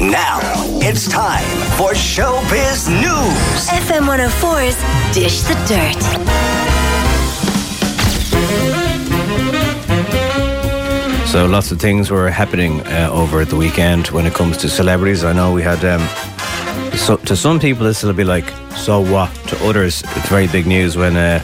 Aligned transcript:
Now 0.00 0.38
it's 0.80 1.08
time 1.08 1.44
for 1.76 1.90
Showbiz 1.90 2.88
News. 2.88 3.66
FM 3.66 4.06
104's 4.06 4.76
Dish 5.12 5.40
the 5.42 5.54
Dirt. 5.66 5.98
So 11.26 11.46
lots 11.46 11.72
of 11.72 11.80
things 11.80 12.12
were 12.12 12.30
happening 12.30 12.80
uh, 12.86 13.10
over 13.12 13.44
the 13.44 13.56
weekend 13.56 14.06
when 14.08 14.24
it 14.24 14.34
comes 14.34 14.56
to 14.58 14.68
celebrities. 14.68 15.24
I 15.24 15.32
know 15.32 15.52
we 15.52 15.62
had. 15.62 15.84
Um, 15.84 16.06
so 16.96 17.16
to 17.16 17.34
some 17.34 17.58
people, 17.58 17.84
this 17.84 18.04
will 18.04 18.12
be 18.12 18.22
like 18.22 18.48
so 18.76 19.00
what. 19.00 19.34
To 19.48 19.68
others, 19.68 20.04
it's 20.14 20.28
very 20.28 20.46
big 20.46 20.68
news 20.68 20.96
when 20.96 21.16
uh, 21.16 21.40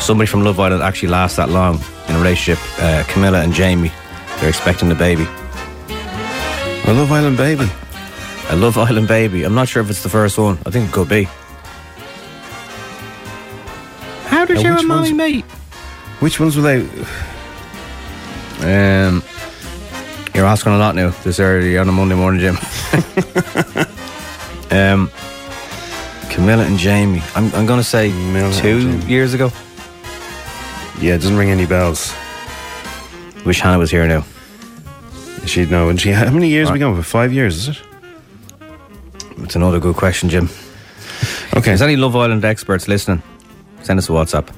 somebody 0.00 0.26
from 0.26 0.42
Love 0.42 0.58
Island 0.58 0.82
actually 0.82 1.10
lasts 1.10 1.36
that 1.36 1.48
long 1.48 1.78
in 2.08 2.16
a 2.16 2.18
relationship. 2.18 2.58
Uh, 2.80 3.04
Camilla 3.06 3.40
and 3.42 3.52
Jamie, 3.52 3.92
they're 4.40 4.48
expecting 4.48 4.90
a 4.90 4.96
baby. 4.96 5.28
A 6.86 6.92
Love 6.92 7.12
Island 7.12 7.36
baby. 7.36 7.70
A 8.50 8.56
Love 8.56 8.76
Island 8.78 9.08
baby. 9.08 9.42
I'm 9.44 9.54
not 9.54 9.68
sure 9.68 9.82
if 9.82 9.90
it's 9.90 10.02
the 10.02 10.08
first 10.08 10.38
one. 10.38 10.58
I 10.66 10.70
think 10.70 10.88
it 10.88 10.92
could 10.92 11.08
be. 11.08 11.24
How 14.28 14.44
did 14.44 14.56
Now, 14.56 14.62
your 14.62 14.74
which 14.76 14.86
mommy 14.86 15.12
ones- 15.12 15.16
mate? 15.16 15.44
Which 16.20 16.40
ones 16.40 16.56
were 16.56 16.62
they? 16.62 16.80
Um, 18.60 19.22
you're 20.34 20.46
asking 20.46 20.72
a 20.72 20.78
lot 20.78 20.94
now 20.94 21.10
this 21.24 21.38
early 21.40 21.76
on 21.76 21.88
a 21.88 21.92
Monday 21.92 22.14
morning, 22.14 22.40
Jim. 22.40 22.56
um, 24.70 25.10
Camilla 26.30 26.64
and 26.64 26.78
Jamie. 26.78 27.22
I'm, 27.34 27.52
I'm 27.54 27.66
going 27.66 27.80
to 27.80 27.84
say 27.84 28.10
Camilla 28.10 28.52
two 28.54 28.98
years 29.06 29.34
ago. 29.34 29.50
Yeah, 31.00 31.14
it 31.14 31.18
doesn't 31.18 31.36
ring 31.36 31.50
any 31.50 31.66
bells. 31.66 32.14
Wish 33.44 33.60
Hannah 33.60 33.78
was 33.78 33.90
here 33.90 34.06
now. 34.06 34.24
She'd 35.46 35.70
know. 35.70 35.88
And 35.90 36.00
she, 36.00 36.12
how 36.12 36.30
many 36.30 36.48
years 36.48 36.70
are 36.70 36.74
we 36.74 36.78
going 36.78 36.96
for? 36.96 37.02
Five 37.02 37.32
years, 37.32 37.56
is 37.56 37.68
it? 37.76 37.82
It's 39.44 39.56
another 39.56 39.78
good 39.78 39.96
question, 39.96 40.28
Jim. 40.28 40.48
Okay. 41.54 41.72
Is 41.72 41.82
any 41.82 41.96
Love 41.96 42.16
Island 42.16 42.44
experts 42.44 42.88
listening? 42.88 43.22
Send 43.82 43.98
us 43.98 44.08
a 44.08 44.12
WhatsApp. 44.12 44.48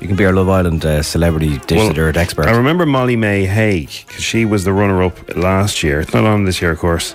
You 0.00 0.06
can 0.06 0.16
be 0.16 0.24
our 0.24 0.32
Love 0.32 0.48
Island 0.48 0.84
uh, 0.84 1.02
celebrity 1.02 1.58
dish 1.66 1.78
Well, 1.78 1.88
the 1.88 1.94
dirt 1.94 2.16
expert. 2.16 2.46
I 2.46 2.56
remember 2.56 2.86
Molly-Mae 2.86 3.44
Hague 3.46 3.90
because 4.06 4.22
she 4.22 4.44
was 4.44 4.64
the 4.64 4.72
runner-up 4.72 5.36
last 5.36 5.82
year. 5.82 6.00
It's 6.00 6.14
not 6.14 6.24
on 6.24 6.44
this 6.44 6.62
year, 6.62 6.70
of 6.70 6.78
course. 6.78 7.14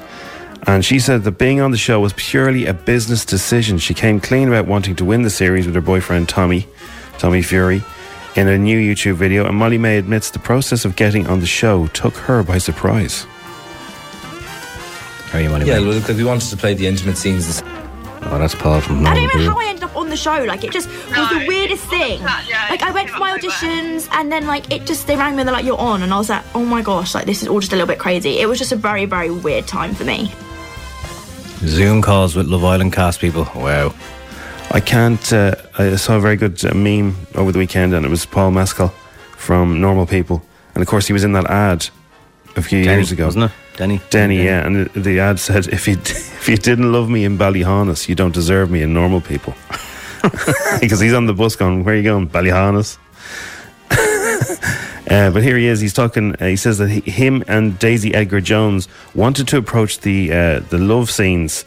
And 0.68 0.84
she 0.84 1.00
said 1.00 1.24
that 1.24 1.38
being 1.38 1.62
on 1.62 1.72
the 1.72 1.78
show 1.78 2.00
was 2.00 2.14
purely 2.14 2.66
a 2.66 2.74
business 2.74 3.24
decision. 3.24 3.78
She 3.78 3.94
came 3.94 4.20
clean 4.20 4.48
about 4.48 4.68
wanting 4.68 4.96
to 4.98 5.06
win 5.06 5.22
the 5.22 5.30
series 5.30 5.66
with 5.66 5.76
her 5.76 5.82
boyfriend 5.82 6.28
Tommy, 6.28 6.68
Tommy 7.18 7.42
Fury, 7.42 7.82
in 8.36 8.48
a 8.48 8.58
new 8.58 8.78
YouTube 8.78 9.16
video. 9.16 9.46
And 9.46 9.56
Molly 9.56 9.78
May 9.78 9.98
admits 9.98 10.30
the 10.30 10.40
process 10.40 10.84
of 10.84 10.96
getting 10.96 11.28
on 11.28 11.40
the 11.40 11.48
show 11.48 11.88
took 11.88 12.16
her 12.16 12.44
by 12.44 12.58
surprise. 12.58 13.26
How 15.32 15.38
are 15.38 15.42
you, 15.42 15.50
Molly? 15.50 15.66
Yeah, 15.66 15.80
May? 15.80 15.88
well, 15.88 16.00
because 16.00 16.18
we 16.18 16.26
wanted 16.26 16.50
to 16.50 16.58
play 16.58 16.74
the 16.74 16.88
intimate 16.88 17.18
scenes. 17.18 17.62
Oh, 18.24 18.38
that's 18.38 18.54
Paul 18.54 18.82
from 18.82 19.06
I 19.08 19.16
don't 19.16 19.24
even 19.24 19.46
know 19.46 19.52
how 19.52 19.60
I 19.60 19.66
ended 19.70 19.84
up 19.84 19.96
on 19.96 20.10
the 20.10 20.18
show. 20.18 20.44
Like 20.44 20.64
it 20.64 20.72
just 20.72 20.88
was 20.90 21.30
the 21.30 21.46
weirdest 21.48 21.86
thing. 21.86 22.22
Like 22.22 22.84
I 22.84 22.92
went 22.92 23.10
for 23.10 23.18
my 23.20 23.38
auditions 23.38 24.08
and 24.12 24.32
then 24.32 24.46
like 24.46 24.72
it 24.72 24.86
just 24.86 25.08
they 25.08 25.16
rang 25.16 25.36
me 25.36 25.42
and 25.42 25.48
they're 25.48 25.56
like 25.56 25.66
you're 25.66 25.80
on 25.80 26.04
and 26.04 26.14
I 26.14 26.18
was 26.18 26.30
like 26.30 26.44
oh 26.54 26.64
my 26.64 26.82
gosh 26.82 27.16
like 27.16 27.26
this 27.26 27.42
is 27.42 27.48
all 27.48 27.60
just 27.60 27.74
a 27.74 27.76
little 27.76 27.88
bit 27.88 27.98
crazy. 27.98 28.40
It 28.40 28.48
was 28.48 28.60
just 28.60 28.72
a 28.72 28.76
very 28.76 29.06
very 29.06 29.32
weird 29.32 29.68
time 29.68 29.96
for 29.96 30.04
me. 30.04 30.32
Zoom 31.66 32.02
calls 32.02 32.36
with 32.36 32.48
Love 32.48 32.64
Island 32.64 32.94
cast 32.94 33.20
people. 33.20 33.48
Wow. 33.56 33.94
I 34.72 34.80
can't. 34.80 35.34
Uh, 35.34 35.56
I 35.78 35.96
saw 35.96 36.18
a 36.18 36.20
very 36.20 36.38
good 36.38 36.64
uh, 36.64 36.74
meme 36.74 37.16
over 37.36 37.52
the 37.52 37.60
weekend, 37.60 37.94
and 37.94 38.06
it 38.06 38.10
was 38.10 38.26
Paul 38.26 38.52
Mescal 38.52 38.88
from 39.36 39.82
Normal 39.82 40.06
People, 40.06 40.42
and 40.76 40.82
of 40.82 40.88
course 40.88 41.08
he 41.08 41.14
was 41.14 41.24
in 41.26 41.34
that 41.34 41.50
ad 41.50 41.90
a 42.56 42.62
few 42.62 42.84
Denny, 42.84 42.98
years 42.98 43.12
ago, 43.12 43.26
wasn't 43.26 43.46
it? 43.46 43.52
Denny. 43.78 44.02
Denny, 44.10 44.44
yeah, 44.44 44.66
and 44.66 44.88
the, 44.88 45.00
the 45.00 45.20
ad 45.20 45.40
said, 45.40 45.68
"If 45.68 45.88
you 45.88 45.94
if 46.42 46.50
you 46.50 46.58
didn't 46.58 46.92
love 46.92 47.10
me 47.10 47.24
in 47.26 47.38
Ballyhaunis, 47.38 48.08
you 48.10 48.16
don't 48.16 48.34
deserve 48.34 48.70
me 48.70 48.82
in 48.82 48.94
Normal 48.94 49.22
People," 49.22 49.54
because 50.82 51.00
he's 51.00 51.14
on 51.14 51.26
the 51.26 51.34
bus 51.34 51.56
going, 51.56 51.84
"Where 51.84 51.96
are 51.96 51.98
you 51.98 52.04
going, 52.04 52.30
Ballyhaunis?" 52.30 52.98
Uh, 55.12 55.30
but 55.30 55.44
here 55.44 55.58
he 55.58 55.66
is. 55.66 55.82
He's 55.82 55.94
talking. 55.94 56.36
Uh, 56.40 56.46
he 56.46 56.56
says 56.56 56.78
that 56.78 56.90
he, 56.90 57.02
him 57.02 57.44
and 57.50 57.78
Daisy 57.78 58.14
Edgar-Jones 58.14 58.88
wanted 59.14 59.46
to 59.50 59.58
approach 59.58 60.00
the 60.00 60.32
uh, 60.32 60.60
the 60.70 60.78
love 60.78 61.12
scenes 61.12 61.66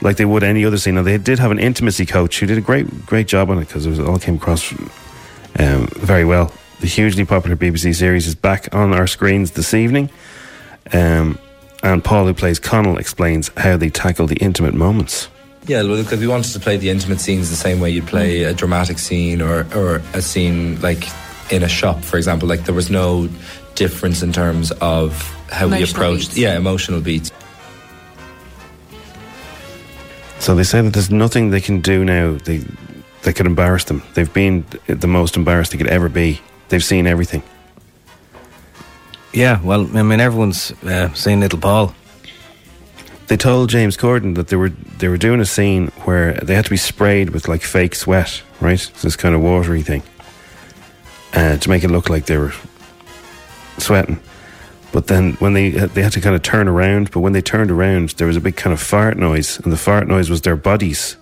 like 0.00 0.16
they 0.16 0.24
would 0.24 0.42
any 0.42 0.64
other 0.64 0.78
scene. 0.78 0.94
Now 0.94 1.02
they 1.02 1.18
did 1.18 1.38
have 1.38 1.50
an 1.50 1.58
intimacy 1.58 2.06
coach 2.06 2.40
who 2.40 2.46
did 2.46 2.56
a 2.56 2.62
great 2.62 3.04
great 3.04 3.26
job 3.26 3.50
on 3.50 3.58
it 3.58 3.66
because 3.66 3.84
it 3.84 3.90
was, 3.90 4.00
all 4.00 4.18
came 4.18 4.36
across 4.36 4.72
um, 5.58 5.88
very 5.96 6.24
well. 6.24 6.52
The 6.80 6.86
hugely 6.86 7.26
popular 7.26 7.56
BBC 7.56 7.94
series 7.94 8.26
is 8.26 8.34
back 8.34 8.74
on 8.74 8.94
our 8.94 9.06
screens 9.06 9.50
this 9.50 9.74
evening, 9.74 10.08
um, 10.92 11.38
and 11.92 12.02
Paul, 12.02 12.26
who 12.26 12.34
plays 12.34 12.58
Connell, 12.58 12.98
explains 12.98 13.50
how 13.56 13.76
they 13.76 13.90
tackle 13.90 14.26
the 14.26 14.36
intimate 14.36 14.74
moments. 14.74 15.28
Yeah, 15.66 15.82
well, 15.82 16.02
because 16.02 16.20
we 16.20 16.26
wanted 16.26 16.52
to 16.52 16.60
play 16.60 16.76
the 16.76 16.90
intimate 16.90 17.20
scenes 17.20 17.50
the 17.50 17.56
same 17.56 17.80
way 17.80 17.90
you'd 17.90 18.06
play 18.06 18.44
a 18.44 18.54
dramatic 18.54 18.98
scene 18.98 19.42
or, 19.42 19.66
or 19.74 20.02
a 20.14 20.22
scene 20.22 20.80
like 20.80 21.08
in 21.50 21.62
a 21.62 21.68
shop, 21.68 22.02
for 22.02 22.16
example. 22.16 22.48
Like 22.48 22.64
there 22.64 22.74
was 22.74 22.90
no 22.90 23.28
difference 23.74 24.22
in 24.22 24.32
terms 24.32 24.70
of 24.80 25.12
how 25.50 25.68
we 25.68 25.82
approached, 25.82 26.28
beats. 26.30 26.38
yeah, 26.38 26.56
emotional 26.56 27.00
beats. 27.00 27.32
So 30.38 30.54
they 30.54 30.64
say 30.64 30.80
that 30.80 30.92
there's 30.92 31.10
nothing 31.10 31.50
they 31.50 31.60
can 31.60 31.80
do 31.80 32.04
now 32.04 32.32
they, 32.44 32.58
that 33.22 33.34
could 33.34 33.46
embarrass 33.46 33.84
them. 33.84 34.02
They've 34.14 34.32
been 34.32 34.64
the 34.86 35.08
most 35.08 35.36
embarrassed 35.36 35.72
they 35.72 35.78
could 35.78 35.88
ever 35.88 36.08
be. 36.08 36.40
They've 36.68 36.84
seen 36.84 37.06
everything. 37.06 37.42
Yeah, 39.36 39.60
well, 39.62 39.82
I 39.94 40.02
mean, 40.02 40.18
everyone's 40.18 40.72
uh, 40.82 41.12
seen 41.12 41.40
Little 41.40 41.58
Paul. 41.58 41.94
They 43.26 43.36
told 43.36 43.68
James 43.68 43.94
Corden 43.94 44.34
that 44.36 44.48
they 44.48 44.56
were 44.56 44.70
they 44.70 45.08
were 45.08 45.18
doing 45.18 45.40
a 45.40 45.44
scene 45.44 45.88
where 46.04 46.32
they 46.32 46.54
had 46.54 46.64
to 46.64 46.70
be 46.70 46.78
sprayed 46.78 47.30
with 47.30 47.46
like 47.46 47.60
fake 47.60 47.94
sweat, 47.94 48.42
right? 48.62 48.90
This 49.02 49.14
kind 49.14 49.34
of 49.34 49.42
watery 49.42 49.82
thing, 49.82 50.02
uh, 51.34 51.58
to 51.58 51.68
make 51.68 51.84
it 51.84 51.90
look 51.90 52.08
like 52.08 52.24
they 52.24 52.38
were 52.38 52.54
sweating. 53.76 54.20
But 54.90 55.08
then 55.08 55.34
when 55.34 55.52
they 55.52 55.68
they 55.68 56.00
had 56.00 56.12
to 56.12 56.20
kind 56.22 56.34
of 56.34 56.40
turn 56.40 56.66
around, 56.66 57.10
but 57.10 57.20
when 57.20 57.34
they 57.34 57.42
turned 57.42 57.70
around, 57.70 58.10
there 58.16 58.28
was 58.28 58.38
a 58.38 58.40
big 58.40 58.56
kind 58.56 58.72
of 58.72 58.80
fart 58.80 59.18
noise, 59.18 59.60
and 59.60 59.70
the 59.70 59.76
fart 59.76 60.08
noise 60.08 60.30
was 60.30 60.40
their 60.40 60.56
bodies. 60.56 61.18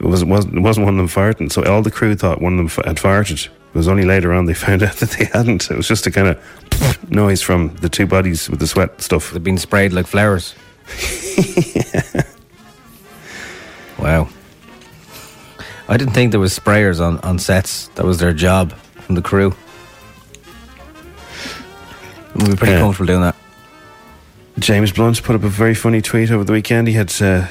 It 0.00 0.06
was 0.06 0.24
wasn't 0.24 0.54
it 0.54 0.60
wasn't 0.60 0.86
one 0.86 0.98
of 0.98 0.98
them 0.98 1.22
farting. 1.24 1.52
So 1.52 1.62
all 1.62 1.82
the 1.82 1.92
crew 1.92 2.16
thought 2.16 2.42
one 2.42 2.58
of 2.58 2.74
them 2.74 2.84
had 2.84 2.96
farted. 2.96 3.48
It 3.76 3.80
was 3.84 3.88
only 3.88 4.06
later 4.06 4.32
on 4.32 4.46
they 4.46 4.54
found 4.66 4.82
out 4.82 4.96
that 4.96 5.10
they 5.10 5.26
hadn't. 5.26 5.70
It 5.70 5.76
was 5.76 5.86
just 5.86 6.06
a 6.06 6.10
kind 6.10 6.28
of 6.28 7.10
noise 7.10 7.42
from 7.42 7.76
the 7.82 7.90
two 7.90 8.06
bodies 8.06 8.48
with 8.48 8.58
the 8.58 8.66
sweat 8.66 9.02
stuff. 9.02 9.32
They've 9.32 9.44
been 9.44 9.58
sprayed 9.58 9.92
like 9.92 10.06
flowers. 10.06 10.54
Wow. 13.98 14.28
I 15.88 15.96
didn't 15.96 16.12
think 16.14 16.30
there 16.30 16.40
was 16.40 16.58
sprayers 16.58 17.00
on, 17.00 17.18
on 17.20 17.38
sets. 17.38 17.88
That 17.94 18.04
was 18.04 18.18
their 18.18 18.32
job 18.32 18.72
from 18.72 19.14
the 19.14 19.22
crew. 19.22 19.54
We'd 22.34 22.50
be 22.50 22.56
pretty 22.56 22.72
Yeah. 22.74 22.80
comfortable 22.80 23.06
doing 23.06 23.22
that. 23.22 23.36
James 24.58 24.92
Blunt 24.92 25.22
put 25.22 25.34
up 25.36 25.44
a 25.44 25.48
very 25.48 25.74
funny 25.74 26.02
tweet 26.02 26.30
over 26.30 26.44
the 26.44 26.52
weekend. 26.52 26.88
He 26.88 26.94
had 26.94 27.10
uh, 27.22 27.46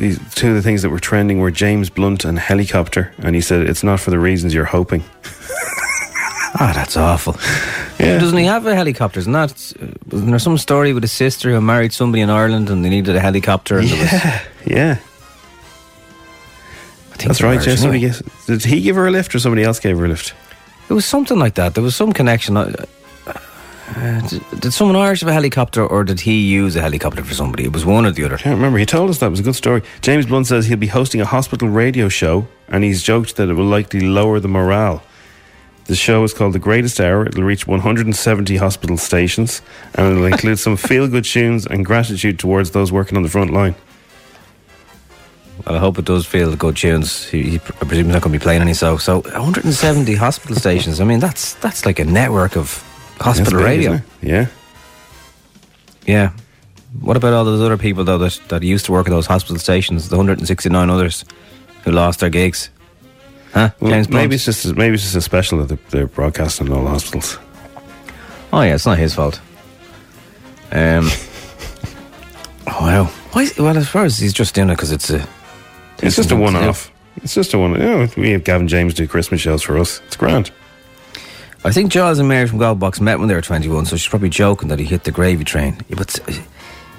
these 0.00 0.18
two 0.34 0.48
of 0.50 0.54
the 0.54 0.62
things 0.62 0.82
that 0.82 0.90
were 0.90 0.98
trending 1.00 1.38
were 1.38 1.50
James 1.52 1.90
Blunt 1.90 2.24
and 2.24 2.38
helicopter, 2.38 3.12
and 3.22 3.34
he 3.34 3.40
said 3.40 3.62
it's 3.68 3.84
not 3.84 4.00
for 4.00 4.10
the 4.10 4.18
reasons 4.18 4.52
you're 4.54 4.64
hoping. 4.78 5.02
Ah, 6.52 6.72
that's 6.74 6.96
awful. 6.96 7.36
Yeah. 8.04 8.18
Doesn't 8.18 8.36
he 8.36 8.44
have 8.44 8.66
a 8.66 8.74
helicopter? 8.74 9.20
Isn't 9.20 9.32
that? 9.34 9.52
Wasn't 10.10 10.30
there 10.30 10.38
some 10.40 10.58
story 10.58 10.92
with 10.92 11.04
his 11.04 11.12
sister 11.12 11.48
who 11.52 11.60
married 11.60 11.92
somebody 11.92 12.22
in 12.22 12.28
Ireland 12.28 12.68
and 12.70 12.84
they 12.84 12.88
needed 12.90 13.14
a 13.14 13.20
helicopter? 13.20 13.78
And 13.78 13.86
there 13.88 13.98
was, 14.00 14.12
Yeah, 14.12 14.42
yeah. 14.66 14.96
I 17.12 17.16
think 17.16 17.28
That's 17.28 17.40
right. 17.40 17.52
Irish 17.52 17.66
Yeah, 17.68 17.76
somebody 17.76 18.04
anyway. 18.06 18.20
did 18.48 18.64
he 18.64 18.80
give 18.80 18.96
her 18.96 19.06
a 19.06 19.12
lift 19.12 19.32
or 19.32 19.38
somebody 19.38 19.62
else 19.62 19.78
gave 19.78 19.96
her 19.96 20.04
a 20.06 20.08
lift? 20.08 20.34
It 20.88 20.92
was 20.94 21.04
something 21.06 21.38
like 21.38 21.54
that. 21.54 21.74
There 21.74 21.84
was 21.84 21.94
some 21.94 22.12
connection. 22.12 22.56
Uh, 22.56 22.84
uh, 23.96 24.20
did, 24.28 24.60
did 24.60 24.72
someone 24.72 24.96
Irish 24.96 25.20
have 25.20 25.28
a 25.28 25.32
helicopter 25.32 25.84
or 25.84 26.04
did 26.04 26.20
he 26.20 26.40
use 26.48 26.76
a 26.76 26.80
helicopter 26.80 27.24
for 27.24 27.34
somebody? 27.34 27.64
It 27.64 27.72
was 27.72 27.84
one 27.84 28.06
or 28.06 28.10
the 28.12 28.24
other. 28.24 28.36
I 28.36 28.38
can't 28.38 28.56
remember. 28.56 28.78
He 28.78 28.86
told 28.86 29.10
us 29.10 29.18
that 29.18 29.26
it 29.26 29.30
was 29.30 29.40
a 29.40 29.42
good 29.42 29.56
story. 29.56 29.82
James 30.00 30.26
Blunt 30.26 30.46
says 30.46 30.66
he'll 30.66 30.76
be 30.76 30.86
hosting 30.86 31.20
a 31.20 31.26
hospital 31.26 31.68
radio 31.68 32.08
show, 32.08 32.46
and 32.68 32.84
he's 32.84 33.02
joked 33.02 33.36
that 33.36 33.48
it 33.48 33.54
will 33.54 33.64
likely 33.64 34.00
lower 34.00 34.38
the 34.38 34.48
morale. 34.48 35.02
The 35.86 35.96
show 35.96 36.22
is 36.22 36.32
called 36.32 36.52
The 36.52 36.60
Greatest 36.60 37.00
Hour. 37.00 37.26
It'll 37.26 37.42
reach 37.42 37.66
170 37.66 38.56
hospital 38.58 38.96
stations, 38.96 39.60
and 39.94 40.12
it'll 40.12 40.26
include 40.26 40.58
some 40.60 40.76
feel 40.88 41.08
good 41.08 41.24
tunes 41.24 41.66
and 41.66 41.84
gratitude 41.84 42.38
towards 42.38 42.70
those 42.70 42.92
working 42.92 43.16
on 43.16 43.24
the 43.24 43.28
front 43.28 43.52
line. 43.52 43.74
Well, 45.66 45.74
I 45.74 45.78
hope 45.78 45.98
it 45.98 46.04
does 46.04 46.26
feel 46.26 46.54
good 46.54 46.76
tunes. 46.76 47.28
He, 47.28 47.42
he, 47.42 47.56
I 47.56 47.84
presume 47.84 48.06
he's 48.06 48.14
not 48.14 48.22
going 48.22 48.32
to 48.32 48.38
be 48.38 48.42
playing 48.42 48.62
any 48.62 48.72
so. 48.72 48.98
So 48.98 49.20
170 49.22 50.14
hospital 50.14 50.56
stations. 50.56 51.00
I 51.00 51.04
mean, 51.04 51.18
that's 51.18 51.54
that's 51.54 51.84
like 51.84 51.98
a 51.98 52.04
network 52.04 52.56
of 52.56 52.84
hospital 53.20 53.58
big, 53.58 53.66
radio. 53.66 54.00
Yeah. 54.22 54.46
Yeah. 56.06 56.32
What 57.00 57.16
about 57.16 57.32
all 57.32 57.44
those 57.44 57.60
other 57.60 57.76
people 57.76 58.04
though 58.04 58.18
that, 58.18 58.40
that 58.48 58.62
used 58.62 58.86
to 58.86 58.92
work 58.92 59.06
at 59.06 59.10
those 59.10 59.26
hospital 59.26 59.58
stations? 59.58 60.08
The 60.08 60.16
169 60.16 60.90
others 60.90 61.24
who 61.84 61.92
lost 61.92 62.20
their 62.20 62.30
gigs. 62.30 62.70
Huh? 63.52 63.70
Well, 63.80 63.90
Blunt? 63.90 64.10
maybe 64.10 64.36
it's 64.36 64.44
just 64.44 64.76
maybe 64.76 64.94
it's 64.94 65.02
just 65.02 65.16
a 65.16 65.20
special 65.20 65.58
that 65.58 65.68
they're, 65.68 65.78
they're 65.90 66.06
broadcasting 66.06 66.68
in 66.68 66.72
all 66.72 66.86
hospitals. 66.86 67.38
Oh 68.52 68.62
yeah, 68.62 68.74
it's 68.74 68.86
not 68.86 68.98
his 68.98 69.14
fault. 69.14 69.40
Um. 70.72 71.08
oh 72.66 72.78
wow. 72.80 73.04
Why? 73.32 73.42
Is, 73.42 73.58
well, 73.58 73.76
as 73.76 73.88
far 73.88 74.04
as 74.04 74.18
he's 74.18 74.32
just 74.32 74.54
doing 74.54 74.70
it 74.70 74.76
because 74.76 74.92
it's 74.92 75.10
a. 75.10 75.26
It's 76.02 76.16
just 76.16 76.30
a 76.30 76.34
decent 76.34 76.38
thing 76.38 76.38
to 76.38 76.52
do. 76.52 76.58
one-off. 76.58 76.92
It's 77.22 77.34
just 77.34 77.54
a 77.54 77.58
one. 77.58 77.72
You 77.72 77.78
know, 77.78 78.08
we 78.16 78.30
have 78.30 78.44
Gavin 78.44 78.68
James 78.68 78.94
do 78.94 79.06
Christmas 79.06 79.40
shows 79.40 79.62
for 79.62 79.78
us. 79.78 80.00
It's 80.06 80.16
grand. 80.16 80.50
I 81.62 81.72
think 81.72 81.92
Giles 81.92 82.18
and 82.18 82.28
Mary 82.28 82.46
from 82.46 82.58
Gogglebox 82.58 83.00
met 83.00 83.18
when 83.18 83.28
they 83.28 83.34
were 83.34 83.42
21, 83.42 83.84
so 83.86 83.96
she's 83.96 84.08
probably 84.08 84.30
joking 84.30 84.68
that 84.68 84.78
he 84.78 84.84
hit 84.86 85.04
the 85.04 85.10
gravy 85.10 85.44
train. 85.44 85.76
Yeah, 85.88 85.96
but 85.98 86.18
uh, 86.28 86.40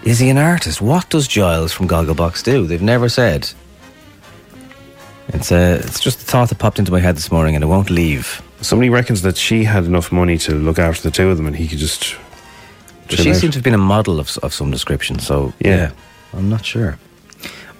is 0.03 0.19
he 0.19 0.29
an 0.29 0.37
artist? 0.37 0.81
What 0.81 1.09
does 1.09 1.27
Giles 1.27 1.71
from 1.73 1.87
Gogglebox 1.87 2.43
do? 2.43 2.67
They've 2.67 2.81
never 2.81 3.09
said. 3.09 3.49
It's 5.29 5.51
uh, 5.51 5.81
it's 5.83 5.99
just 5.99 6.21
a 6.21 6.25
thought 6.25 6.49
that 6.49 6.59
popped 6.59 6.77
into 6.77 6.91
my 6.91 6.99
head 6.99 7.15
this 7.15 7.31
morning, 7.31 7.55
and 7.55 7.63
it 7.63 7.67
won't 7.67 7.89
leave. 7.89 8.41
Somebody 8.61 8.89
reckons 8.89 9.23
that 9.23 9.35
she 9.37 9.63
had 9.63 9.85
enough 9.85 10.11
money 10.11 10.37
to 10.39 10.53
look 10.53 10.77
after 10.77 11.01
the 11.03 11.11
two 11.11 11.29
of 11.29 11.37
them, 11.37 11.47
and 11.47 11.55
he 11.55 11.67
could 11.67 11.79
just. 11.79 12.15
She 13.09 13.29
out. 13.29 13.35
seems 13.35 13.53
to 13.53 13.57
have 13.57 13.63
been 13.63 13.73
a 13.73 13.77
model 13.79 14.19
of, 14.19 14.37
of 14.43 14.53
some 14.53 14.69
description, 14.71 15.19
so 15.19 15.53
Yeah. 15.59 15.75
yeah. 15.75 15.91
I'm 16.33 16.49
not 16.49 16.65
sure. 16.65 16.97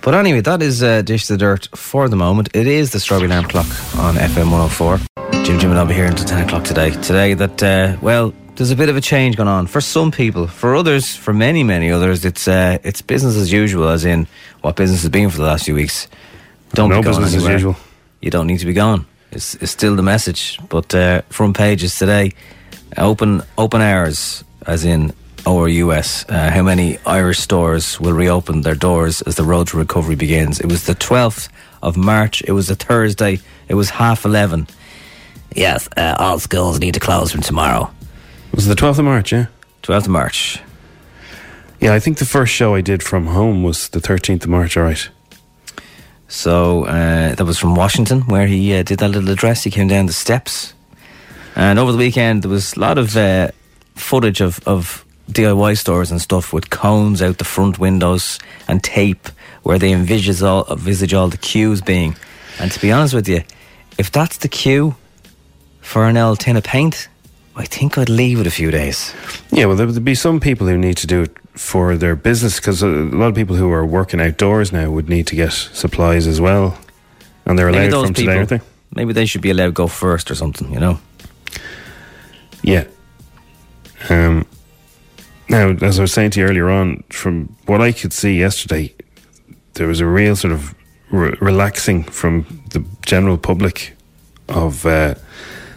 But 0.02 0.16
anyway, 0.16 0.42
that 0.42 0.62
is 0.64 0.82
uh, 0.82 1.04
Dish 1.04 1.28
the 1.28 1.38
Dirt 1.38 1.70
for 1.76 2.10
the 2.10 2.16
moment. 2.16 2.50
It 2.54 2.66
is 2.68 2.92
the 2.92 3.00
Strawberry 3.00 3.30
Alarm 3.30 3.46
Clock 3.46 3.68
on 3.98 4.16
FM 4.16 4.50
104. 4.52 5.31
Jim 5.52 5.60
Jim 5.60 5.72
and 5.72 5.80
I'll 5.80 5.86
be 5.86 5.94
here 5.94 6.06
until 6.06 6.26
10 6.26 6.48
o'clock 6.48 6.64
today. 6.64 6.92
Today, 6.92 7.34
that, 7.34 7.62
uh, 7.62 7.98
well, 8.02 8.34
there's 8.56 8.72
a 8.72 8.76
bit 8.78 8.88
of 8.88 8.96
a 8.96 9.02
change 9.02 9.36
going 9.36 9.50
on 9.50 9.68
for 9.68 9.82
some 9.82 10.10
people. 10.10 10.48
For 10.48 10.78
others, 10.78 11.14
for 11.14 11.34
many, 11.34 11.62
many 11.62 11.92
others, 11.92 12.24
it's 12.24 12.48
uh, 12.48 12.78
it's 12.86 13.02
business 13.02 13.36
as 13.36 13.52
usual, 13.52 13.90
as 13.90 14.06
in 14.06 14.28
what 14.62 14.78
business 14.78 15.02
has 15.02 15.10
been 15.10 15.30
for 15.30 15.40
the 15.40 15.44
last 15.44 15.66
few 15.66 15.76
weeks. 15.76 16.08
Don't 16.74 16.90
No 16.90 17.02
be 17.02 17.04
going 17.04 17.22
business 17.22 17.44
as 17.44 17.50
usual. 17.50 17.76
You 18.22 18.32
don't 18.32 18.48
need 18.48 18.60
to 18.60 18.66
be 18.66 18.72
gone. 18.72 19.06
It's, 19.34 19.56
it's 19.56 19.74
still 19.74 19.98
the 19.98 20.02
message. 20.02 20.58
But 20.70 20.96
uh, 20.96 21.24
front 21.24 21.58
pages 21.58 22.00
today, 22.00 22.32
open 22.96 23.42
open 23.58 23.82
hours, 23.82 24.46
as 24.66 24.86
in 24.86 25.12
ORUS. 25.46 26.30
Uh, 26.30 26.50
how 26.50 26.64
many 26.64 26.98
Irish 27.06 27.40
stores 27.40 28.00
will 28.00 28.14
reopen 28.14 28.62
their 28.62 28.76
doors 28.76 29.22
as 29.24 29.36
the 29.36 29.44
road 29.44 29.68
to 29.68 29.78
recovery 29.78 30.16
begins? 30.16 30.62
It 30.62 30.68
was 30.68 30.86
the 30.86 30.96
12th 30.96 31.50
of 31.84 31.98
March. 31.98 32.42
It 32.44 32.54
was 32.54 32.70
a 32.70 32.76
Thursday. 32.76 33.42
It 33.68 33.74
was 33.74 33.90
half 33.90 34.24
11. 34.24 34.68
Yes, 35.56 35.90
uh, 35.98 36.16
all 36.18 36.40
schools 36.40 36.80
need 36.80 36.94
to 36.94 37.00
close 37.00 37.32
from 37.32 37.42
tomorrow. 37.42 37.92
Was 38.54 38.68
it 38.68 38.70
the 38.70 38.76
12th 38.76 39.00
of 39.00 39.06
March, 39.06 39.32
yeah? 39.32 39.48
12th 39.84 40.06
of 40.06 40.10
March. 40.10 40.60
Yeah, 41.80 41.94
I 41.94 42.00
think 42.00 42.20
the 42.20 42.26
first 42.26 42.54
show 42.54 42.76
I 42.76 42.82
did 42.82 43.02
from 43.02 43.28
home 43.28 43.64
was 43.64 43.90
the 43.90 44.00
13th 44.00 44.44
of 44.44 44.50
March, 44.50 44.78
all 44.78 44.84
right. 44.84 45.10
So 46.28 46.86
uh, 46.86 47.36
that 47.36 47.44
was 47.44 47.58
from 47.58 47.76
Washington, 47.76 48.22
where 48.22 48.48
he 48.48 48.74
uh, 48.74 48.84
did 48.84 49.00
that 49.00 49.10
little 49.10 49.30
address. 49.30 49.64
He 49.64 49.72
came 49.72 49.88
down 49.88 50.06
the 50.06 50.14
steps, 50.14 50.74
and 51.56 51.78
over 51.78 51.92
the 51.92 51.98
weekend 51.98 52.44
there 52.44 52.52
was 52.52 52.76
a 52.76 52.80
lot 52.80 52.98
of 52.98 53.18
uh, 53.18 53.52
footage 53.96 54.40
of, 54.40 54.66
of 54.66 55.04
DIY 55.30 55.78
stores 55.78 56.12
and 56.12 56.22
stuff 56.22 56.54
with 56.54 56.70
cones 56.70 57.22
out 57.22 57.38
the 57.38 57.44
front 57.44 57.80
windows 57.80 58.40
and 58.68 58.82
tape, 58.82 59.28
where 59.64 59.78
they 59.78 59.92
envisage 59.92 60.42
all 60.42 60.66
envisage 60.72 61.14
all 61.14 61.28
the 61.28 61.38
queues 61.38 61.82
being. 61.82 62.16
And 62.60 62.72
to 62.72 62.80
be 62.80 62.92
honest 62.92 63.14
with 63.14 63.28
you, 63.28 63.44
if 63.98 64.12
that's 64.12 64.38
the 64.38 64.48
queue 64.48 64.96
for 65.82 66.06
an 66.06 66.18
L 66.18 66.36
tin 66.36 66.58
of 66.58 66.64
paint, 66.64 67.08
I 67.56 67.66
think 67.66 67.98
I'd 67.98 68.10
leave 68.10 68.40
it 68.40 68.48
a 68.48 68.52
few 68.52 68.72
days. 68.72 69.14
Yeah, 69.52 69.66
well, 69.66 69.76
there 69.76 69.86
would 69.86 70.06
be 70.06 70.16
some 70.16 70.40
people 70.40 70.68
who 70.68 70.78
need 70.78 70.98
to 70.98 71.08
do 71.08 71.24
it 71.24 71.38
for 71.54 71.98
their 71.98 72.16
business 72.16 72.60
because 72.60 72.82
a 72.82 72.88
lot 72.88 73.28
of 73.28 73.36
people 73.36 73.56
who 73.56 73.72
are 73.72 73.86
working 73.86 74.22
outdoors 74.22 74.72
now 74.72 74.90
would 74.90 75.10
need 75.10 75.28
to 75.28 75.36
get 75.36 75.52
supplies 75.52 76.28
as 76.28 76.40
well. 76.40 76.78
And 77.46 77.60
they're 77.60 77.68
allowed 77.68 77.92
those 77.92 78.06
from 78.06 78.14
people, 78.14 78.32
today, 78.32 78.38
aren't 78.38 78.50
they? 78.50 78.62
maybe 78.96 79.14
they 79.14 79.26
should 79.26 79.42
be 79.42 79.50
allowed 79.50 79.68
to 79.68 79.72
go 79.72 79.88
first 79.88 80.30
or 80.32 80.36
something, 80.36 80.72
you 80.74 80.80
know. 80.80 81.00
Yeah. 82.64 82.86
Um, 84.10 84.46
now, 85.50 85.70
as 85.82 86.00
I 86.00 86.02
was 86.02 86.14
saying 86.14 86.32
to 86.32 86.40
you 86.40 86.46
earlier 86.46 86.70
on, 86.70 87.04
from 87.10 87.56
what 87.66 87.82
I 87.82 87.92
could 87.92 88.14
see 88.14 88.38
yesterday, 88.38 88.94
there 89.74 89.88
was 89.88 90.00
a 90.00 90.06
real 90.06 90.36
sort 90.36 90.54
of 90.54 90.76
re- 91.12 91.36
relaxing 91.42 92.04
from 92.04 92.64
the 92.72 92.84
general 93.02 93.38
public 93.38 93.94
of 94.50 94.86
uh, 94.86 95.16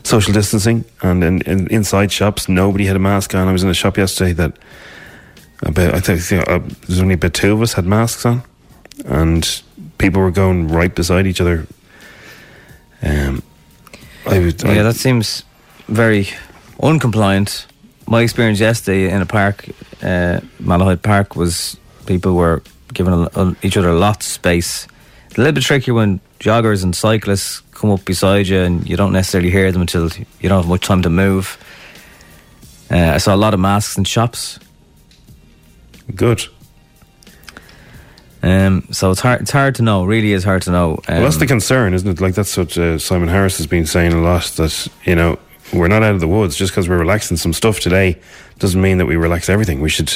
social 0.04 0.32
distancing, 0.32 0.84
and 1.02 1.24
in, 1.24 1.42
in, 1.42 1.66
inside 1.68 2.12
shops, 2.12 2.48
nobody 2.48 2.84
had 2.86 2.96
a 2.96 3.00
mask 3.00 3.34
on. 3.34 3.48
I 3.48 3.52
was 3.52 3.62
in 3.64 3.70
a 3.70 3.74
shop 3.74 3.96
yesterday 3.96 4.32
that 4.34 4.56
about 5.62 5.94
I 5.94 6.00
think 6.00 6.48
uh, 6.48 6.60
there's 6.86 7.00
only 7.00 7.14
about 7.14 7.34
two 7.34 7.52
of 7.52 7.62
us 7.62 7.72
had 7.72 7.86
masks 7.86 8.24
on, 8.26 8.42
and 9.06 9.62
people 9.98 10.20
were 10.22 10.30
going 10.30 10.68
right 10.68 10.94
beside 10.94 11.26
each 11.26 11.40
other. 11.40 11.66
Um, 13.02 13.42
I 14.26 14.38
would, 14.38 14.64
I- 14.64 14.74
Yeah, 14.74 14.82
that 14.84 14.96
seems 14.96 15.44
very 15.88 16.28
uncompliant. 16.80 17.66
My 18.06 18.20
experience 18.22 18.60
yesterday 18.60 19.10
in 19.10 19.22
a 19.22 19.26
park, 19.26 19.66
uh, 20.02 20.40
Malahide 20.62 21.02
Park, 21.02 21.36
was 21.36 21.76
people 22.06 22.34
were 22.34 22.62
giving 22.92 23.14
a, 23.14 23.28
a- 23.34 23.56
each 23.62 23.76
other 23.76 23.92
lots 23.92 24.26
of 24.26 24.32
space. 24.32 24.86
It's 25.26 25.36
a 25.36 25.40
little 25.40 25.54
bit 25.54 25.64
trickier 25.64 25.94
when 25.94 26.20
joggers 26.40 26.82
and 26.84 26.94
cyclists 26.94 27.62
come 27.84 27.92
up 27.92 28.04
beside 28.06 28.48
you 28.48 28.60
and 28.60 28.88
you 28.88 28.96
don't 28.96 29.12
necessarily 29.12 29.50
hear 29.50 29.70
them 29.70 29.82
until 29.82 30.08
you 30.40 30.48
don't 30.48 30.62
have 30.62 30.68
much 30.68 30.86
time 30.86 31.02
to 31.02 31.10
move. 31.10 31.58
Uh, 32.90 33.12
I 33.14 33.18
saw 33.18 33.34
a 33.34 33.36
lot 33.36 33.52
of 33.52 33.60
masks 33.60 33.98
in 33.98 34.04
shops. 34.04 34.58
good. 36.14 36.42
Um, 38.42 38.86
so 38.90 39.10
it's 39.10 39.20
hard. 39.20 39.40
It's 39.40 39.50
hard 39.50 39.74
to 39.76 39.82
know. 39.82 40.04
Really, 40.04 40.32
is 40.32 40.44
hard 40.44 40.62
to 40.62 40.70
know. 40.70 40.92
Um, 41.08 41.14
Well, 41.16 41.22
that's 41.22 41.38
the 41.38 41.46
concern, 41.46 41.94
isn't 41.94 42.08
it? 42.08 42.20
Like 42.20 42.34
that's 42.34 42.54
what 42.58 42.76
uh, 42.76 42.98
Simon 42.98 43.28
Harris 43.28 43.56
has 43.56 43.66
been 43.66 43.86
saying 43.86 44.12
a 44.12 44.20
lot. 44.20 44.44
That 44.56 44.86
you 45.04 45.14
know 45.14 45.38
we're 45.72 45.88
not 45.88 46.02
out 46.02 46.14
of 46.14 46.20
the 46.20 46.28
woods 46.28 46.54
just 46.54 46.72
because 46.72 46.86
we're 46.86 46.98
relaxing 46.98 47.38
some 47.38 47.54
stuff 47.54 47.80
today 47.80 48.20
doesn't 48.58 48.82
mean 48.82 48.98
that 48.98 49.06
we 49.06 49.16
relax 49.16 49.48
everything. 49.48 49.80
We 49.80 49.88
should 49.88 50.12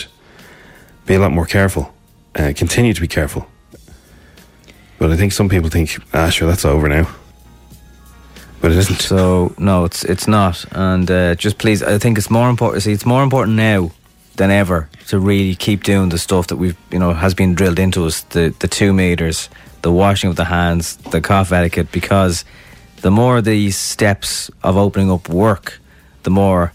be 1.07 1.15
a 1.15 1.19
lot 1.19 1.33
more 1.33 1.47
careful. 1.47 1.95
Uh, 2.35 2.53
continue 2.55 2.93
to 2.93 3.01
be 3.01 3.09
careful. 3.09 3.47
But 4.99 5.11
I 5.11 5.17
think 5.17 5.33
some 5.33 5.49
people 5.49 5.71
think, 5.71 5.97
ah, 6.13 6.29
sure, 6.29 6.49
that's 6.49 6.67
over 6.67 6.87
now. 6.89 7.09
But 8.61 8.73
it 8.73 8.79
isn't. 8.79 9.01
So 9.01 9.55
no, 9.59 9.85
it's 9.85 10.05
it's 10.05 10.27
not. 10.27 10.65
And 10.73 11.11
uh, 11.11 11.35
just 11.37 11.59
please, 11.59 11.83
I 11.83 11.99
think 11.99 12.19
it's 12.19 12.31
more 12.31 12.51
important. 12.51 12.83
See, 12.83 12.93
it's 12.93 13.07
more 13.07 13.23
important 13.23 13.57
now 13.57 13.93
than 14.37 14.51
ever 14.51 14.89
to 15.09 15.19
really 15.19 15.55
keep 15.55 15.83
doing 15.83 16.09
the 16.09 16.19
stuff 16.19 16.47
that 16.49 16.57
we've 16.57 16.77
you 16.91 16.99
know 16.99 17.13
has 17.13 17.35
been 17.35 17.55
drilled 17.55 17.79
into 17.79 18.05
us. 18.07 18.23
The 18.23 18.55
the 18.59 18.69
two 18.69 18.93
meters, 18.93 19.49
the 19.83 19.93
washing 19.93 20.31
of 20.31 20.37
the 20.37 20.47
hands, 20.47 20.97
the 20.97 21.21
cough 21.21 21.53
etiquette. 21.53 21.93
Because 21.93 22.45
the 23.03 23.11
more 23.11 23.41
these 23.41 23.77
steps 23.77 24.51
of 24.63 24.77
opening 24.77 25.11
up 25.11 25.29
work, 25.29 25.79
the 26.25 26.31
more 26.31 26.73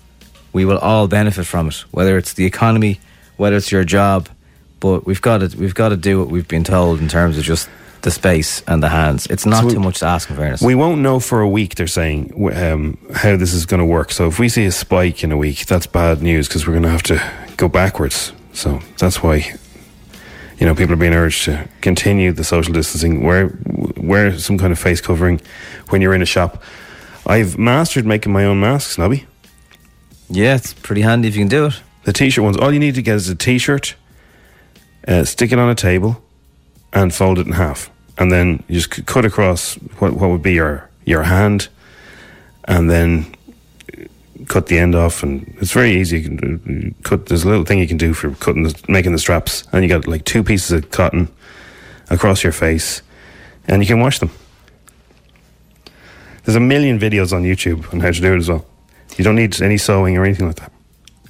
we 0.53 0.63
will 0.63 0.77
all 0.77 1.07
benefit 1.07 1.45
from 1.45 1.67
it. 1.67 1.83
Whether 1.91 2.17
it's 2.17 2.33
the 2.33 2.45
economy, 2.45 2.99
whether 3.35 3.57
it's 3.57 3.71
your 3.71 3.83
job, 3.83 4.29
but 4.79 5.05
we've 5.05 5.21
got 5.21 5.39
to 5.39 5.57
we've 5.57 5.75
got 5.75 5.89
to 5.89 5.97
do 5.97 6.19
what 6.19 6.29
we've 6.29 6.47
been 6.47 6.63
told 6.63 7.01
in 7.01 7.09
terms 7.09 7.37
of 7.37 7.43
just 7.43 7.69
the 8.03 8.11
space 8.11 8.61
and 8.67 8.81
the 8.83 8.89
hands. 8.89 9.25
It's 9.27 9.45
not 9.45 9.61
So 9.61 9.67
we- 9.67 9.73
too 9.73 9.79
much 9.79 9.99
to 9.99 10.05
ask 10.05 10.29
in 10.29 10.35
fairness. 10.35 10.61
We 10.61 10.75
won't 10.75 11.01
know 11.01 11.19
for 11.19 11.41
a 11.41 11.47
week, 11.49 11.75
they're 11.75 11.87
saying, 11.87 12.31
um, 12.55 12.97
how 13.15 13.35
this 13.37 13.53
is 13.53 13.65
going 13.65 13.79
to 13.79 13.85
work. 13.85 14.11
So 14.11 14.27
if 14.27 14.39
we 14.39 14.49
see 14.49 14.65
a 14.65 14.71
spike 14.71 15.23
in 15.23 15.31
a 15.31 15.37
week, 15.37 15.65
that's 15.65 15.87
bad 15.87 16.21
news 16.21 16.47
because 16.47 16.67
we're 16.67 16.73
going 16.73 16.83
to 16.83 16.89
have 16.89 17.03
to 17.03 17.21
go 17.57 17.67
backwards. 17.67 18.31
So 18.53 18.79
that's 18.99 19.23
why, 19.23 19.53
you 20.59 20.65
know, 20.67 20.75
people 20.75 20.93
are 20.93 20.97
being 20.97 21.13
urged 21.13 21.45
to 21.45 21.67
continue 21.81 22.31
the 22.33 22.43
social 22.43 22.73
distancing, 22.73 23.23
wear, 23.23 23.57
wear 23.97 24.37
some 24.37 24.57
kind 24.57 24.71
of 24.73 24.79
face 24.79 25.01
covering 25.01 25.41
when 25.89 26.01
you're 26.01 26.13
in 26.13 26.21
a 26.21 26.25
shop. 26.25 26.61
I've 27.25 27.57
mastered 27.57 28.05
making 28.05 28.33
my 28.33 28.43
own 28.45 28.59
masks, 28.59 28.97
Nobby. 28.97 29.25
Yeah, 30.29 30.55
it's 30.55 30.73
pretty 30.73 31.01
handy 31.01 31.27
if 31.29 31.35
you 31.35 31.41
can 31.41 31.47
do 31.47 31.67
it. 31.67 31.81
The 32.03 32.11
t-shirt 32.13 32.43
ones. 32.43 32.57
All 32.57 32.73
you 32.73 32.79
need 32.79 32.95
to 32.95 33.01
get 33.01 33.15
is 33.15 33.29
a 33.29 33.35
t-shirt, 33.35 33.95
uh, 35.07 35.23
stick 35.23 35.53
it 35.53 35.59
on 35.59 35.69
a 35.69 35.75
table, 35.75 36.21
and 36.91 37.13
fold 37.13 37.39
it 37.39 37.47
in 37.47 37.53
half, 37.53 37.89
and 38.17 38.31
then 38.31 38.63
you 38.67 38.79
just 38.79 39.05
cut 39.05 39.25
across 39.25 39.75
what 39.99 40.13
what 40.13 40.29
would 40.29 40.41
be 40.41 40.53
your 40.53 40.89
your 41.05 41.23
hand, 41.23 41.69
and 42.65 42.89
then 42.89 43.35
cut 44.47 44.67
the 44.67 44.77
end 44.77 44.95
off, 44.95 45.23
and 45.23 45.55
it's 45.59 45.71
very 45.71 45.93
easy. 45.93 46.21
You 46.21 46.37
can 46.37 46.95
cut. 47.03 47.27
There's 47.27 47.43
a 47.43 47.49
little 47.49 47.65
thing 47.65 47.79
you 47.79 47.87
can 47.87 47.97
do 47.97 48.13
for 48.13 48.31
cutting, 48.35 48.63
the, 48.63 48.79
making 48.87 49.11
the 49.11 49.19
straps, 49.19 49.65
and 49.71 49.83
you 49.83 49.89
got 49.89 50.07
like 50.07 50.25
two 50.25 50.43
pieces 50.43 50.71
of 50.71 50.91
cotton 50.91 51.29
across 52.09 52.43
your 52.43 52.53
face, 52.53 53.01
and 53.67 53.81
you 53.81 53.87
can 53.87 53.99
wash 53.99 54.19
them. 54.19 54.31
There's 56.43 56.55
a 56.55 56.59
million 56.59 56.99
videos 56.99 57.31
on 57.31 57.43
YouTube 57.43 57.91
on 57.93 58.01
how 58.01 58.11
to 58.11 58.21
do 58.21 58.33
it 58.33 58.37
as 58.37 58.49
well. 58.49 58.65
You 59.17 59.23
don't 59.23 59.35
need 59.35 59.61
any 59.61 59.77
sewing 59.77 60.17
or 60.17 60.25
anything 60.25 60.47
like 60.47 60.57
that. 60.57 60.71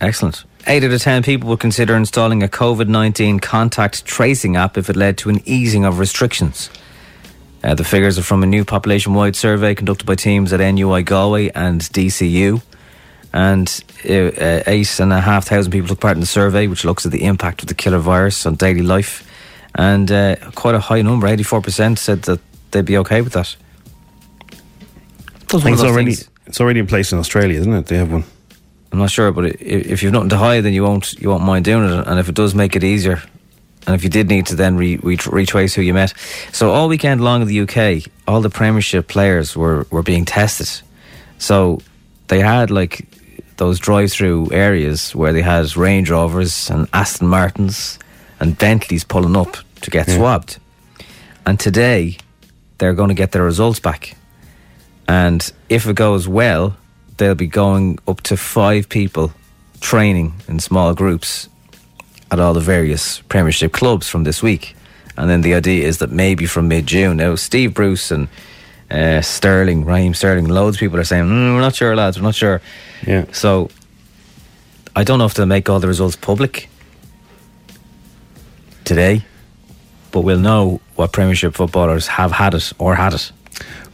Excellent. 0.02 0.44
Eight 0.66 0.84
out 0.84 0.92
of 0.92 1.02
ten 1.02 1.24
people 1.24 1.50
would 1.50 1.60
consider 1.60 1.96
installing 1.96 2.42
a 2.42 2.48
COVID 2.48 2.88
19 2.88 3.40
contact 3.40 4.06
tracing 4.06 4.56
app 4.56 4.78
if 4.78 4.90
it 4.90 4.96
led 4.96 5.18
to 5.20 5.30
an 5.30 5.42
easing 5.46 5.84
of 5.84 6.00
restrictions. 6.00 6.70
Uh, 7.64 7.74
the 7.76 7.84
figures 7.84 8.18
are 8.18 8.24
from 8.24 8.44
a 8.44 8.46
new 8.46 8.64
population 8.64 9.14
wide 9.14 9.36
survey 9.36 9.76
conducted 9.76 10.06
by 10.06 10.16
teams 10.16 10.52
at 10.54 10.60
NUI 10.60 11.04
Galway 11.04 11.50
and 11.50 11.82
DCU. 11.82 12.62
And 13.34 13.84
uh, 14.08 14.14
uh, 14.14 14.64
eight 14.68 15.00
and 15.00 15.12
a 15.12 15.20
half 15.20 15.48
thousand 15.48 15.72
people 15.72 15.88
took 15.90 16.00
part 16.00 16.16
in 16.16 16.22
the 16.22 16.26
survey, 16.26 16.68
which 16.68 16.86
looks 16.86 17.06
at 17.06 17.12
the 17.12 17.26
impact 17.26 17.62
of 17.62 17.68
the 17.68 17.74
killer 17.74 17.98
virus 18.00 18.46
on 18.46 18.56
daily 18.56 18.84
life. 18.84 19.28
And 19.76 20.12
uh, 20.12 20.36
quite 20.56 20.76
a 20.76 20.80
high 20.80 21.02
number, 21.02 21.28
84%, 21.28 21.98
said 21.98 22.22
that 22.24 22.40
they'd 22.72 22.86
be 22.86 22.98
okay 23.00 23.22
with 23.22 23.34
that. 23.34 23.56
It 24.52 25.54
was 25.54 25.64
one 25.64 25.74
of 25.74 25.80
it's 25.80 25.88
already 25.88 26.16
things- 26.16 26.30
it's 26.46 26.62
already 26.62 26.80
in 26.80 26.88
place 26.88 27.12
in 27.12 27.18
Australia, 27.20 27.60
isn't 27.60 27.74
it? 27.74 27.86
They 27.88 27.98
have 27.98 28.12
one. 28.12 28.26
I'm 28.94 29.00
not 29.00 29.10
sure, 29.10 29.32
but 29.32 29.46
if 29.60 30.04
you've 30.04 30.14
nothing 30.14 30.30
to 30.30 30.38
hide, 30.38 30.62
then 30.62 30.72
you 30.72 30.84
won't 30.84 31.14
you 31.14 31.30
won't 31.30 31.44
mind 31.44 31.66
doing 31.66 31.92
it. 31.92 32.08
And 32.08 32.20
if 32.20 32.30
it 32.30 32.36
does 32.36 32.54
make 32.54 32.76
it 32.76 32.84
easier, 32.84 33.24
and 33.88 33.96
if 33.96 34.04
you 34.04 34.10
did 34.10 34.30
need 34.30 34.46
to 34.46 34.56
then 34.56 34.78
re, 34.78 34.98
re, 34.98 35.18
retrace 35.32 35.74
who 35.74 35.82
you 35.82 35.96
met, 35.96 36.14
so 36.52 36.70
all 36.70 36.88
weekend 36.88 37.20
long 37.20 37.42
in 37.42 37.48
the 37.48 37.62
UK, 37.62 38.08
all 38.28 38.40
the 38.40 38.52
Premiership 38.52 39.08
players 39.08 39.58
were 39.58 39.88
were 39.90 40.04
being 40.04 40.26
tested. 40.26 40.70
So 41.40 41.82
they 42.28 42.40
had 42.40 42.70
like 42.70 43.08
those 43.58 43.80
drive-through 43.80 44.52
areas 44.52 45.16
where 45.16 45.34
they 45.34 45.42
had 45.42 45.76
Range 45.76 46.08
Rovers 46.12 46.70
and 46.70 46.88
Aston 46.94 47.28
Martins 47.28 47.98
and 48.40 48.56
Bentleys 48.56 49.04
pulling 49.04 49.36
up 49.36 49.58
to 49.82 49.90
get 49.90 50.08
swabbed. 50.08 50.60
And 51.48 51.60
today, 51.60 52.18
they're 52.78 52.94
going 52.94 53.10
to 53.10 53.16
get 53.16 53.32
their 53.32 53.44
results 53.44 53.80
back. 53.80 54.16
And 55.08 55.52
if 55.68 55.88
it 55.88 55.96
goes 55.96 56.28
well, 56.28 56.78
they'll 57.18 57.36
be 57.36 57.48
going 57.48 58.00
up 58.08 58.22
to 58.22 58.38
five 58.38 58.90
people 58.90 59.34
training 59.82 60.34
in 60.48 60.60
small 60.60 60.94
groups 60.94 61.50
at 62.32 62.40
all 62.40 62.54
the 62.54 62.60
various 62.60 63.22
Premiership 63.22 63.72
clubs 63.72 64.08
from 64.10 64.24
this 64.24 64.42
week. 64.42 64.76
And 65.18 65.30
then 65.30 65.42
the 65.42 65.54
idea 65.54 65.88
is 65.88 66.00
that 66.00 66.12
maybe 66.12 66.46
from 66.46 66.68
mid 66.68 66.88
June, 66.88 67.18
now 67.18 67.36
Steve 67.36 67.74
Bruce 67.74 68.10
and 68.10 68.28
uh, 68.90 69.22
Sterling, 69.22 69.86
Raheem 69.86 70.14
Sterling, 70.14 70.48
loads 70.48 70.78
of 70.78 70.80
people 70.80 71.00
are 71.00 71.04
saying, 71.04 71.26
mm, 71.26 71.54
we're 71.54 71.62
not 71.62 71.76
sure, 71.76 71.96
lads, 71.96 72.18
we're 72.18 72.24
not 72.24 72.36
sure. 72.36 72.62
Yeah. 73.06 73.26
So 73.32 73.70
I 74.96 75.04
don't 75.04 75.20
know 75.20 75.26
if 75.26 75.34
they'll 75.34 75.46
make 75.46 75.70
all 75.70 75.80
the 75.80 75.88
results 75.88 76.16
public 76.16 76.70
today, 78.84 79.24
but 80.12 80.22
we'll 80.22 80.40
know 80.40 80.82
what 80.96 81.12
Premiership 81.12 81.54
footballers 81.54 82.08
have 82.08 82.32
had 82.32 82.54
it 82.54 82.74
or 82.80 82.96
had 82.96 83.14
it. 83.14 83.32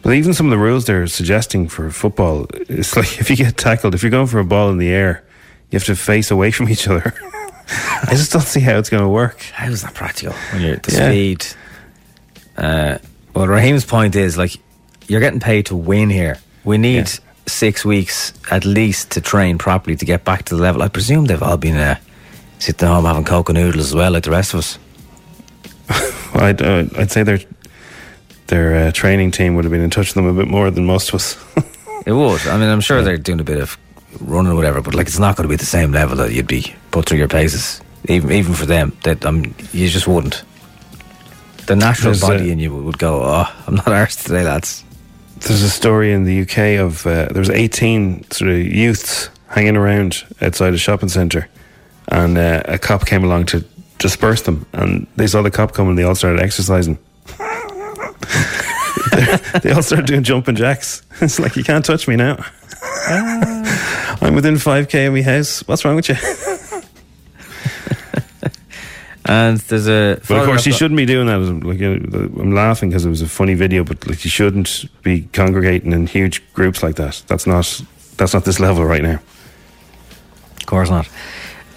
But 0.01 0.13
even 0.13 0.33
some 0.33 0.45
of 0.47 0.51
the 0.51 0.57
rules 0.57 0.85
they're 0.85 1.07
suggesting 1.07 1.67
for 1.67 1.91
football, 1.91 2.45
it's 2.53 2.95
like 2.95 3.19
if 3.19 3.29
you 3.29 3.35
get 3.35 3.57
tackled, 3.57 3.93
if 3.95 4.01
you're 4.01 4.09
going 4.11 4.27
for 4.27 4.39
a 4.39 4.45
ball 4.45 4.69
in 4.69 4.77
the 4.77 4.89
air, 4.89 5.23
you 5.71 5.77
have 5.77 5.85
to 5.85 5.95
face 5.95 6.31
away 6.31 6.51
from 6.51 6.69
each 6.69 6.87
other. 6.87 7.13
I 8.03 8.11
just 8.11 8.31
don't 8.31 8.41
see 8.41 8.61
how 8.61 8.77
it's 8.79 8.89
going 8.89 9.03
to 9.03 9.09
work. 9.09 9.41
How 9.53 9.67
is 9.67 9.81
that 9.83 9.93
practical 9.93 10.33
when 10.53 10.61
you're 10.63 10.75
at 10.75 10.83
the 10.83 10.91
Yeah. 10.93 11.09
speed? 11.09 11.45
Uh, 12.57 12.97
well, 13.35 13.47
Raheem's 13.47 13.85
point 13.85 14.15
is 14.15 14.37
like 14.37 14.53
you're 15.07 15.19
getting 15.19 15.39
paid 15.39 15.65
to 15.67 15.75
win 15.75 16.09
here. 16.09 16.37
We 16.63 16.77
need 16.77 17.09
six 17.45 17.83
weeks 17.85 18.33
at 18.51 18.65
least 18.65 19.11
to 19.11 19.21
train 19.21 19.57
properly 19.57 19.95
to 19.97 20.05
get 20.05 20.23
back 20.23 20.45
to 20.45 20.55
the 20.55 20.61
level. 20.61 20.81
I 20.81 20.87
presume 20.87 21.25
they've 21.25 21.41
all 21.43 21.57
been 21.57 21.75
uh, 21.77 21.97
sitting 22.59 22.87
home 22.87 23.05
having 23.05 23.25
cocoa 23.25 23.53
noodles 23.53 23.87
as 23.87 23.95
well, 23.95 24.11
like 24.11 24.23
the 24.23 24.31
rest 24.31 24.53
of 24.53 24.59
us. 24.59 24.79
I'd, 26.35 26.61
uh, 26.61 26.85
I'd 26.97 27.11
say 27.11 27.23
their 27.23 27.39
their 28.49 28.87
uh, 28.87 28.91
training 28.91 29.31
team 29.31 29.55
would 29.55 29.63
have 29.63 29.71
been 29.71 29.81
in 29.81 29.89
touch 29.89 30.07
with 30.07 30.15
them 30.15 30.27
a 30.27 30.33
bit 30.33 30.47
more 30.47 30.69
than 30.69 30.85
most 30.85 31.09
of 31.09 31.15
us. 31.15 31.37
It 32.05 32.13
would. 32.13 32.47
I 32.47 32.57
mean, 32.57 32.69
I'm 32.69 32.81
sure 32.81 33.01
they're 33.03 33.17
doing 33.17 33.41
a 33.41 33.43
bit 33.43 33.59
of 33.59 33.77
running 34.21 34.51
or 34.51 34.55
whatever, 34.55 34.81
but 34.81 34.95
like 34.95 35.07
it's 35.07 35.19
not 35.19 35.35
going 35.35 35.47
to 35.47 35.49
be 35.49 35.57
the 35.57 35.65
same 35.65 35.91
level 35.91 36.17
that 36.17 36.31
you'd 36.31 36.47
be 36.47 36.73
put 36.91 37.05
through 37.05 37.19
your 37.19 37.27
paces. 37.27 37.81
Even 38.05 38.31
even 38.31 38.53
for 38.53 38.65
them, 38.65 38.97
that 39.03 39.25
um, 39.25 39.53
you 39.73 39.89
just 39.89 40.07
wouldn't. 40.07 40.43
The 41.67 41.75
natural 41.75 42.13
There's, 42.13 42.21
body 42.21 42.49
uh, 42.49 42.53
in 42.53 42.59
you 42.59 42.73
would 42.73 42.97
go, 42.97 43.21
oh, 43.21 43.53
I'm 43.67 43.75
not 43.75 43.85
arsed 44.01 44.25
today, 44.25 44.43
lads. 44.43 44.83
There's 45.41 45.61
a 45.61 45.69
story 45.69 46.11
in 46.13 46.23
the 46.23 46.41
UK 46.41 46.79
of 46.79 47.05
uh, 47.05 47.25
there 47.25 47.39
was 47.39 47.49
18 47.49 48.31
sort 48.31 48.49
of 48.49 48.57
youths 48.57 49.29
hanging 49.47 49.75
around 49.75 50.25
outside 50.41 50.73
a 50.73 50.77
shopping 50.77 51.09
centre, 51.09 51.47
and 52.07 52.37
uh, 52.37 52.63
a 52.65 52.79
cop 52.79 53.05
came 53.05 53.23
along 53.23 53.45
to 53.47 53.63
disperse 53.99 54.41
them, 54.43 54.65
and 54.73 55.05
they 55.17 55.27
saw 55.27 55.41
the 55.41 55.51
cop 55.51 55.73
come 55.73 55.89
and 55.89 55.97
they 55.97 56.03
all 56.03 56.15
started 56.15 56.41
exercising. 56.41 56.97
They 59.61 59.71
all 59.71 59.81
started 59.81 60.05
doing 60.05 60.23
jumping 60.23 60.55
jacks. 60.55 61.03
It's 61.21 61.37
like 61.37 61.57
you 61.57 61.65
can't 61.65 61.83
touch 61.83 62.07
me 62.07 62.15
now. 62.15 62.37
I'm 64.21 64.35
within 64.35 64.55
5k 64.55 65.07
of 65.07 65.13
my 65.13 65.21
house. 65.21 65.67
What's 65.67 65.83
wrong 65.83 65.97
with 65.97 66.07
you? 66.07 66.15
And 69.25 69.59
there's 69.59 69.87
a. 69.87 70.19
But 70.27 70.39
of 70.39 70.45
course, 70.45 70.65
you 70.65 70.73
shouldn't 70.73 70.97
be 70.97 71.05
doing 71.05 71.27
that. 71.27 71.37
Like 71.37 71.79
uh, 71.81 72.41
I'm 72.41 72.51
laughing 72.51 72.89
because 72.89 73.05
it 73.05 73.09
was 73.09 73.21
a 73.21 73.27
funny 73.27 73.53
video, 73.53 73.83
but 73.83 74.07
like 74.07 74.25
you 74.25 74.31
shouldn't 74.31 74.85
be 75.03 75.21
congregating 75.33 75.91
in 75.91 76.07
huge 76.07 76.41
groups 76.53 76.81
like 76.81 76.95
that. 76.95 77.21
That's 77.27 77.45
not 77.45 77.79
that's 78.17 78.33
not 78.33 78.45
this 78.45 78.59
level 78.59 78.83
right 78.85 79.03
now. 79.03 79.19
Of 80.57 80.65
course 80.65 80.89
not. 80.89 81.07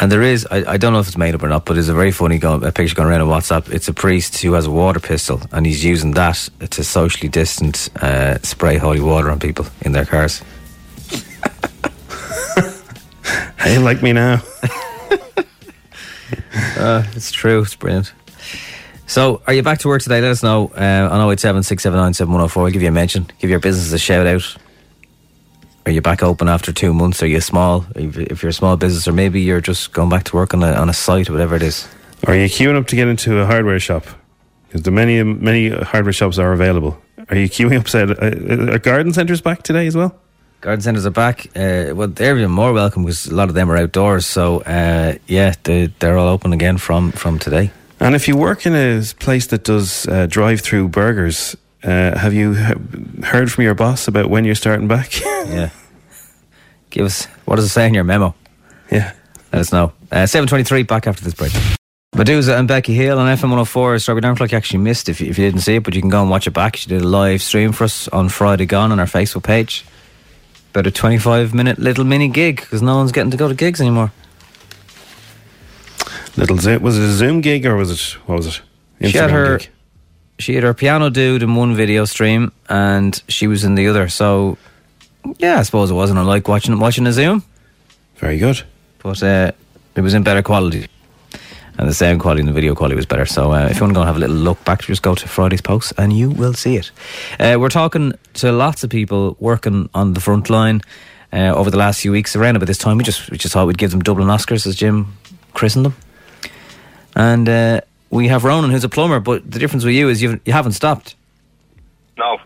And 0.03 0.11
there 0.11 0.23
is, 0.23 0.45
I, 0.51 0.73
I 0.73 0.77
don't 0.79 0.93
know 0.93 0.99
if 0.99 1.07
it's 1.07 1.17
made 1.17 1.33
up 1.33 1.45
or 1.45 1.49
not, 1.49 1.65
but 1.65 1.75
there's 1.75 1.89
a 1.89 1.95
very 1.95 2.11
funny 2.11 2.37
go, 2.37 2.55
a 2.55 2.73
picture 2.73 2.97
going 2.97 3.09
around 3.09 3.21
on 3.21 3.29
WhatsApp. 3.29 3.73
It's 3.73 3.87
a 3.87 3.95
priest 3.95 4.43
who 4.43 4.55
has 4.55 4.67
a 4.67 4.71
water 4.71 4.99
pistol 4.99 5.41
and 5.53 5.65
he's 5.65 5.85
using 5.85 6.11
that 6.15 6.49
to 6.71 6.83
socially 6.83 7.29
distance 7.29 7.89
uh, 7.99 8.41
spray 8.43 8.79
holy 8.79 8.99
water 8.99 9.31
on 9.31 9.39
people 9.39 9.65
in 9.83 9.93
their 9.93 10.05
cars. 10.05 10.43
Hey, 13.59 13.79
like 13.79 14.03
me 14.03 14.13
now. 14.13 14.43
Uh, 16.77 17.05
it's 17.15 17.31
true. 17.31 17.63
It's 17.63 17.77
brilliant. 17.77 18.13
So, 19.07 19.41
are 19.47 19.53
you 19.53 19.63
back 19.63 19.79
to 19.81 19.89
work 19.89 20.03
today? 20.03 20.21
Let 20.21 20.33
us 20.33 20.43
know 20.43 20.73
uh, 20.77 21.09
on 21.11 21.31
087 21.31 21.63
679 21.63 22.15
7104. 22.15 22.65
I'll 22.65 22.71
give 22.73 22.83
you 22.83 22.89
a 22.89 22.91
mention, 22.91 23.31
give 23.39 23.51
your 23.51 23.61
business 23.61 23.93
a 23.93 23.99
shout 23.99 24.27
out. 24.27 24.57
Are 25.85 25.91
you 25.91 26.01
back 26.01 26.23
open 26.23 26.49
after 26.49 26.73
two 26.73 26.95
months? 26.95 27.23
Are 27.23 27.27
you 27.27 27.41
small? 27.41 27.85
If 27.97 28.43
you're 28.43 28.51
a 28.51 28.53
small 28.53 28.77
business, 28.77 29.09
or 29.09 29.13
maybe 29.13 29.41
you're 29.41 29.61
just 29.61 29.93
going 29.93 30.09
back 30.09 30.25
to 30.25 30.37
work 30.37 30.55
on 30.55 30.63
a, 30.63 30.73
on 30.73 30.89
a 30.89 30.93
site 30.93 31.29
or 31.29 31.33
whatever 31.33 31.57
it 31.57 31.63
is. 31.63 31.89
Are 32.27 32.37
you 32.37 32.47
queuing 32.47 32.77
up 32.77 32.87
to 32.89 32.97
get 32.97 33.09
into 33.09 33.39
a 33.39 33.47
hardware 33.47 33.81
shop? 33.81 34.05
Because 34.69 34.83
the 34.83 34.93
many 34.93 35.23
many 35.23 35.71
hardware 35.71 36.13
shops 36.13 36.39
are 36.39 36.53
available. 36.53 36.97
Are 37.29 37.37
you 37.37 37.49
queuing 37.49 37.81
up? 37.81 37.89
Said 37.89 38.11
uh, 38.11 38.73
are 38.73 38.79
garden 38.79 39.13
centres 39.13 39.41
back 39.41 39.63
today 39.63 39.87
as 39.87 39.97
well? 39.97 40.15
Garden 40.61 40.81
centres 40.81 41.05
are 41.05 41.11
back. 41.11 41.47
Uh, 41.57 41.93
well, 41.93 42.07
they're 42.07 42.39
even 42.39 42.53
more 42.53 42.73
welcome 42.73 43.03
because 43.03 43.27
a 43.27 43.35
lot 43.35 43.49
of 43.49 43.57
them 43.57 43.69
are 43.69 43.77
outdoors. 43.77 44.25
So, 44.25 44.61
uh, 44.61 45.17
yeah, 45.27 45.55
they, 45.65 45.87
they're 45.99 46.17
all 46.17 46.29
open 46.29 46.53
again 46.53 46.79
from, 46.79 47.11
from 47.11 47.41
today. 47.41 47.73
And 47.99 48.15
if 48.15 48.29
you 48.29 48.37
work 48.37 48.65
in 48.65 48.75
a 48.75 49.03
place 49.19 49.49
that 49.49 49.65
does 49.65 50.07
uh, 50.07 50.27
drive-through 50.27 50.89
burgers, 50.89 51.57
uh, 51.85 52.19
have 52.19 52.33
you 52.35 52.55
heard 53.25 53.51
from 53.51 53.65
your 53.65 53.75
boss 53.75 54.09
about 54.09 54.31
when 54.31 54.45
you're 54.45 54.55
starting 54.55 54.89
back? 54.89 55.13
Yeah. 55.47 55.71
Give 56.91 57.05
us, 57.07 57.25
what 57.47 57.57
does 57.57 57.65
it 57.65 57.71
say 57.71 57.87
in 57.87 57.95
your 57.95 58.05
memo? 58.05 58.35
yeah. 58.91 59.13
Let 59.53 59.61
us 59.61 59.73
know. 59.73 59.93
Uh, 60.11 60.25
723, 60.27 60.83
back 60.85 61.07
after 61.07 61.23
this 61.25 61.35
break. 61.35 61.53
Meduza 62.15 62.59
and 62.59 62.69
Becky 62.69 62.95
Hill 62.95 63.19
on 63.19 63.27
FM 63.37 63.45
104. 63.45 63.99
Strawberry 63.99 64.21
Down 64.21 64.37
Clock 64.37 64.53
you 64.53 64.57
actually 64.59 64.79
missed 64.81 65.09
if 65.09 65.21
you, 65.21 65.29
if 65.29 65.39
you 65.39 65.45
didn't 65.47 65.61
see 65.61 65.77
it, 65.77 65.83
but 65.83 65.95
you 65.95 66.01
can 66.01 66.11
go 66.11 66.21
and 66.23 66.31
watch 66.31 66.47
it 66.47 66.53
back. 66.53 66.77
She 66.77 66.89
did 66.89 67.03
a 67.03 67.07
live 67.09 67.43
stream 67.43 67.73
for 67.73 67.85
us 67.85 68.09
on 68.09 68.29
Friday 68.29 68.67
gone 68.67 68.93
on 68.93 69.01
our 69.01 69.07
Facebook 69.07 69.43
page. 69.43 69.85
About 70.71 70.87
a 70.87 70.91
25 70.91 71.53
minute 71.55 71.79
little 71.79 72.05
mini 72.05 72.29
gig 72.29 72.57
because 72.61 72.81
no 72.83 72.97
one's 72.97 73.13
getting 73.13 73.31
to 73.31 73.37
go 73.37 73.49
to 73.49 73.55
gigs 73.55 73.81
anymore. 73.81 74.13
Little 76.37 76.57
Zoom. 76.59 76.83
Was 76.83 76.99
it 76.99 77.05
a 77.05 77.13
Zoom 77.13 77.41
gig 77.41 77.67
or 77.67 77.77
was 77.77 77.91
it 77.91 78.01
what 78.27 78.37
was 78.37 78.47
it? 78.47 78.63
She 79.11 79.19
had 79.19 79.31
her- 79.31 79.59
gig? 79.59 79.69
She 80.39 80.55
had 80.55 80.65
her 80.65 80.75
piano 80.75 81.09
dude 81.11 81.43
in 81.43 81.55
one 81.55 81.75
video 81.75 82.05
stream 82.05 82.53
and 82.69 83.23
she 83.29 83.47
was 83.47 83.65
in 83.65 83.75
the 83.75 83.87
other. 83.89 84.09
So, 84.09 84.59
yeah, 85.39 85.59
I 85.59 85.63
suppose 85.63 85.91
it 85.91 85.95
wasn't 85.95 86.19
unlike 86.19 86.49
watching 86.49 86.79
watching 86.81 87.07
a 87.07 87.13
Zoom, 87.13 87.43
Very 88.17 88.39
good. 88.39 88.63
but 89.03 89.23
uh, 89.23 89.53
it 89.95 90.01
was 90.01 90.15
in 90.15 90.23
better 90.23 90.43
quality. 90.43 90.87
And 91.79 91.89
the 91.89 91.95
sound 91.95 92.21
quality 92.21 92.41
and 92.41 92.49
the 92.49 92.53
video 92.53 92.75
quality 92.75 92.97
was 92.97 93.07
better. 93.07 93.25
So, 93.25 93.53
uh, 93.53 93.69
if 93.71 93.77
you 93.77 93.83
want 93.83 93.93
to 93.93 93.95
go 93.95 94.01
and 94.01 94.07
have 94.09 94.17
a 94.17 94.21
little 94.21 94.37
look 94.37 94.63
back, 94.65 94.83
just 94.83 95.03
go 95.03 95.15
to 95.15 95.29
Friday's 95.29 95.63
post 95.63 95.93
and 95.97 96.13
you 96.13 96.31
will 96.31 96.55
see 96.55 96.77
it. 96.77 96.91
Uh, 97.41 97.57
we're 97.59 97.71
talking 97.71 98.13
to 98.35 98.53
lots 98.53 98.85
of 98.85 98.91
people 98.91 99.37
working 99.41 99.89
on 99.95 100.13
the 100.15 100.21
front 100.21 100.51
line. 100.51 100.83
uh, 101.33 101.51
over 101.57 101.71
the 101.71 101.79
last 101.79 102.01
few 102.03 102.13
weeks. 102.13 102.37
Around 102.37 102.57
about 102.57 102.67
this 102.67 102.77
time, 102.79 102.99
we 102.99 103.05
just 103.05 103.31
we 103.31 103.39
just 103.39 103.55
thought 103.55 103.67
we'd 103.67 103.79
give 103.79 103.91
them 103.91 104.03
Dublin 104.03 104.29
Oscars, 104.29 104.67
as 104.67 104.77
Jim 104.77 105.17
christened 105.55 105.87
them. 105.87 105.95
And 107.17 107.49
uh, 107.49 107.81
we 108.13 108.29
have 108.29 108.45
Ronan, 108.45 108.71
who's 108.71 108.85
a 108.85 108.89
plumber, 108.89 109.19
but 109.19 109.51
the 109.51 109.59
difference 109.59 109.85
with 109.85 109.95
you 109.95 110.09
is 110.09 110.23
you 110.23 110.39
you 110.45 110.53
haven't 110.53 110.73
stopped. 110.73 111.17
No. 112.19 112.39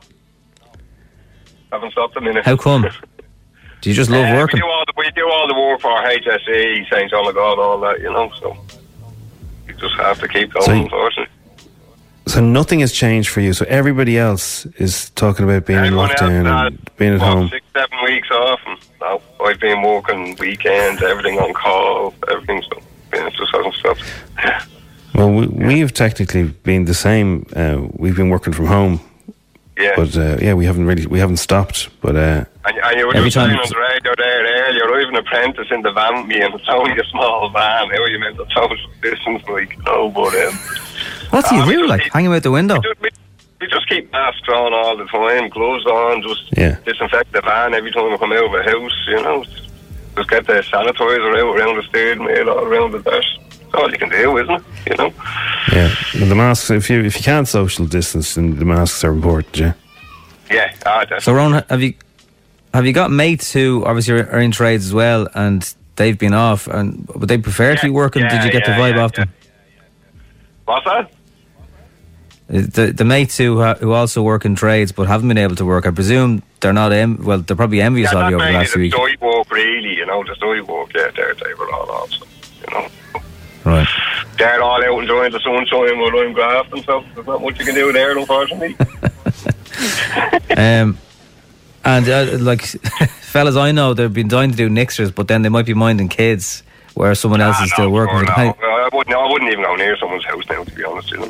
Haven't 1.72 1.90
stopped 1.92 2.16
a 2.16 2.20
minute. 2.20 2.44
How 2.46 2.56
come? 2.56 2.86
Do 3.82 3.90
you 3.90 3.94
just 3.94 4.08
love 4.08 4.24
Uh, 4.24 4.36
working? 4.36 4.58
We 4.58 4.60
do, 4.62 4.66
all 4.68 4.84
the, 4.86 4.92
we 4.96 5.10
do 5.10 5.28
all 5.30 5.46
the 5.46 5.54
work 5.54 5.80
for 5.80 5.90
HSE, 5.90 6.88
St. 6.88 7.10
John 7.10 7.26
of 7.26 7.34
God, 7.34 7.58
all 7.58 7.78
that, 7.80 8.00
you 8.00 8.10
know, 8.10 8.32
so 8.40 8.56
you 9.68 9.74
just 9.74 9.94
have 9.96 10.18
to 10.20 10.28
keep 10.28 10.52
going, 10.52 10.64
So 10.64 10.72
unfortunately. 10.72 11.32
So 12.26 12.40
nothing 12.40 12.80
has 12.80 12.90
changed 12.92 13.28
for 13.28 13.40
you. 13.40 13.52
So 13.52 13.64
everybody 13.68 14.18
else 14.18 14.66
is 14.78 15.10
talking 15.10 15.44
about 15.44 15.66
being 15.66 15.78
Everyone 15.78 16.10
in 16.10 16.16
lockdown 16.16 16.44
had, 16.46 16.66
and 16.72 16.90
being 16.96 17.14
at 17.14 17.20
what, 17.20 17.28
home. 17.28 17.48
Six, 17.48 17.66
seven 17.74 17.98
weeks 18.04 18.30
off, 18.30 18.60
and 18.66 18.78
no, 19.00 19.20
I've 19.44 19.60
been 19.60 19.82
working 19.82 20.36
weekends, 20.40 21.02
everything 21.02 21.38
on 21.38 21.52
call, 21.52 22.14
everything, 22.30 22.62
so 22.62 22.80
yeah, 23.12 23.26
it 23.26 23.34
just 23.34 23.54
hasn't 23.54 23.74
stopped. 23.74 24.02
Well, 25.16 25.30
we, 25.32 25.46
we 25.46 25.80
have 25.80 25.92
technically 25.94 26.44
been 26.44 26.84
the 26.84 26.94
same. 26.94 27.46
Uh, 27.56 27.86
we've 27.96 28.14
been 28.16 28.28
working 28.28 28.52
from 28.52 28.66
home, 28.66 29.00
Yeah. 29.78 29.92
but 29.96 30.14
uh, 30.16 30.36
yeah, 30.42 30.52
we 30.54 30.66
haven't 30.66 30.86
really 30.86 31.06
we 31.06 31.18
haven't 31.18 31.38
stopped. 31.38 31.88
But 32.02 32.16
uh, 32.16 32.44
And, 32.66 32.76
and 32.84 32.98
you 32.98 33.06
were 33.06 33.16
Every 33.16 33.30
just 33.30 33.36
time 33.36 33.48
saying 33.48 33.58
on 33.58 33.64
it's- 33.64 33.70
the 33.72 33.78
radio 33.78 34.12
there 34.18 34.66
earlier, 34.68 34.84
I 34.94 35.00
have 35.00 35.08
an 35.08 35.16
apprentice 35.16 35.68
in 35.70 35.80
the 35.82 35.92
van 35.92 36.16
with 36.18 36.26
me, 36.26 36.40
and 36.42 36.54
it's 36.54 36.68
only 36.68 36.92
a 37.00 37.04
small 37.04 37.48
van. 37.50 37.88
How 37.90 38.02
are 38.02 38.08
you 38.08 38.18
meant 38.18 38.36
to 38.36 38.46
social 38.54 38.90
distance, 39.00 39.42
like, 39.48 39.78
no, 39.86 40.10
but 40.10 40.34
um, 40.34 40.54
What 41.30 41.48
do 41.48 41.54
you 41.56 41.62
Ah, 41.62 41.66
do? 41.66 41.86
Like 41.86 42.02
keep- 42.02 42.12
hang 42.12 42.26
out 42.26 42.42
the 42.42 42.50
window? 42.50 42.76
we, 42.76 42.82
just, 42.82 43.00
we, 43.00 43.10
we 43.62 43.66
just 43.68 43.88
keep 43.88 44.12
masks 44.12 44.48
on 44.50 44.74
all 44.74 44.96
the 44.98 45.06
time, 45.06 45.48
gloves 45.48 45.86
on, 45.86 46.22
just 46.22 46.44
Yeah. 46.58 46.76
disinfect 46.84 47.32
the 47.32 47.40
van 47.40 47.72
every 47.74 47.90
time 47.90 48.10
we 48.10 48.18
come 48.18 48.32
out 48.32 48.44
of 48.44 48.54
a 48.54 48.62
house, 48.62 48.96
you 49.08 49.22
know. 49.22 49.44
Just 50.16 50.28
get 50.30 50.46
the 50.46 50.60
sanitizer 50.62 51.40
out 51.40 51.56
around 51.56 51.76
the 51.76 51.82
steering 51.88 52.22
wheel, 52.24 52.50
all 52.50 52.64
around 52.64 52.92
the 52.92 52.98
dash. 53.00 53.38
That's 53.76 53.84
all 53.84 53.92
you 53.92 53.98
can 53.98 54.08
do, 54.08 54.38
isn't 54.38 54.54
it? 54.54 54.62
You 54.90 54.96
know? 54.96 55.12
yeah, 55.72 55.94
and 56.14 56.30
the 56.30 56.34
masks. 56.34 56.70
If 56.70 56.88
you 56.88 57.02
if 57.02 57.16
you 57.16 57.22
can't 57.22 57.46
social 57.46 57.84
distance, 57.86 58.34
then 58.34 58.58
the 58.58 58.64
masks 58.64 59.04
are 59.04 59.12
important. 59.12 59.56
Yeah. 59.58 59.72
Yeah, 60.50 60.72
ah, 60.86 61.04
So, 61.18 61.34
Ron, 61.34 61.64
have 61.68 61.82
you 61.82 61.94
have 62.72 62.86
you 62.86 62.92
got 62.92 63.10
mates 63.10 63.52
who 63.52 63.84
obviously 63.84 64.14
are, 64.14 64.30
are 64.30 64.38
in 64.40 64.50
trades 64.52 64.86
as 64.86 64.94
well, 64.94 65.28
and 65.34 65.74
they've 65.96 66.16
been 66.18 66.32
off, 66.34 66.68
and 66.68 67.06
would 67.16 67.28
they 67.28 67.36
prefer 67.38 67.74
to 67.76 67.82
be 67.82 67.90
working? 67.90 68.22
yeah, 68.22 68.30
Did 68.30 68.44
you 68.46 68.52
get 68.52 68.66
yeah, 68.66 68.76
the 68.76 68.82
vibe 68.82 68.94
yeah, 68.96 69.02
off 69.04 69.12
them? 69.12 69.28
What's 70.64 70.84
that? 70.86 71.12
The 72.48 72.92
the 72.92 73.04
mates 73.04 73.36
who 73.36 73.60
ha- 73.60 73.74
who 73.74 73.92
also 73.92 74.22
work 74.22 74.44
in 74.44 74.54
trades 74.54 74.92
but 74.92 75.08
haven't 75.08 75.28
been 75.28 75.36
able 75.38 75.56
to 75.56 75.64
work, 75.66 75.84
I 75.84 75.90
presume 75.90 76.42
they're 76.60 76.72
not 76.72 76.92
em- 76.92 77.22
well. 77.24 77.40
They're 77.40 77.56
probably 77.56 77.80
envious 77.82 78.12
yeah, 78.12 78.24
of 78.24 78.30
you 78.30 78.36
over 78.36 78.44
the 78.44 78.52
mainly 78.52 78.58
last 78.60 78.72
few 78.72 78.88
the 78.90 78.96
weeks. 78.96 78.96
side 78.96 79.20
walk, 79.20 79.50
really, 79.50 79.96
you 79.96 80.06
know, 80.06 80.22
the 80.24 80.36
side 80.36 80.62
walk, 80.68 80.94
yeah, 80.94 81.10
they're, 81.14 81.34
they 81.34 81.54
were 81.54 81.70
all 81.72 81.90
off, 81.90 82.10
so, 82.12 82.24
you 82.68 82.72
know. 82.72 82.88
Right. 83.66 83.86
They're 84.38 84.62
all 84.62 84.82
out 84.82 85.00
enjoying 85.02 85.32
the 85.32 85.40
sunshine 85.40 85.98
while 85.98 86.16
I'm 86.20 86.32
grafting, 86.32 86.82
so 86.84 87.04
there's 87.14 87.26
not 87.26 87.42
much 87.42 87.58
you 87.58 87.64
can 87.66 87.74
do 87.74 87.92
there, 87.92 88.16
unfortunately. 88.16 88.76
Um, 90.56 90.96
and 91.84 92.08
uh, 92.08 92.38
like 92.38 92.62
fellas, 93.20 93.56
I 93.56 93.72
know 93.72 93.92
they've 93.92 94.12
been 94.12 94.28
dying 94.28 94.50
to 94.50 94.56
do 94.56 94.68
nixers, 94.70 95.10
but 95.10 95.28
then 95.28 95.42
they 95.42 95.50
might 95.50 95.66
be 95.66 95.74
minding 95.74 96.08
kids 96.08 96.62
where 96.94 97.14
someone 97.14 97.42
else 97.42 97.56
Ah, 97.60 97.64
is 97.64 97.72
still 97.72 97.84
no, 97.86 97.90
working. 97.90 98.16
sure, 98.18 98.24
no. 98.26 98.32
pay. 98.34 98.48
I 98.48 98.88
wouldn't, 98.92 99.14
I 99.14 99.30
wouldn't 99.30 99.52
even 99.52 99.62
go 99.64 99.76
near 99.76 99.96
someone's 99.98 100.24
house 100.24 100.44
now, 100.48 100.64
to 100.64 100.74
be 100.74 100.82
honest 100.84 101.10
with 101.18 101.26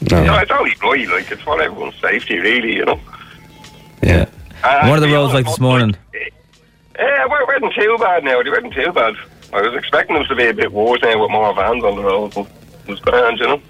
you. 0.00 0.16
No. 0.16 0.24
No, 0.24 0.38
it's 0.38 0.50
only 0.50 0.72
right, 0.82 1.06
like, 1.08 1.30
it's 1.30 1.42
for 1.42 1.60
everyone's 1.60 1.94
safety, 2.00 2.38
really, 2.38 2.74
you 2.76 2.84
know. 2.86 2.98
Yeah. 4.02 4.26
Uh, 4.62 4.86
what 4.88 4.98
are 4.98 5.00
the 5.00 5.08
roads 5.12 5.34
like 5.34 5.44
this 5.44 5.60
morning? 5.60 5.94
Yeah, 6.98 7.26
we're, 7.28 7.46
we're 7.46 7.58
not 7.58 7.74
too 7.74 7.96
bad 8.00 8.24
now. 8.24 8.42
They 8.42 8.48
weren't 8.50 8.72
too 8.72 8.92
bad. 8.92 9.14
I 9.54 9.62
was 9.62 9.74
expecting 9.76 10.16
them 10.16 10.24
to 10.26 10.34
be 10.34 10.46
a 10.46 10.52
bit 10.54 10.72
worse 10.72 11.00
now 11.02 11.20
with 11.22 11.30
more 11.30 11.54
vans 11.54 11.84
on 11.84 11.94
the 11.96 12.02
road, 12.02 12.34
but 12.34 12.46
it 12.86 12.90
was 12.90 12.98
grand, 13.00 13.38
you 13.38 13.46
know. 13.46 13.62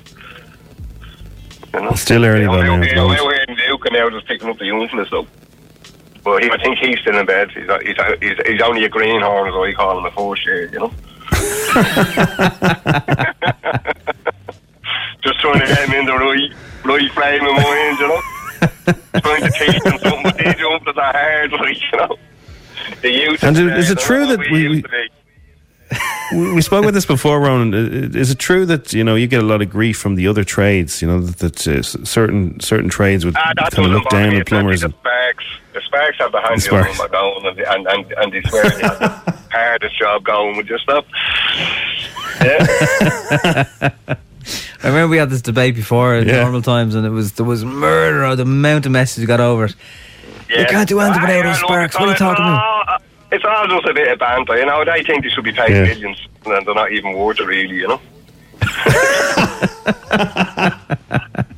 You 1.75 1.81
know? 1.83 1.92
Still 1.92 2.25
early 2.25 2.47
though. 2.47 2.62
Now, 2.62 2.75
out 2.77 2.83
I 2.83 2.87
here- 2.87 2.99
I'm 2.99 3.11
suppose. 3.16 3.38
out 3.38 3.49
in 3.51 3.57
Lucan 3.70 3.92
now 3.92 4.09
just 4.11 4.27
picking 4.27 4.49
up 4.49 4.57
the 4.59 4.64
youngsters, 4.64 5.11
though. 5.11 5.27
But 6.25 6.42
he, 6.42 6.51
I 6.51 6.57
think 6.57 6.79
he's 6.79 6.99
still 7.01 7.18
in 7.18 7.27
bed. 7.27 7.51
He's, 7.51 7.68
he's, 7.83 7.97
he's, 8.23 8.38
he's 8.47 8.62
only 8.62 8.85
a 8.85 8.88
greenhorn, 8.88 9.47
as 9.49 9.55
I 9.55 9.73
call 9.75 9.99
him, 9.99 10.07
a 10.07 10.11
first 10.12 10.47
year, 10.47 10.70
you 10.73 10.79
know. 10.79 10.90
just 15.23 15.38
trying 15.40 15.61
to 15.61 15.66
get 15.66 15.87
him 15.88 15.94
in 16.01 16.07
the 16.07 16.14
right, 16.14 16.51
right 16.85 17.11
frame 17.12 17.44
of 17.44 17.53
mind, 17.62 17.99
you 17.99 18.09
know. 18.09 18.20
trying 19.20 19.42
to 19.42 19.51
teach 19.51 19.83
him 19.85 19.99
something, 19.99 20.23
but 20.23 20.38
these 20.38 20.59
youngsters 20.59 20.97
are 20.97 21.12
hard, 21.12 21.53
like, 21.61 21.79
you 21.92 21.99
know. 21.99 22.16
The 23.03 23.11
youth 23.11 23.42
And 23.42 23.57
is 23.59 23.90
it 23.90 23.99
true 23.99 24.27
that 24.27 24.38
we- 24.51 24.83
we- 25.90 25.97
to 25.97 26.01
be. 26.35 26.38
We 26.38 26.55
we 26.55 26.62
spoke 26.62 26.83
about 26.83 26.94
this 26.94 27.07
before, 27.07 27.38
Ronan. 27.40 28.14
Is 28.16 28.31
it 28.31 28.38
true 28.38 28.64
that 28.66 28.92
you 28.92 29.05
know 29.05 29.14
you 29.14 29.27
get 29.27 29.42
a 29.42 29.47
lot 29.47 29.61
of 29.62 29.70
grief 29.70 29.99
from 29.99 30.14
the 30.16 30.27
other 30.27 30.42
trades? 30.44 31.03
You 31.03 31.09
know 31.09 31.20
that, 31.20 31.38
that 31.38 31.68
uh, 31.68 31.83
certain 31.83 32.59
certain 32.61 32.88
trades 32.88 33.25
would 33.25 33.35
that 33.35 33.57
kind 33.73 33.87
of 33.87 33.92
look 33.92 34.09
down 34.11 34.31
me, 34.31 34.40
at 34.40 34.47
plumbers. 34.47 34.83
And, 34.83 34.92
The 34.94 34.99
Sparks, 34.99 35.44
the 35.75 35.81
Sparks 35.83 36.18
have 36.18 36.33
the 36.33 36.40
handy 36.40 36.61
Sparks. 36.61 36.99
on 37.01 37.11
going, 37.11 37.47
and, 37.47 37.59
and, 37.61 37.87
and, 37.87 38.12
and 38.18 38.33
they 38.33 38.40
swear 38.49 38.64
they 38.70 38.83
have 38.83 38.99
the 38.99 39.33
hardest 39.53 39.99
job 39.99 40.25
going. 40.25 40.57
with 40.57 40.66
your 40.66 40.79
stuff. 40.79 41.05
Yeah. 42.42 43.85
I 44.83 44.88
remember 44.88 45.09
we 45.09 45.16
had 45.16 45.31
this 45.31 45.40
debate 45.42 45.75
before 45.75 46.16
in 46.16 46.29
Yeah. 46.29 46.42
normal 46.42 46.61
times, 46.62 46.94
and 46.94 47.07
it 47.07 47.11
was 47.11 47.33
there 47.33 47.47
was 47.47 47.64
murder. 47.64 48.25
or 48.27 48.37
The 48.37 48.42
amount 48.42 48.87
of 48.87 48.92
messages 48.92 49.20
we 49.23 49.27
got 49.27 49.40
over 49.40 49.66
it. 49.66 49.75
yeah. 50.51 50.61
You 50.61 50.66
can't 50.66 50.88
do 50.88 51.01
anything 51.01 51.20
Ah, 51.23 51.27
without 51.27 51.37
yeah, 51.37 51.42
those 51.53 51.59
sparks. 51.61 51.94
What 51.99 52.09
are 52.09 52.12
you 52.12 52.16
talking 52.18 52.44
about? 52.44 52.84
It's 53.35 53.44
all 53.44 53.66
just 53.66 53.87
a 53.87 53.94
bit 53.94 54.12
of 54.12 54.18
banter, 54.20 54.57
you 54.57 54.66
know. 54.66 54.85
They 54.85 55.03
think 55.03 55.25
they 55.25 55.31
should 55.31 55.42
be 55.44 55.53
paid 55.53 55.70
Yeah. 55.70 55.83
millions, 55.83 56.18
and 56.47 56.64
they're 56.66 56.75
not 56.75 56.92
even 56.92 57.12
worth 57.14 57.40
it, 57.40 57.47
really, 57.47 57.75
you 57.77 57.88
know. 57.88 58.01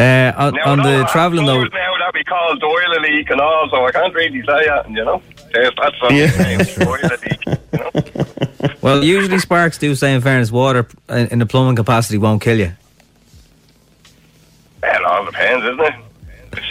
Uh, 0.00 0.32
on, 0.34 0.54
Now, 0.54 0.64
on 0.64 0.78
no, 0.78 0.98
the 0.98 1.04
travelling 1.12 1.44
though, 1.44 1.62
Now 1.62 1.68
that 1.98 2.12
we 2.14 2.24
call 2.24 2.56
Doyle 2.56 3.00
leak 3.02 3.28
and 3.28 3.38
all, 3.38 3.68
so 3.68 3.84
I 3.84 3.92
can't 3.92 4.14
really 4.14 4.40
say 4.40 4.64
that, 4.66 4.88
you 4.88 5.04
know. 5.04 5.20
Yes, 5.54 5.72
that's 5.76 5.94
Yeah. 6.10 6.30
Leak, 6.58 6.78
you 6.78 6.86
know. 7.78 7.90
well, 8.80 9.04
usually 9.04 9.38
sparks 9.38 9.76
do 9.76 9.94
say, 9.94 10.14
in 10.14 10.22
fairness, 10.22 10.50
water 10.50 10.86
in, 11.10 11.26
in 11.28 11.38
the 11.40 11.44
plumbing 11.44 11.76
capacity 11.76 12.16
won't 12.16 12.40
kill 12.40 12.56
you. 12.58 12.72
Well, 14.80 14.94
it 14.94 15.04
all 15.04 15.26
depends, 15.26 15.66
isn't 15.66 15.80
it? 15.80 15.94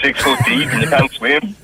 Six 0.02 0.24
foot 0.24 0.40
deep 0.48 0.68
and 0.70 0.82
you 0.82 0.90
can't 0.90 1.12
swim. 1.12 1.56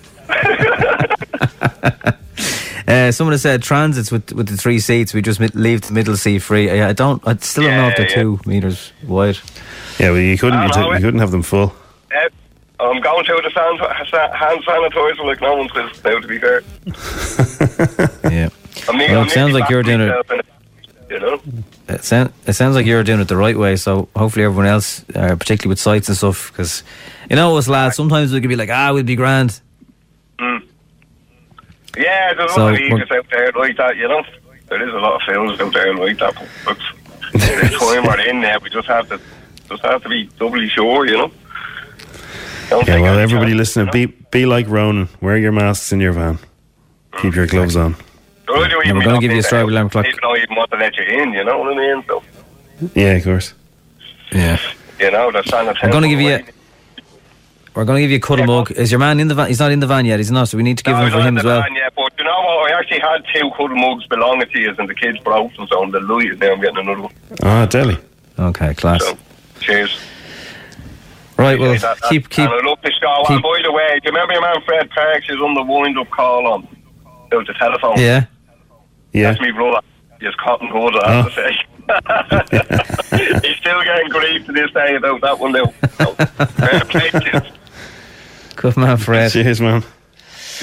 Uh, 2.87 3.11
someone 3.11 3.31
has 3.33 3.41
said 3.41 3.63
transits 3.63 4.11
with 4.11 4.31
with 4.33 4.47
the 4.47 4.57
three 4.57 4.79
seats. 4.79 5.13
We 5.13 5.21
just 5.21 5.39
mid- 5.39 5.55
leave 5.55 5.81
the 5.81 5.93
middle 5.93 6.15
seat 6.17 6.39
free. 6.39 6.69
I, 6.69 6.89
I 6.89 6.93
don't. 6.93 7.25
I 7.27 7.35
still 7.37 7.63
don't 7.63 7.77
know 7.77 7.87
if 7.87 7.97
they're 7.97 8.05
Yeah, 8.09 8.15
yeah. 8.17 8.21
two 8.23 8.39
meters 8.45 8.91
wide. 9.07 9.37
yeah, 9.99 10.11
well, 10.11 10.19
you 10.19 10.37
couldn't 10.37 10.61
you, 10.61 10.67
know 10.67 10.73
t- 10.73 10.79
it. 10.81 10.93
you 10.99 11.05
couldn't 11.05 11.19
have 11.19 11.31
them 11.31 11.41
full. 11.43 11.73
Uh, 12.15 12.29
I'm 12.79 13.01
going 13.01 13.25
to 13.25 13.41
the 13.43 13.51
sand, 13.51 13.79
sa- 14.09 14.33
hand 14.33 14.63
sanitizer 14.65 15.25
like 15.25 15.41
no 15.41 15.55
one's 15.55 15.71
business 15.71 16.03
now, 16.03 16.19
to 16.19 16.27
be 16.27 16.37
fair. 16.39 16.61
Yeah. 18.31 18.49
I'm 18.89 18.97
Well, 18.97 19.21
I'm 19.21 19.27
it 19.27 19.31
sounds 19.31 19.53
like 19.53 19.69
you're 19.69 19.81
doing 19.83 20.01
it- 20.01 20.07
myself 20.27 20.41
You 21.09 21.19
know? 21.19 21.41
It, 21.87 22.03
sound, 22.03 22.33
it 22.45 22.53
sounds 22.53 22.75
like 22.75 22.85
you're 22.85 23.03
doing 23.03 23.21
it 23.21 23.27
the 23.29 23.37
right 23.37 23.57
way. 23.57 23.75
So 23.77 24.09
hopefully 24.15 24.43
everyone 24.45 24.65
else, 24.65 25.05
uh, 25.15 25.35
particularly 25.35 25.69
with 25.69 25.79
sites 25.79 26.07
and 26.09 26.17
stuff, 26.17 26.51
because 26.51 26.83
you 27.29 27.35
know 27.35 27.55
us 27.57 27.67
lads. 27.67 27.95
Sometimes 27.95 28.33
we 28.33 28.41
could 28.41 28.49
be 28.49 28.55
like, 28.55 28.69
ah, 28.71 28.91
we'll 28.93 29.03
be 29.03 29.15
grand. 29.15 29.59
Yeah, 31.97 32.33
there's 32.33 32.51
a 32.51 32.53
So, 32.53 32.61
lot 32.65 32.73
of 32.73 32.79
we're- 32.79 32.91
idiots 32.93 33.11
out 33.11 33.25
there 33.31 33.51
like 33.55 33.77
that, 33.77 33.95
you 33.97 34.07
know? 34.07 34.23
There 34.67 34.81
is 34.87 34.93
a 34.93 34.97
lot 34.97 35.13
of 35.15 35.21
films 35.27 35.59
out 35.59 35.73
there 35.73 35.93
like 35.95 36.17
that. 36.17 36.33
But 36.65 36.77
the 37.33 37.39
time 37.79 38.03
we're 38.05 38.19
in 38.27 38.41
there, 38.41 38.57
we 38.59 38.69
just 38.69 38.87
have 38.87 39.07
to 39.09 39.19
just 39.69 39.83
have 39.83 40.01
to 40.03 40.09
be 40.09 40.25
doubly 40.39 40.67
sure, 40.69 41.05
you 41.07 41.17
know? 41.17 41.31
Don't 42.69 42.87
Yeah, 42.87 42.99
well, 42.99 43.19
everybody 43.19 43.51
chances, 43.51 43.75
listening, 43.77 43.89
you 43.93 44.07
know? 44.07 44.13
be 44.13 44.39
be 44.39 44.45
like 44.45 44.67
Ronan. 44.67 45.07
Wear 45.21 45.37
your 45.37 45.51
masks 45.51 45.91
in 45.91 45.99
your 45.99 46.13
van. 46.13 46.39
Keep 47.21 47.35
your 47.35 47.45
gloves 47.47 47.75
on. 47.75 47.95
So 48.47 48.55
I 48.55 48.67
do 48.67 48.81
Yeah, 48.85 48.93
we're 48.93 49.03
gonna 49.03 49.19
give 49.19 49.31
you 49.31 49.37
a 49.37 49.37
in 49.37 49.37
the 49.37 49.43
strawberry 49.43 49.65
house, 49.67 49.71
alarm 49.71 49.89
clock. 49.91 50.05
People 50.05 50.19
don't 50.21 50.37
even 50.37 50.55
want 50.55 50.71
to 50.71 50.77
let 50.77 50.97
you 50.97 51.03
in, 51.03 51.31
you 51.33 51.43
know 51.43 51.59
what 51.59 51.73
I 51.73 51.75
mean? 51.77 52.03
So, 52.07 52.23
Yeah, 52.95 53.11
of 53.13 53.23
course. 53.23 53.53
Yeah. 54.31 54.57
you 54.99 55.11
know, 55.11 55.31
that's 55.31 55.49
sanitary. 55.49 55.77
I'm 55.83 55.91
gonna 55.91 56.07
give 56.09 56.19
you. 56.21 56.39
We're 57.75 57.83
going 57.85 57.97
to 57.97 58.01
give 58.01 58.11
you 58.11 58.17
a 58.17 58.19
cuddle 58.21 58.45
Yeah, 58.47 58.55
mug. 58.55 58.71
Is 58.71 58.89
your 58.91 58.99
man 58.99 59.19
in 59.19 59.27
the 59.27 59.35
van? 59.35 59.47
He's 59.49 59.59
not 59.59 59.71
in 59.71 59.79
the 59.81 59.87
van 59.87 60.05
yet. 60.05 60.19
He's 60.19 60.31
not. 60.31 60.47
So 60.47 60.55
we 60.57 60.63
need 60.63 60.77
to 60.77 60.83
give 60.83 60.93
No, 60.95 61.01
him 61.01 61.07
I 61.07 61.09
for 61.09 61.17
don't 61.17 61.27
him 61.27 61.37
as 61.37 61.43
the 61.43 61.49
well. 61.49 61.61
van 61.61 61.75
yet, 61.75 61.93
but 61.95 62.13
you 62.17 62.23
know 62.23 62.31
what? 62.31 62.71
I 62.71 62.79
actually 62.79 62.99
had 63.01 63.23
two 63.33 63.49
cuddle 63.51 63.75
mugs 63.75 64.07
belonging 64.07 64.47
to 64.49 64.59
you, 64.59 64.73
and 64.77 64.89
the 64.89 64.95
kids 64.95 65.19
broke 65.19 65.53
them, 65.55 65.67
so 65.69 65.83
I'm 65.83 65.91
delighted 65.91 66.39
now 66.39 66.53
I'm 66.53 66.61
getting 66.61 66.77
another 66.77 67.01
one. 67.01 67.13
Ah, 67.43 67.65
Delhi. 67.65 67.97
Okay, 68.39 68.73
class. 68.75 69.03
So, 69.03 69.17
cheers. 69.59 69.97
Right. 71.37 71.59
Well, 71.59 71.73
That- 71.73 71.81
that- 71.99 72.09
keep 72.09 72.29
keep. 72.29 72.49
And 72.49 72.53
I 72.65 72.65
love 72.69 72.79
the 72.81 72.91
show. 72.91 73.23
keep- 73.27 73.31
And 73.35 73.43
by 73.43 73.59
the 73.61 73.71
way, 73.73 73.99
do 74.01 74.05
you 74.05 74.11
remember 74.11 74.33
your 74.33 74.41
man 74.41 74.61
Fred 74.65 74.89
Parks 74.91 75.27
is 75.29 75.41
on 75.41 75.53
the 75.53 75.63
wind 75.63 75.97
up 75.97 76.09
call 76.11 76.47
on? 76.47 76.67
Out 77.33 77.45
the 77.47 77.53
telephone. 77.59 77.99
Yeah. 77.99 78.25
Yeah. 79.11 79.31
That's 79.31 79.41
me 79.41 79.51
brother. 79.51 79.81
He's 80.21 80.33
cotton 80.35 80.69
good, 80.71 80.95
I 81.03 81.11
have 81.11 81.25
to 81.25 81.31
say. 81.35 81.57
He's 83.47 83.57
still 83.57 83.83
getting 83.83 84.09
grief 84.09 84.45
to 84.45 84.51
this 84.53 84.71
day 84.71 84.95
about 84.95 85.19
that 85.21 85.37
one 85.39 85.51
now. 85.51 85.73
So, 85.97 86.13
fair 86.13 86.79
play 86.85 87.09
to 87.09 87.21
you. 87.33 87.41
Good 88.65 88.77
man, 88.77 88.97
Fred. 88.97 89.31
Cheers, 89.31 89.61
man. 89.61 89.83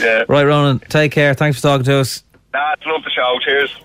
Yeah. 0.00 0.24
Right, 0.28 0.44
Ronan, 0.44 0.80
take 0.80 1.12
care. 1.12 1.34
Thanks 1.34 1.58
for 1.58 1.62
talking 1.62 1.84
to 1.84 1.98
us. 1.98 2.24
That's 2.52 2.84
love 2.84 3.04
the 3.04 3.10
show. 3.10 3.38
Cheers. 3.44 3.76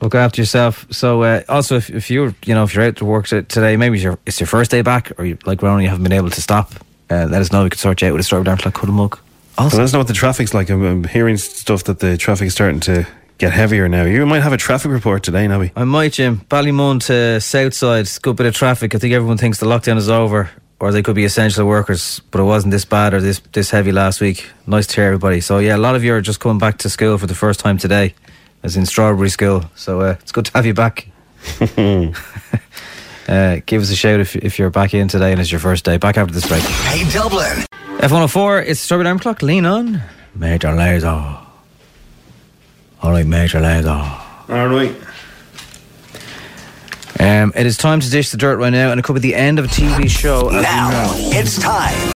Look 0.00 0.14
after 0.14 0.40
yourself. 0.40 0.86
So, 0.92 1.22
uh, 1.22 1.42
also, 1.48 1.76
if, 1.76 1.90
if 1.90 2.08
you're, 2.08 2.34
you 2.44 2.54
know, 2.54 2.62
if 2.62 2.74
you're 2.74 2.84
out 2.84 2.96
to 2.96 3.04
work 3.04 3.26
today, 3.26 3.76
maybe 3.76 3.96
it's 3.96 4.04
your, 4.04 4.18
it's 4.26 4.38
your 4.38 4.46
first 4.46 4.70
day 4.70 4.82
back, 4.82 5.10
or 5.18 5.24
you, 5.24 5.38
like 5.44 5.60
Ronan, 5.60 5.82
you 5.82 5.88
haven't 5.88 6.04
been 6.04 6.12
able 6.12 6.30
to 6.30 6.40
stop. 6.40 6.72
Uh, 7.10 7.26
let 7.28 7.40
us 7.40 7.50
know. 7.50 7.64
We 7.64 7.70
can 7.70 7.78
sort 7.78 8.00
you 8.00 8.08
out 8.08 8.12
with 8.12 8.20
a 8.20 8.24
story 8.24 8.44
down 8.44 8.58
to 8.58 8.68
like 8.68 8.74
Cuddlemug. 8.74 9.18
Also, 9.58 9.78
let 9.78 9.84
us 9.84 9.92
know 9.92 9.98
what 9.98 10.08
the 10.08 10.14
traffic's 10.14 10.54
like. 10.54 10.70
I'm, 10.70 10.84
I'm 10.84 11.04
hearing 11.04 11.36
stuff 11.36 11.82
that 11.84 11.98
the 11.98 12.16
traffic 12.16 12.46
is 12.46 12.52
starting 12.52 12.78
to 12.80 13.06
get 13.38 13.52
heavier 13.52 13.88
now. 13.88 14.04
You 14.04 14.24
might 14.26 14.42
have 14.42 14.52
a 14.52 14.56
traffic 14.58 14.92
report 14.92 15.22
today, 15.24 15.48
Nobby. 15.48 15.72
I 15.74 15.84
might, 15.84 16.12
Jim. 16.12 16.42
Ballymun 16.48 17.04
to 17.06 17.40
Southside, 17.40 18.08
good 18.22 18.36
bit 18.36 18.46
of 18.46 18.54
traffic. 18.54 18.94
I 18.94 18.98
think 18.98 19.14
everyone 19.14 19.38
thinks 19.38 19.58
the 19.58 19.66
lockdown 19.66 19.96
is 19.96 20.08
over, 20.08 20.50
or 20.78 20.92
they 20.92 21.02
could 21.02 21.14
be 21.14 21.24
essential 21.24 21.66
workers, 21.66 22.20
but 22.30 22.40
it 22.40 22.44
wasn't 22.44 22.70
this 22.70 22.84
bad 22.84 23.14
or 23.14 23.20
this 23.20 23.40
this 23.52 23.70
heavy 23.70 23.92
last 23.92 24.20
week. 24.20 24.48
Nice 24.66 24.86
to 24.88 24.96
hear 24.96 25.04
everybody. 25.06 25.40
So 25.40 25.58
yeah, 25.58 25.76
a 25.76 25.78
lot 25.78 25.96
of 25.96 26.04
you 26.04 26.14
are 26.14 26.20
just 26.20 26.40
coming 26.40 26.58
back 26.58 26.78
to 26.78 26.90
school 26.90 27.18
for 27.18 27.26
the 27.26 27.34
first 27.34 27.60
time 27.60 27.78
today, 27.78 28.14
as 28.62 28.76
in 28.76 28.86
Strawberry 28.86 29.30
School. 29.30 29.64
So 29.74 30.00
uh, 30.00 30.16
it's 30.20 30.32
good 30.32 30.46
to 30.46 30.52
have 30.52 30.66
you 30.66 30.74
back. 30.74 31.08
uh, 33.28 33.60
give 33.66 33.82
us 33.82 33.90
a 33.90 33.96
shout 33.96 34.20
if, 34.20 34.36
if 34.36 34.58
you're 34.58 34.70
back 34.70 34.94
in 34.94 35.08
today 35.08 35.32
and 35.32 35.40
it's 35.40 35.50
your 35.50 35.60
first 35.60 35.84
day. 35.84 35.96
Back 35.96 36.16
after 36.18 36.34
this 36.34 36.46
break. 36.46 36.62
Hey 36.62 37.08
Dublin. 37.10 37.64
F104, 37.98 38.66
it's 38.66 38.80
Strawberry 38.80 39.06
Alarm 39.06 39.18
Clock. 39.20 39.42
Lean 39.42 39.64
on. 39.64 40.02
Major 40.34 40.68
Lazer. 40.68 41.46
All 43.02 43.10
right, 43.10 43.26
Major 43.26 43.60
Lazer. 43.60 44.50
All 44.50 44.68
right. 44.68 44.94
Um, 47.18 47.52
it 47.54 47.66
is 47.66 47.76
time 47.76 48.00
to 48.00 48.10
dish 48.10 48.30
the 48.30 48.36
dirt 48.36 48.58
right 48.58 48.70
now, 48.70 48.90
and 48.90 49.00
it 49.00 49.02
could 49.04 49.14
be 49.14 49.20
the 49.20 49.34
end 49.34 49.58
of 49.58 49.64
a 49.66 49.68
TV 49.68 50.08
show. 50.08 50.48
we 50.48 50.60
Now 50.60 51.12
it's 51.14 51.58
time. 51.58 52.15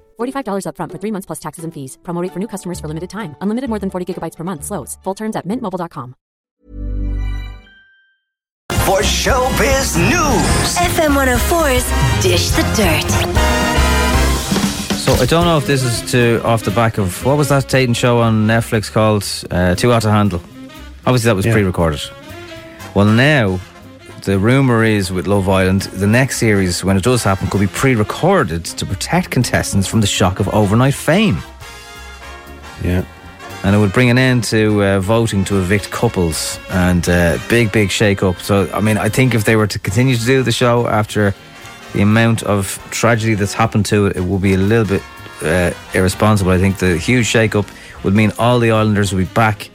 $45 0.21 0.65
upfront 0.67 0.91
for 0.91 0.99
three 0.99 1.11
months 1.11 1.25
plus 1.25 1.39
taxes 1.39 1.63
and 1.63 1.73
fees. 1.73 1.97
Promo 2.03 2.21
rate 2.21 2.31
for 2.31 2.39
new 2.39 2.47
customers 2.47 2.79
for 2.79 2.87
limited 2.87 3.09
time. 3.09 3.35
Unlimited 3.41 3.69
more 3.69 3.79
than 3.79 3.89
40 3.89 4.05
gigabytes 4.05 4.37
per 4.37 4.43
month. 4.43 4.63
Slows. 4.63 4.97
Full 5.03 5.15
terms 5.15 5.35
at 5.35 5.45
mintmobile.com. 5.45 6.15
For 8.85 9.01
Showbiz 9.01 9.95
News. 9.95 10.75
FM 10.75 11.13
104's 11.15 11.85
Dish 12.23 12.49
the 12.49 12.63
Dirt. 12.75 13.11
So 14.97 15.13
I 15.13 15.25
don't 15.25 15.45
know 15.45 15.57
if 15.57 15.65
this 15.65 15.83
is 15.83 16.11
to 16.11 16.41
off 16.43 16.63
the 16.63 16.71
back 16.71 16.97
of 16.97 17.23
what 17.25 17.37
was 17.37 17.49
that 17.49 17.69
Tatum 17.69 17.93
show 17.93 18.19
on 18.19 18.47
Netflix 18.47 18.91
called 18.91 19.23
uh, 19.51 19.75
Too 19.75 19.91
Hot 19.91 20.01
to 20.03 20.11
Handle. 20.11 20.41
Obviously, 21.05 21.29
that 21.29 21.35
was 21.35 21.45
pre-recorded. 21.45 22.01
Well, 22.95 23.05
now 23.05 23.59
the 24.21 24.37
rumor 24.37 24.83
is 24.83 25.11
with 25.11 25.27
Love 25.27 25.49
Island, 25.49 25.81
the 25.81 26.07
next 26.07 26.37
series, 26.37 26.83
when 26.83 26.95
it 26.95 27.03
does 27.03 27.23
happen, 27.23 27.47
could 27.47 27.61
be 27.61 27.67
pre-recorded 27.67 28.65
to 28.65 28.85
protect 28.85 29.31
contestants 29.31 29.87
from 29.87 30.01
the 30.01 30.07
shock 30.07 30.39
of 30.39 30.47
overnight 30.49 30.93
fame. 30.93 31.37
Yeah. 32.83 33.03
And 33.63 33.75
it 33.75 33.79
would 33.79 33.93
bring 33.93 34.09
an 34.09 34.17
end 34.17 34.43
to 34.45 34.83
uh, 34.83 34.99
voting 34.99 35.43
to 35.45 35.59
evict 35.59 35.91
couples 35.91 36.59
and 36.69 37.07
uh, 37.09 37.37
big, 37.49 37.71
big 37.71 37.89
shake 37.91 38.23
up. 38.23 38.39
So, 38.39 38.69
I 38.73 38.81
mean, 38.81 38.97
I 38.97 39.09
think 39.09 39.33
if 39.33 39.43
they 39.43 39.55
were 39.55 39.67
to 39.67 39.79
continue 39.79 40.15
to 40.15 40.25
do 40.25 40.43
the 40.43 40.51
show 40.51 40.87
after 40.87 41.33
the 41.93 42.01
amount 42.01 42.43
of 42.43 42.79
tragedy 42.91 43.33
that's 43.35 43.53
happened 43.53 43.85
to 43.87 44.07
it, 44.07 44.17
it 44.17 44.23
would 44.23 44.41
be 44.41 44.53
a 44.53 44.57
little 44.57 44.85
bit 44.85 45.03
uh, 45.41 45.71
irresponsible. 45.93 46.51
I 46.51 46.57
think 46.57 46.77
the 46.77 46.97
huge 46.97 47.25
shake 47.25 47.55
up 47.55 47.65
would 48.03 48.13
mean 48.13 48.31
all 48.39 48.59
the 48.59 48.71
Islanders 48.71 49.13
would 49.13 49.27
be 49.27 49.33
back 49.33 49.69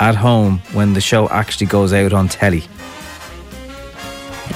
at 0.00 0.14
home 0.14 0.58
when 0.72 0.94
the 0.94 1.00
show 1.00 1.28
actually 1.28 1.66
goes 1.66 1.92
out 1.92 2.12
on 2.12 2.28
telly. 2.28 2.64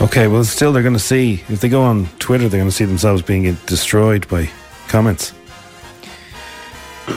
Okay, 0.01 0.27
well, 0.27 0.45
still, 0.45 0.73
they're 0.73 0.83
going 0.83 0.95
to 0.95 0.99
see, 1.01 1.43
if 1.49 1.61
they 1.61 1.69
go 1.69 1.83
on 1.83 2.07
Twitter, 2.19 2.49
they're 2.49 2.59
going 2.61 2.69
to 2.71 2.75
see 2.77 2.85
themselves 2.85 3.23
being 3.23 3.55
destroyed 3.67 4.27
by 4.29 4.51
comments. 4.89 5.33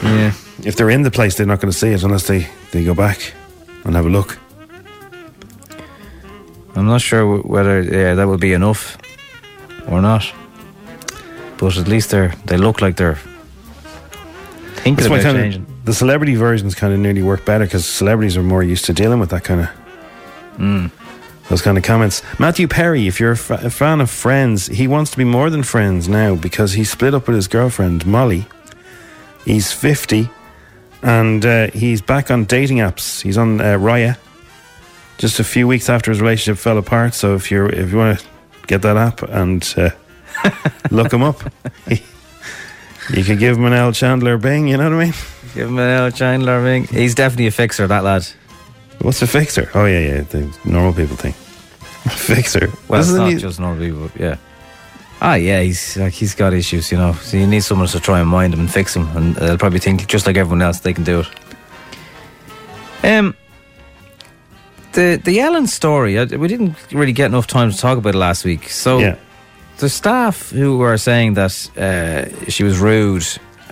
Yeah. 0.02 0.32
If 0.64 0.76
they're 0.76 0.90
in 0.90 1.02
the 1.02 1.10
place, 1.10 1.36
they're 1.36 1.46
not 1.46 1.60
going 1.60 1.72
to 1.72 1.76
see 1.78 1.88
it 1.88 2.02
unless 2.02 2.26
they, 2.28 2.46
they 2.72 2.84
go 2.84 2.94
back 2.94 3.34
and 3.84 3.94
have 3.94 4.06
a 4.06 4.08
look. 4.08 4.38
I'm 6.76 6.86
not 6.86 7.00
sure 7.00 7.38
wh- 7.38 7.46
whether 7.50 7.82
yeah, 7.82 8.14
that 8.14 8.28
would 8.28 8.40
be 8.40 8.52
enough 8.52 8.96
or 9.88 10.00
not. 10.00 10.24
But 11.58 11.76
at 11.76 11.88
least 11.88 12.10
they're 12.10 12.32
they 12.44 12.56
look 12.56 12.80
like 12.80 12.94
they're 12.96 13.18
thinking 14.76 14.94
That's 14.94 15.06
about 15.24 15.34
changing. 15.34 15.62
of 15.62 15.84
the 15.86 15.92
celebrity 15.94 16.36
versions 16.36 16.76
kind 16.76 16.92
of 16.92 17.00
nearly 17.00 17.22
work 17.22 17.44
better 17.44 17.64
because 17.64 17.84
celebrities 17.84 18.36
are 18.36 18.44
more 18.44 18.62
used 18.62 18.84
to 18.84 18.92
dealing 18.92 19.18
with 19.18 19.30
that 19.30 19.42
kind 19.44 19.62
of 19.62 19.68
Mm. 20.58 20.90
Those 21.48 21.62
kind 21.62 21.78
of 21.78 21.84
comments. 21.84 22.22
Matthew 22.38 22.68
Perry, 22.68 23.06
if 23.06 23.18
you're 23.18 23.32
a, 23.32 23.36
fan 23.36 24.00
of 24.00 24.10
Friends, 24.10 24.66
he 24.66 24.86
wants 24.86 25.10
to 25.12 25.16
be 25.16 25.24
more 25.24 25.50
than 25.50 25.62
friends 25.62 26.08
now 26.08 26.34
because 26.34 26.72
he 26.72 26.84
split 26.84 27.14
up 27.14 27.26
with 27.26 27.36
his 27.36 27.48
girlfriend 27.48 28.06
Molly. 28.06 28.46
He's 29.44 29.72
50 29.72 30.30
and 31.02 31.44
uh, 31.44 31.70
he's 31.70 32.02
back 32.02 32.30
on 32.30 32.44
dating 32.44 32.78
apps. 32.78 33.22
He's 33.22 33.38
on 33.38 33.60
uh, 33.60 33.78
Raya. 33.78 34.18
Just 35.16 35.40
a 35.40 35.44
few 35.44 35.66
weeks 35.66 35.88
after 35.88 36.10
his 36.10 36.20
relationship 36.20 36.58
fell 36.58 36.78
apart. 36.78 37.14
So 37.14 37.34
if 37.34 37.50
you're 37.50 37.68
if 37.68 37.90
you 37.90 37.98
want 37.98 38.20
to 38.20 38.26
get 38.66 38.82
that 38.82 38.96
app 38.96 39.22
and 39.22 39.74
uh, 39.76 39.90
look 40.90 41.12
him 41.12 41.22
up, 41.22 41.42
you 41.88 43.24
could 43.24 43.38
give 43.38 43.56
him 43.56 43.64
an 43.64 43.72
L 43.72 43.92
Chandler 43.92 44.38
Bing. 44.38 44.68
You 44.68 44.76
know 44.76 44.84
what 44.84 45.00
I 45.00 45.04
mean? 45.06 45.14
Give 45.54 45.68
him 45.68 45.78
an 45.78 45.90
L 45.90 46.10
Chandler 46.12 46.62
Bing. 46.62 46.84
He's 46.86 47.16
definitely 47.16 47.48
a 47.48 47.50
fixer, 47.50 47.86
that 47.86 48.04
lad. 48.04 48.28
What's 49.00 49.22
a 49.22 49.26
fixer? 49.26 49.70
Oh 49.74 49.84
yeah, 49.86 50.00
yeah, 50.00 50.20
the 50.22 50.48
normal 50.64 50.92
people 50.92 51.16
thing. 51.16 51.32
fixer. 52.16 52.70
Well, 52.88 53.00
it's 53.00 53.12
not 53.12 53.30
he- 53.30 53.36
just 53.36 53.60
normal 53.60 53.84
people, 53.84 54.10
yeah. 54.18 54.36
Ah, 55.20 55.34
yeah, 55.34 55.60
he's 55.62 55.96
like 55.96 56.12
he's 56.12 56.34
got 56.34 56.52
issues, 56.52 56.92
you 56.92 56.98
know. 56.98 57.12
So 57.14 57.36
you 57.36 57.46
need 57.46 57.64
someone 57.64 57.88
to 57.88 58.00
try 58.00 58.20
and 58.20 58.28
mind 58.28 58.54
him 58.54 58.60
and 58.60 58.70
fix 58.72 58.94
him, 58.94 59.08
and 59.16 59.34
they'll 59.36 59.58
probably 59.58 59.80
think 59.80 60.06
just 60.06 60.26
like 60.26 60.36
everyone 60.36 60.62
else 60.62 60.80
they 60.80 60.92
can 60.92 61.04
do 61.04 61.20
it. 61.20 61.28
Um, 63.02 63.34
the 64.92 65.20
the 65.24 65.40
Ellen 65.40 65.66
story, 65.66 66.18
I, 66.18 66.24
we 66.24 66.48
didn't 66.48 66.76
really 66.92 67.12
get 67.12 67.26
enough 67.26 67.46
time 67.46 67.70
to 67.70 67.76
talk 67.76 67.98
about 67.98 68.14
it 68.14 68.18
last 68.18 68.44
week. 68.44 68.68
So 68.68 68.98
Yeah. 68.98 69.16
the 69.78 69.88
staff 69.88 70.50
who 70.50 70.78
were 70.78 70.96
saying 70.98 71.34
that 71.34 71.70
uh, 71.76 72.50
she 72.50 72.62
was 72.64 72.78
rude 72.78 73.26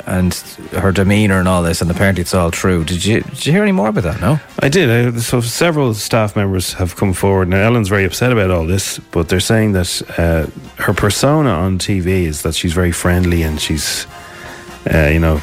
and 0.06 0.32
her 0.72 0.92
demeanor 0.92 1.40
and 1.40 1.48
all 1.48 1.62
this, 1.62 1.82
and 1.82 1.90
apparently 1.90 2.22
it's 2.22 2.34
all 2.34 2.50
true. 2.52 2.84
Did 2.84 3.04
you 3.04 3.20
did 3.22 3.46
you 3.46 3.52
hear 3.52 3.62
any 3.62 3.72
more 3.72 3.88
about 3.88 4.04
that? 4.04 4.20
No. 4.20 4.38
I 4.60 4.68
did. 4.68 4.88
Uh, 4.88 5.18
so 5.20 5.40
several 5.40 5.94
staff 5.94 6.36
members 6.36 6.74
have 6.74 6.94
come 6.94 7.12
forward. 7.12 7.48
Now 7.48 7.58
Ellen's 7.58 7.88
very 7.88 8.04
upset 8.04 8.32
about 8.32 8.50
all 8.50 8.66
this, 8.66 8.98
but 9.10 9.28
they're 9.28 9.40
saying 9.40 9.72
that 9.72 10.02
uh, 10.16 10.46
her 10.82 10.94
persona 10.94 11.50
on 11.50 11.78
TV 11.78 12.24
is 12.24 12.42
that 12.42 12.54
she's 12.54 12.72
very 12.72 12.92
friendly 12.92 13.42
and 13.42 13.60
she's, 13.60 14.06
uh, 14.92 15.08
you 15.12 15.18
know, 15.18 15.42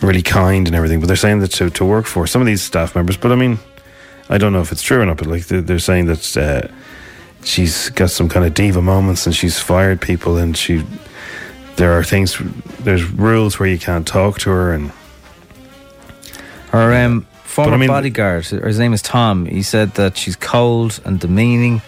really 0.00 0.22
kind 0.22 0.66
and 0.66 0.74
everything. 0.74 1.00
But 1.00 1.06
they're 1.06 1.16
saying 1.16 1.40
that 1.40 1.52
to, 1.52 1.68
to 1.70 1.84
work 1.84 2.06
for 2.06 2.26
some 2.26 2.40
of 2.40 2.46
these 2.46 2.62
staff 2.62 2.94
members. 2.94 3.18
But 3.18 3.32
I 3.32 3.36
mean, 3.36 3.58
I 4.30 4.38
don't 4.38 4.54
know 4.54 4.62
if 4.62 4.72
it's 4.72 4.82
true 4.82 5.00
or 5.00 5.06
not, 5.06 5.18
but 5.18 5.26
like 5.26 5.46
they're 5.46 5.78
saying 5.78 6.06
that 6.06 6.36
uh, 6.38 6.68
she's 7.44 7.90
got 7.90 8.10
some 8.10 8.30
kind 8.30 8.46
of 8.46 8.54
diva 8.54 8.80
moments 8.80 9.26
and 9.26 9.36
she's 9.36 9.60
fired 9.60 10.00
people 10.00 10.38
and 10.38 10.56
she 10.56 10.82
there 11.76 11.92
are 11.98 12.04
things 12.04 12.38
there's 12.80 13.04
rules 13.04 13.58
where 13.58 13.68
you 13.68 13.78
can't 13.78 14.06
talk 14.06 14.38
to 14.40 14.50
her 14.50 14.72
and 14.72 14.92
Her 16.70 16.92
um, 17.04 17.26
former 17.44 17.74
I 17.74 17.76
mean- 17.76 17.88
bodyguard, 17.88 18.46
his 18.46 18.78
name 18.78 18.92
is 18.92 19.02
Tom, 19.02 19.46
he 19.46 19.62
said 19.62 19.94
that 19.94 20.16
she's 20.16 20.36
cold 20.36 21.00
and 21.04 21.18
demeaning. 21.20 21.82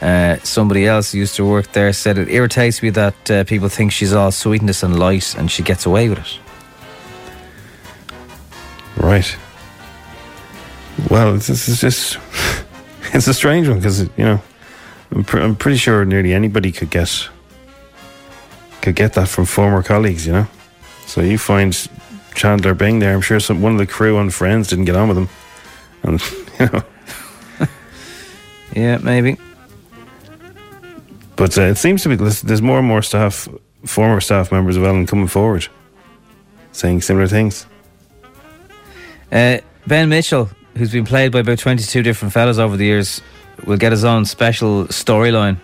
Uh, 0.00 0.36
somebody 0.44 0.86
else 0.86 1.10
who 1.10 1.18
used 1.18 1.34
to 1.34 1.44
work 1.44 1.72
there 1.72 1.92
said 1.92 2.18
it 2.18 2.28
irritates 2.28 2.82
me 2.84 2.90
that 2.90 3.30
uh, 3.30 3.42
people 3.44 3.68
think 3.68 3.90
she's 3.90 4.12
all 4.12 4.30
sweetness 4.30 4.84
and 4.84 4.96
light 4.96 5.34
and 5.36 5.50
she 5.50 5.60
gets 5.62 5.86
away 5.86 6.08
with 6.08 6.18
it. 6.20 6.38
right. 8.96 9.36
Well, 11.10 11.34
this 11.34 11.68
is 11.68 11.80
just 11.80 12.16
it's 13.12 13.26
a 13.26 13.34
strange 13.34 13.68
one 13.68 13.78
because 13.78 14.02
you 14.02 14.10
know 14.24 14.40
I'm, 15.10 15.24
pr- 15.24 15.38
I'm 15.40 15.56
pretty 15.56 15.78
sure 15.78 16.04
nearly 16.04 16.32
anybody 16.32 16.70
could 16.72 16.90
get 16.90 17.28
could 18.88 18.96
get 18.96 19.12
that 19.14 19.28
from 19.28 19.44
former 19.44 19.82
colleagues, 19.82 20.26
you 20.26 20.32
know. 20.32 20.46
So 21.06 21.20
you 21.20 21.38
find 21.38 21.76
Chandler 22.34 22.74
Bing 22.74 22.98
there. 22.98 23.14
I'm 23.14 23.20
sure 23.20 23.40
some 23.40 23.62
one 23.62 23.72
of 23.72 23.78
the 23.78 23.86
crew 23.86 24.16
on 24.16 24.30
Friends 24.30 24.68
didn't 24.68 24.86
get 24.86 24.96
on 24.96 25.08
with 25.08 25.18
him, 25.18 25.28
and 26.02 26.20
you 26.60 26.66
know. 26.72 26.82
Yeah, 28.74 28.98
maybe. 28.98 29.36
But 31.36 31.56
uh, 31.56 31.62
it 31.62 31.76
seems 31.76 32.02
to 32.02 32.08
be 32.08 32.16
there's, 32.16 32.42
there's 32.42 32.62
more 32.62 32.78
and 32.78 32.86
more 32.86 33.02
staff, 33.02 33.48
former 33.84 34.20
staff 34.20 34.52
members 34.52 34.76
of 34.76 34.84
Ellen 34.84 35.06
coming 35.06 35.28
forward, 35.28 35.66
saying 36.72 37.02
similar 37.02 37.26
things. 37.26 37.66
Uh, 39.30 39.58
ben 39.86 40.08
Mitchell, 40.08 40.48
who's 40.76 40.92
been 40.92 41.04
played 41.04 41.32
by 41.32 41.40
about 41.40 41.58
22 41.58 42.02
different 42.02 42.32
fellas 42.32 42.58
over 42.58 42.76
the 42.76 42.84
years, 42.84 43.20
will 43.64 43.76
get 43.76 43.92
his 43.92 44.04
own 44.04 44.24
special 44.24 44.84
storyline. 44.86 45.58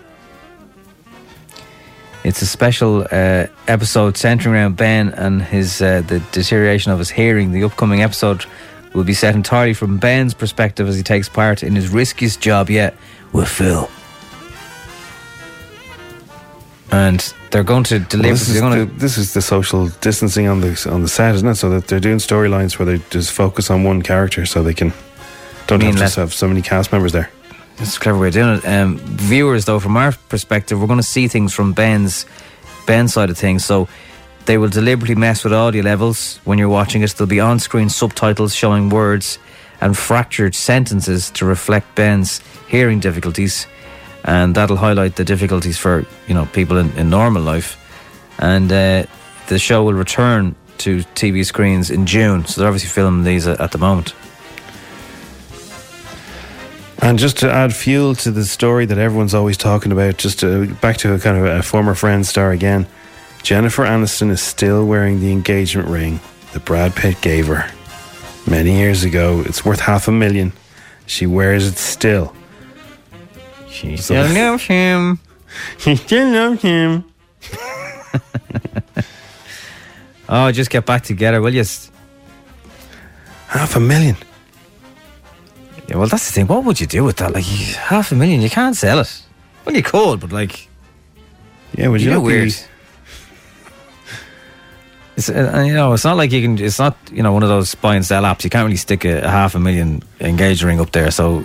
It's 2.24 2.40
a 2.40 2.46
special 2.46 3.06
uh, 3.12 3.46
episode 3.68 4.16
centering 4.16 4.54
around 4.54 4.76
Ben 4.76 5.10
and 5.10 5.42
his 5.42 5.82
uh, 5.82 6.00
the 6.06 6.20
deterioration 6.32 6.90
of 6.90 6.98
his 6.98 7.10
hearing. 7.10 7.52
The 7.52 7.64
upcoming 7.64 8.02
episode 8.02 8.46
will 8.94 9.04
be 9.04 9.12
set 9.12 9.34
entirely 9.34 9.74
from 9.74 9.98
Ben's 9.98 10.32
perspective 10.32 10.88
as 10.88 10.96
he 10.96 11.02
takes 11.02 11.28
part 11.28 11.62
in 11.62 11.74
his 11.74 11.88
riskiest 11.90 12.40
job 12.40 12.70
yet 12.70 12.94
with 13.32 13.48
Phil. 13.48 13.90
And 16.90 17.34
they're 17.50 17.64
going 17.64 17.84
to 17.84 17.98
Well, 17.98 18.06
deliver. 18.08 18.28
this, 18.34 18.48
is 18.48 18.60
going 18.60 18.78
the, 18.78 18.94
this 18.94 19.18
is 19.18 19.34
the 19.34 19.42
social 19.42 19.88
distancing 20.00 20.46
on 20.48 20.60
the 20.62 20.88
on 20.90 21.02
the 21.02 21.08
set, 21.08 21.34
isn't 21.34 21.48
it? 21.48 21.56
So 21.56 21.68
that 21.70 21.88
they're 21.88 22.00
doing 22.00 22.18
storylines 22.18 22.78
where 22.78 22.86
they 22.86 23.04
just 23.10 23.32
focus 23.32 23.68
on 23.68 23.84
one 23.84 24.00
character, 24.00 24.46
so 24.46 24.62
they 24.62 24.74
can 24.74 24.92
don't 25.66 25.82
have 25.82 26.14
to 26.14 26.20
have 26.20 26.32
so 26.32 26.48
many 26.48 26.62
cast 26.62 26.90
members 26.90 27.12
there. 27.12 27.30
It's 27.78 27.96
a 27.96 28.00
clever 28.00 28.18
way 28.18 28.28
of 28.28 28.34
doing 28.34 28.58
it. 28.58 28.64
Um, 28.66 28.98
viewers, 28.98 29.64
though, 29.64 29.80
from 29.80 29.96
our 29.96 30.12
perspective, 30.28 30.80
we're 30.80 30.86
going 30.86 30.98
to 30.98 31.02
see 31.02 31.28
things 31.28 31.52
from 31.52 31.72
Ben's 31.72 32.26
Ben's 32.86 33.14
side 33.14 33.30
of 33.30 33.38
things. 33.38 33.64
So 33.64 33.88
they 34.46 34.58
will 34.58 34.68
deliberately 34.68 35.14
mess 35.14 35.42
with 35.42 35.52
audio 35.52 35.82
levels 35.82 36.38
when 36.44 36.58
you're 36.58 36.68
watching 36.68 37.02
it. 37.02 37.10
There'll 37.10 37.28
be 37.28 37.40
on-screen 37.40 37.88
subtitles 37.88 38.54
showing 38.54 38.90
words 38.90 39.38
and 39.80 39.96
fractured 39.96 40.54
sentences 40.54 41.30
to 41.30 41.44
reflect 41.44 41.94
Ben's 41.94 42.40
hearing 42.68 43.00
difficulties, 43.00 43.66
and 44.24 44.54
that'll 44.54 44.76
highlight 44.76 45.16
the 45.16 45.24
difficulties 45.24 45.78
for 45.78 46.06
you 46.28 46.34
know 46.34 46.46
people 46.46 46.78
in, 46.78 46.90
in 46.92 47.10
normal 47.10 47.42
life. 47.42 47.80
And 48.38 48.70
uh, 48.70 49.06
the 49.48 49.58
show 49.58 49.84
will 49.84 49.94
return 49.94 50.54
to 50.78 50.98
TV 51.14 51.44
screens 51.44 51.90
in 51.90 52.06
June. 52.06 52.44
So 52.44 52.60
they're 52.60 52.68
obviously 52.68 52.90
filming 52.90 53.24
these 53.24 53.46
at, 53.46 53.60
at 53.60 53.72
the 53.72 53.78
moment. 53.78 54.14
And 57.04 57.18
just 57.18 57.36
to 57.40 57.52
add 57.52 57.76
fuel 57.76 58.14
to 58.14 58.30
the 58.30 58.46
story 58.46 58.86
that 58.86 58.96
everyone's 58.96 59.34
always 59.34 59.58
talking 59.58 59.92
about, 59.92 60.16
just 60.16 60.40
to, 60.40 60.72
back 60.76 60.96
to 60.98 61.12
a 61.12 61.18
kind 61.18 61.36
of 61.36 61.44
a 61.44 61.62
former 61.62 61.94
friend 61.94 62.26
star 62.26 62.50
again, 62.50 62.86
Jennifer 63.42 63.84
Aniston 63.84 64.30
is 64.30 64.40
still 64.40 64.86
wearing 64.86 65.20
the 65.20 65.30
engagement 65.30 65.88
ring 65.88 66.18
that 66.54 66.64
Brad 66.64 66.96
Pitt 66.96 67.20
gave 67.20 67.48
her 67.48 67.70
many 68.50 68.78
years 68.78 69.04
ago. 69.04 69.42
It's 69.44 69.66
worth 69.66 69.80
half 69.80 70.08
a 70.08 70.12
million. 70.12 70.54
She 71.04 71.26
wears 71.26 71.66
it 71.66 71.76
still. 71.76 72.34
She 73.68 73.98
still 73.98 74.24
loves 74.24 74.62
him. 74.66 75.20
She 75.76 75.96
still 75.96 76.32
loves 76.32 76.62
him. 76.62 77.04
Oh, 80.26 80.50
just 80.52 80.70
get 80.70 80.86
back 80.86 81.02
together, 81.02 81.42
will 81.42 81.54
you? 81.54 81.64
Half 83.48 83.76
a 83.76 83.80
million. 83.80 84.16
Yeah, 85.88 85.96
well, 85.96 86.06
that's 86.08 86.26
the 86.26 86.32
thing. 86.32 86.46
What 86.46 86.64
would 86.64 86.80
you 86.80 86.86
do 86.86 87.04
with 87.04 87.16
that? 87.16 87.32
Like 87.34 87.44
you- 87.50 87.74
half 87.74 88.10
a 88.12 88.14
million, 88.14 88.40
you 88.40 88.50
can't 88.50 88.76
sell 88.76 89.00
it. 89.00 89.22
Well, 89.64 89.74
you 89.76 89.82
could, 89.82 90.20
but 90.20 90.32
like, 90.32 90.68
Yeah, 91.76 91.88
would 91.88 92.00
you 92.00 92.10
know, 92.10 92.16
not 92.16 92.26
be- 92.28 92.32
weird. 92.34 92.54
It's 95.16 95.28
uh, 95.30 95.62
you 95.64 95.74
know, 95.74 95.92
it's 95.92 96.04
not 96.04 96.16
like 96.16 96.32
you 96.32 96.42
can. 96.42 96.58
It's 96.58 96.78
not 96.80 96.96
you 97.12 97.22
know 97.22 97.32
one 97.32 97.44
of 97.44 97.48
those 97.48 97.72
buy 97.76 97.94
and 97.94 98.04
sell 98.04 98.24
apps. 98.24 98.42
You 98.42 98.50
can't 98.50 98.64
really 98.64 98.76
stick 98.76 99.04
a, 99.04 99.20
a 99.20 99.28
half 99.28 99.54
a 99.54 99.60
million 99.60 100.02
engagement 100.20 100.68
ring 100.68 100.80
up 100.80 100.90
there. 100.90 101.10
So, 101.12 101.44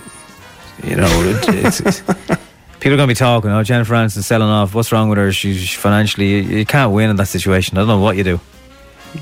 you 0.82 0.96
know, 0.96 1.06
it, 1.22 1.48
it's, 1.64 1.80
it's, 1.80 2.00
people 2.00 2.94
are 2.94 2.96
going 2.96 2.98
to 2.98 3.06
be 3.06 3.14
talking. 3.14 3.48
Oh, 3.50 3.62
Jennifer 3.62 3.94
Aniston 3.94 4.24
selling 4.24 4.48
off. 4.48 4.74
What's 4.74 4.90
wrong 4.90 5.08
with 5.08 5.18
her? 5.18 5.30
She's 5.30 5.72
financially. 5.72 6.30
You, 6.30 6.58
you 6.58 6.66
can't 6.66 6.90
win 6.92 7.10
in 7.10 7.16
that 7.16 7.26
situation. 7.28 7.78
I 7.78 7.82
don't 7.82 7.88
know 7.88 8.00
what 8.00 8.16
you 8.16 8.24
do. 8.24 8.40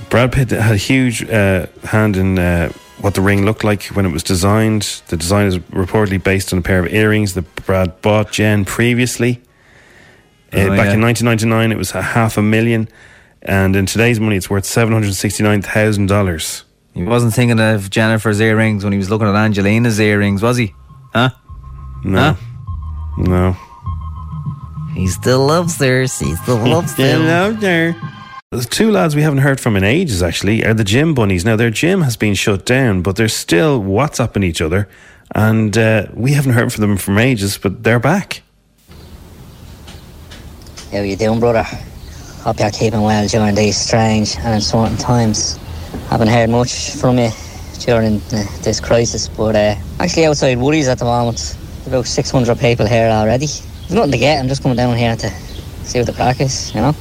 Brad 0.09 0.33
Pitt 0.33 0.51
had 0.51 0.73
a 0.73 0.77
huge 0.79 1.29
uh, 1.29 1.67
hand 1.85 2.17
in 2.17 2.39
uh, 2.39 2.73
what 3.01 3.15
the 3.15 3.21
ring 3.21 3.45
looked 3.45 3.65
like 3.65 3.85
when 3.87 4.05
it 4.07 4.13
was 4.13 4.23
designed. 4.23 5.03
The 5.09 5.17
design 5.17 5.47
is 5.47 5.59
reportedly 5.59 6.23
based 6.23 6.53
on 6.53 6.59
a 6.59 6.63
pair 6.63 6.81
of 6.85 6.93
earrings 6.93 7.35
that 7.35 7.55
Brad 7.67 8.01
bought 8.03 8.33
Jen 8.33 8.65
previously. 8.65 9.43
Uh, 10.53 10.59
Oh, 10.61 10.69
back 10.71 10.87
yeah. 10.87 10.95
in 10.95 11.01
1999, 11.03 11.73
it 11.73 11.77
was 11.79 11.95
a 11.95 12.01
half 12.03 12.39
a 12.39 12.43
million, 12.43 12.89
and 13.43 13.77
in 13.77 13.85
today's 13.87 14.19
money, 14.19 14.37
it's 14.37 14.49
worth 14.49 14.65
seven 14.65 14.93
hundred 14.95 15.13
sixty-nine 15.15 15.61
thousand 15.63 16.07
dollars. 16.07 16.65
He 16.95 17.03
wasn't 17.05 17.35
thinking 17.35 17.61
of 17.61 17.91
Jennifer's 17.91 18.41
earrings 18.41 18.83
when 18.83 18.93
he 18.93 18.99
was 18.99 19.11
looking 19.11 19.29
at 19.29 19.35
Angelina's 19.35 20.01
earrings, 20.01 20.43
was 20.43 20.57
he? 20.57 20.75
Huh? 21.13 21.31
No, 22.03 22.37
no. 23.19 23.57
He 24.95 25.07
still 25.07 25.47
loves 25.47 25.79
her. 25.79 26.03
He 26.03 26.07
still 26.09 26.57
loves 26.67 26.93
Still 26.93 27.21
loves 27.21 27.63
her. 27.63 27.95
There's 28.51 28.65
two 28.65 28.91
lads 28.91 29.15
we 29.15 29.21
haven't 29.21 29.41
heard 29.41 29.61
from 29.61 29.77
in 29.77 29.85
ages, 29.85 30.23
actually, 30.23 30.65
are 30.65 30.73
the 30.73 30.83
gym 30.83 31.13
bunnies. 31.13 31.45
Now, 31.45 31.55
their 31.55 31.69
gym 31.69 32.01
has 32.01 32.17
been 32.17 32.33
shut 32.33 32.65
down, 32.65 33.03
but 33.03 33.17
they're 33.17 33.29
still 33.29 33.83
WhatsApping 33.83 34.43
each 34.43 34.63
other, 34.63 34.89
and 35.35 35.77
uh, 35.77 36.07
we 36.15 36.33
haven't 36.33 36.53
heard 36.53 36.73
from 36.73 36.81
them 36.81 36.97
from 36.97 37.19
ages, 37.19 37.59
but 37.59 37.83
they're 37.83 38.01
back. 38.01 38.41
How 40.91 41.01
you 41.01 41.15
doing, 41.15 41.41
brother? 41.41 41.63
Hope 41.63 42.59
you're 42.59 42.71
keeping 42.71 43.03
well 43.03 43.29
during 43.29 43.55
these 43.55 43.77
strange 43.77 44.35
and 44.37 44.55
uncertain 44.55 44.97
times. 44.97 45.59
Haven't 46.09 46.29
heard 46.29 46.49
much 46.49 46.93
from 46.93 47.19
you 47.19 47.29
during 47.81 48.17
uh, 48.33 48.45
this 48.63 48.81
crisis, 48.81 49.29
but 49.29 49.57
uh, 49.57 49.75
actually 50.01 50.25
outside 50.25 50.57
Woody's 50.57 50.89
at 50.89 51.01
the 51.01 51.05
moment. 51.05 51.55
About 51.87 52.07
600 52.07 52.59
people 52.59 52.87
here 52.87 53.11
already. 53.11 53.45
There's 53.45 53.91
nothing 53.91 54.13
to 54.13 54.19
get. 54.19 54.41
I'm 54.41 54.49
just 54.49 54.63
coming 54.63 54.79
down 54.79 54.97
here 54.97 55.17
to 55.17 55.31
see 55.85 55.99
what 55.99 56.07
the 56.07 56.15
crack 56.15 56.41
is, 56.41 56.75
you 56.75 56.81
know. 56.81 56.95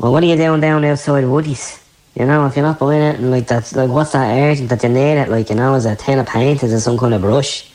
Well, 0.00 0.12
what 0.12 0.22
are 0.22 0.26
you 0.26 0.36
doing 0.36 0.62
down 0.62 0.82
outside 0.86 1.26
Woody's? 1.26 1.78
You 2.14 2.24
know, 2.24 2.46
if 2.46 2.56
you're 2.56 2.64
not 2.64 2.78
buying 2.78 3.02
it, 3.02 3.16
and 3.16 3.30
like 3.30 3.46
that's 3.46 3.76
like, 3.76 3.90
what's 3.90 4.12
that 4.12 4.32
urgent 4.32 4.70
that 4.70 4.82
you 4.82 4.88
need 4.88 5.18
it? 5.20 5.28
Like, 5.28 5.50
you 5.50 5.56
know, 5.56 5.74
is 5.74 5.84
it 5.84 5.92
a 5.92 5.96
tin 5.96 6.18
of 6.18 6.26
paint? 6.26 6.62
Is 6.62 6.72
it 6.72 6.80
some 6.80 6.96
kind 6.96 7.12
of 7.12 7.20
brush? 7.20 7.70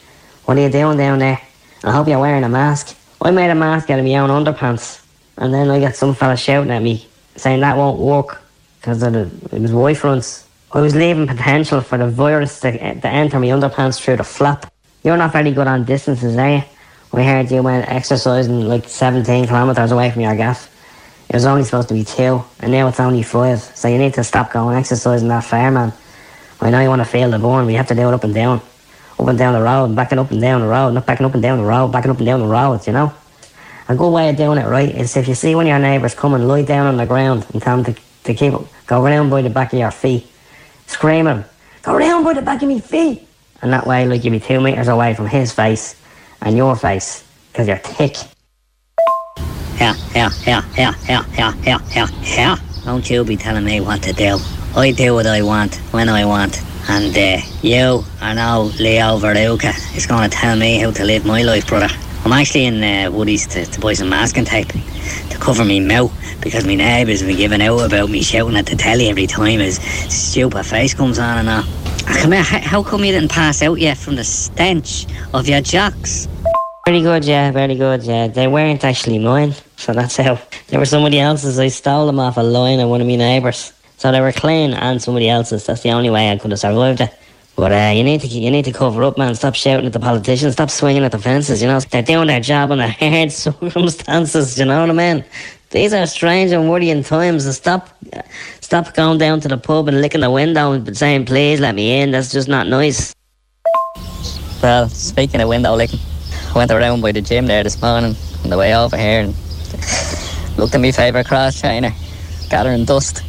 What 0.46 0.58
are 0.58 0.62
you 0.62 0.70
doing 0.70 0.98
down 0.98 1.20
there? 1.20 1.40
I 1.84 1.92
hope 1.92 2.08
you're 2.08 2.18
wearing 2.18 2.44
a 2.44 2.50
mask. 2.50 2.98
I 3.22 3.30
made 3.30 3.52
a 3.52 3.54
mask 3.54 3.92
out 3.92 4.00
of 4.00 4.06
my 4.06 4.16
own 4.16 4.32
underpants, 4.32 5.06
and 5.38 5.54
then 5.54 5.70
I 5.70 5.80
got 5.80 5.96
some 5.96 6.16
fella 6.16 6.36
shouting 6.36 6.72
at 6.72 6.82
me 6.82 7.08
saying 7.36 7.60
that 7.60 7.78
won't 7.78 8.00
work 8.00 8.42
because 8.82 9.04
it, 9.04 9.52
was 9.54 9.72
Y 9.72 9.94
fronts. 9.94 10.48
I 10.72 10.82
was 10.82 10.96
leaving 10.96 11.28
potential 11.28 11.80
for 11.82 12.00
the 12.00 12.08
virus 12.08 12.60
to, 12.62 12.72
to 12.72 13.08
enter 13.08 13.40
my 13.40 13.50
underpants 13.50 14.02
through 14.02 14.18
the 14.18 14.24
flap. 14.24 14.74
You're 15.04 15.16
not 15.16 15.32
very 15.32 15.52
good 15.52 15.68
on 15.68 15.86
distances, 15.86 16.36
are 16.38 16.56
you? 16.56 16.64
We 17.12 17.24
heard 17.24 17.52
you 17.52 17.62
went 17.62 17.88
exercising 17.88 18.62
like 18.62 18.90
17 18.90 19.46
kilometres 19.46 19.92
away 19.92 20.10
from 20.10 20.24
your 20.24 20.36
gaff. 20.36 20.72
It 21.30 21.34
was 21.34 21.46
only 21.46 21.64
supposed 21.64 21.88
to 21.90 21.94
be 21.94 22.04
two, 22.04 22.44
and 22.60 22.72
now 22.72 22.88
it's 22.88 23.00
only 23.00 23.24
five. 23.24 23.60
So 23.60 23.88
you 23.88 23.98
need 23.98 24.14
to 24.14 24.24
stop 24.24 24.52
going 24.52 24.78
exercising 24.78 25.28
that 25.30 25.44
far, 25.44 25.72
man. 25.72 25.94
I 26.62 26.70
know 26.70 26.80
you 26.80 26.90
want 26.90 27.02
to 27.02 27.06
feel 27.06 27.30
the 27.30 27.40
burn, 27.40 27.66
but 27.66 27.72
you 27.72 27.78
have 27.78 27.88
to 27.88 27.96
do 27.96 28.08
it 28.08 28.14
up 28.14 28.24
and 28.24 28.34
down. 28.34 28.62
Up 29.20 29.28
and 29.28 29.38
down 29.38 29.54
the 29.54 29.62
road, 29.62 29.96
backing 29.96 30.20
up 30.20 30.32
and 30.32 30.42
down 30.42 30.62
the 30.62 30.68
road, 30.68 30.92
not 30.92 31.06
backing 31.06 31.26
up 31.26 31.34
and 31.34 31.42
down 31.42 31.58
the 31.58 31.64
road, 31.64 31.88
backing 31.90 32.12
up 32.12 32.18
and 32.18 32.26
down 32.26 32.40
the 32.40 32.48
road, 32.48 32.86
you 32.86 32.94
know? 32.94 33.14
A 33.88 33.96
good 33.96 34.10
way 34.10 34.30
of 34.30 34.36
doing 34.36 34.58
it 34.58 34.66
right 34.66 34.94
is 34.94 35.16
if 35.16 35.28
you 35.28 35.36
see 35.36 35.54
one 35.56 35.66
of 35.66 35.70
your 35.70 35.80
neighbours 35.80 36.16
coming, 36.16 36.48
lie 36.48 36.64
down 36.64 36.88
on 36.88 36.98
the 36.98 37.06
ground 37.06 37.46
and 37.54 37.62
tell 37.62 37.82
them 37.82 37.94
to, 37.94 38.02
to 38.24 38.34
keep 38.34 38.54
go 38.88 39.04
round 39.04 39.30
by 39.30 39.42
the 39.42 39.50
back 39.50 39.74
of 39.74 39.80
your 39.80 39.92
feet. 39.92 40.28
Scream 40.88 41.28
him, 41.28 41.46
go 41.82 41.96
round 41.96 42.26
by 42.26 42.34
the 42.34 42.42
back 42.42 42.62
of 42.62 42.68
me 42.68 42.80
feet. 42.80 43.28
And 43.62 43.72
that 43.74 43.86
way, 43.88 44.06
like, 44.06 44.24
you'll 44.24 44.32
be 44.32 44.40
two 44.40 44.60
metres 44.60 44.88
away 44.88 45.14
from 45.14 45.28
his 45.28 45.52
face 45.52 45.96
and 46.42 46.58
your 46.58 46.76
face, 46.76 47.24
because 47.52 47.68
you're 47.68 47.78
thick. 47.78 48.16
Yeah, 49.80 49.96
yeah, 50.16 50.32
yeah, 50.48 50.64
yeah, 50.78 50.94
yeah, 51.08 51.54
yeah, 51.66 51.80
yeah, 51.96 52.08
yeah. 52.22 52.56
Don't 52.86 53.10
you 53.10 53.24
be 53.26 53.36
telling 53.36 53.66
me 53.66 53.82
what 53.82 54.02
to 54.04 54.14
do. 54.14 54.40
I 54.76 54.92
do 54.92 55.14
what 55.14 55.26
I 55.26 55.42
want, 55.42 55.76
when 55.92 56.10
I 56.10 56.26
want, 56.26 56.62
And 56.88 57.18
uh, 57.18 57.42
you 57.62 58.06
are 58.22 58.36
now 58.36 58.62
Leo 58.80 59.18
Varadkar 59.18 59.74
is 59.98 60.06
going 60.06 60.30
to 60.30 60.36
tell 60.36 60.56
me 60.56 60.78
how 60.80 60.92
to 60.92 61.04
live 61.04 61.26
my 61.26 61.42
life, 61.42 61.68
brother. 61.68 61.90
I'm 62.24 62.32
actually 62.32 62.66
in 62.66 62.84
uh, 62.84 63.12
Woody's 63.12 63.48
to, 63.48 63.66
to 63.66 63.80
buy 63.80 63.94
some 63.94 64.10
masking 64.10 64.46
tape 64.46 64.70
to 65.30 65.38
cover 65.40 65.66
me 65.66 65.80
mouth 65.80 66.12
because 66.42 66.66
my 66.66 66.76
neighbours 66.76 67.22
have 67.22 67.28
been 67.28 67.38
giving 67.38 67.62
out 67.62 67.80
about 67.80 68.10
me 68.10 68.22
shouting 68.22 68.56
at 68.58 68.66
the 68.68 68.76
telly 68.76 69.10
every 69.10 69.28
time 69.28 69.60
his 69.60 69.78
stupid 69.80 70.64
face 70.64 70.94
comes 70.94 71.20
on 71.20 71.38
and 71.40 71.50
all. 71.50 71.64
Ah, 72.08 72.20
Come 72.22 72.32
here, 72.34 72.44
how 72.44 72.82
come 72.84 73.04
you 73.04 73.12
didn't 73.12 73.32
pass 73.32 73.62
out 73.62 73.80
yet 73.80 73.98
from 73.98 74.16
the 74.16 74.24
stench 74.24 75.06
of 75.34 75.48
your 75.48 75.62
jocks? 75.62 76.28
Very 76.86 77.02
good, 77.02 77.26
yeah, 77.26 77.50
very 77.50 77.74
good, 77.74 78.04
yeah. 78.04 78.28
They 78.28 78.48
weren't 78.48 78.84
actually 78.84 79.18
mine, 79.18 79.56
so 79.76 79.92
that's 79.92 80.18
how. 80.18 80.40
They 80.68 80.78
were 80.78 80.86
somebody 80.86 81.20
else's. 81.20 81.58
I 81.58 81.70
stole 81.70 82.06
them 82.06 82.20
off 82.20 82.38
a 82.38 82.42
line 82.42 82.80
of 82.80 82.90
one 82.90 83.02
of 83.02 83.08
my 83.08 83.16
neighbours. 83.16 83.74
So 83.98 84.12
they 84.12 84.22
were 84.22 84.32
clean 84.32 84.72
and 84.74 85.02
somebody 85.02 85.28
else's. 85.28 85.66
That's 85.66 85.82
the 85.82 85.90
only 85.90 86.12
way 86.12 86.32
I 86.32 86.38
could 86.38 86.52
have 86.52 86.60
survived 86.60 87.02
it. 87.02 87.12
But 87.56 87.72
uh, 87.72 87.92
you 87.96 88.04
need 88.04 88.22
to 88.22 88.28
you 88.28 88.52
need 88.52 88.66
to 88.66 88.72
cover 88.72 89.04
up, 89.04 89.18
man. 89.18 89.34
Stop 89.34 89.56
shouting 89.56 89.88
at 89.88 89.94
the 89.94 90.00
politicians. 90.00 90.54
Stop 90.54 90.70
swinging 90.70 91.04
at 91.04 91.12
the 91.12 91.18
fences. 91.18 91.60
You 91.60 91.70
know 91.70 91.80
they're 91.80 92.04
doing 92.04 92.28
their 92.28 92.40
job 92.40 92.72
under 92.72 92.88
hard 93.00 93.32
circumstances. 93.32 94.60
You 94.60 94.66
know 94.66 94.82
what 94.82 94.90
I 94.92 94.94
mean? 94.94 95.26
These 95.72 95.92
are 95.92 96.06
strange 96.06 96.52
and 96.52 96.70
worrying 96.70 97.02
times. 97.02 97.46
And 97.46 97.56
stop, 97.56 97.90
stop 98.60 98.94
going 98.94 99.18
down 99.18 99.40
to 99.40 99.48
the 99.48 99.58
pub 99.58 99.88
and 99.88 100.02
licking 100.02 100.22
the 100.22 100.30
window 100.30 100.74
and 100.74 100.96
saying, 100.96 101.26
"Please 101.26 101.60
let 101.60 101.74
me 101.74 102.02
in." 102.02 102.12
That's 102.12 102.32
just 102.32 102.48
not 102.48 102.68
nice. 102.68 103.16
Well, 104.62 104.88
speaking 104.90 105.42
of 105.42 105.50
window 105.50 105.76
licking, 105.76 106.00
went 106.56 106.72
around 106.72 107.02
by 107.02 107.12
the 107.12 107.22
gym 107.22 107.46
there 107.46 107.64
this 107.64 107.82
morning 107.82 108.16
on 108.44 108.50
the 108.50 108.58
way 108.58 108.74
over 108.74 108.96
here 108.96 109.22
and 109.22 109.36
looked 110.58 110.74
at 110.74 110.80
my 110.80 110.92
favourite 110.92 111.28
cross 111.28 111.60
trainer, 111.60 111.92
gathering 112.50 112.86
dust. 112.86 113.22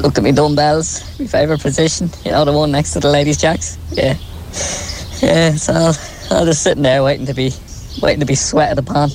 Looked 0.00 0.16
at 0.16 0.24
me 0.24 0.32
dumbbells, 0.32 1.02
my 1.20 1.26
favourite 1.26 1.60
position, 1.60 2.08
you 2.24 2.30
know, 2.30 2.44
the 2.46 2.52
one 2.52 2.72
next 2.72 2.94
to 2.94 3.00
the 3.00 3.10
ladies' 3.10 3.36
jacks. 3.36 3.76
Yeah. 3.92 4.16
Yeah, 5.20 5.54
so 5.56 5.72
I'll, 5.72 5.96
I'll 6.30 6.46
just 6.46 6.62
sitting 6.62 6.82
there 6.82 7.02
waiting 7.02 7.26
to 7.26 7.34
be 7.34 7.52
waiting 8.00 8.20
to 8.20 8.26
be 8.26 8.34
sweated 8.34 8.78
upon. 8.78 9.10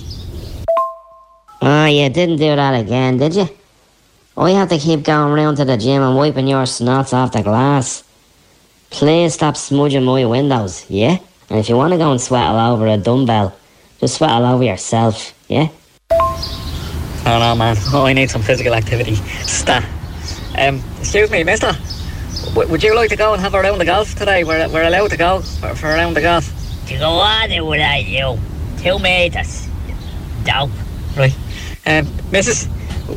Oh, 1.62 1.86
you 1.86 2.08
didn't 2.10 2.38
do 2.38 2.56
that 2.56 2.80
again, 2.80 3.18
did 3.18 3.36
you? 3.36 3.50
I 4.38 4.52
have 4.52 4.70
to 4.70 4.78
keep 4.78 5.04
going 5.04 5.34
round 5.34 5.58
to 5.58 5.66
the 5.66 5.76
gym 5.76 6.04
and 6.04 6.16
wiping 6.16 6.48
your 6.48 6.64
snots 6.64 7.14
off 7.14 7.32
the 7.32 7.42
glass. 7.42 8.04
Please 8.92 9.34
stop 9.34 9.58
smudging 9.58 10.04
my 10.04 10.24
windows, 10.26 10.86
yeah? 10.90 11.18
And 11.50 11.58
if 11.58 11.68
you 11.68 11.76
want 11.76 11.94
to 11.94 11.98
go 11.98 12.12
and 12.12 12.22
sweat 12.22 12.44
all 12.44 12.74
over 12.74 12.88
a 12.88 12.98
dumbbell, 12.98 13.56
just 14.00 14.18
sweat 14.18 14.30
all 14.30 14.46
over 14.46 14.64
yourself, 14.64 15.34
yeah? 15.48 15.70
Oh 16.12 17.38
no, 17.40 17.56
man. 17.56 17.76
Oh, 17.92 18.06
I 18.06 18.14
need 18.14 18.30
some 18.30 18.42
physical 18.42 18.74
activity. 18.74 19.16
Stat. 19.16 19.84
Um, 20.58 20.82
excuse 21.00 21.30
me, 21.32 21.44
mister. 21.44 21.72
W- 22.54 22.70
would 22.70 22.84
you 22.84 22.96
like 22.96 23.10
to 23.10 23.16
go 23.16 23.34
and 23.34 23.42
have 23.42 23.54
a 23.54 23.62
round 23.62 23.82
of 23.82 23.88
golf 23.88 24.16
today? 24.16 24.44
We're, 24.44 24.70
we're 24.70 24.84
allowed 24.88 25.10
to 25.12 25.18
go 25.18 25.42
for, 25.42 25.76
for 25.76 25.88
a 25.88 25.94
round 25.94 26.18
of 26.18 26.24
golf. 26.24 26.52
To 26.88 26.98
go 26.98 27.10
on 27.10 27.52
it 27.52 27.66
without 27.66 28.06
you. 28.06 28.40
Two 28.78 29.00
meters. 29.00 29.68
Dope. 30.44 30.72
Right. 31.18 31.36
Um, 31.86 32.06
Mrs., 32.32 32.68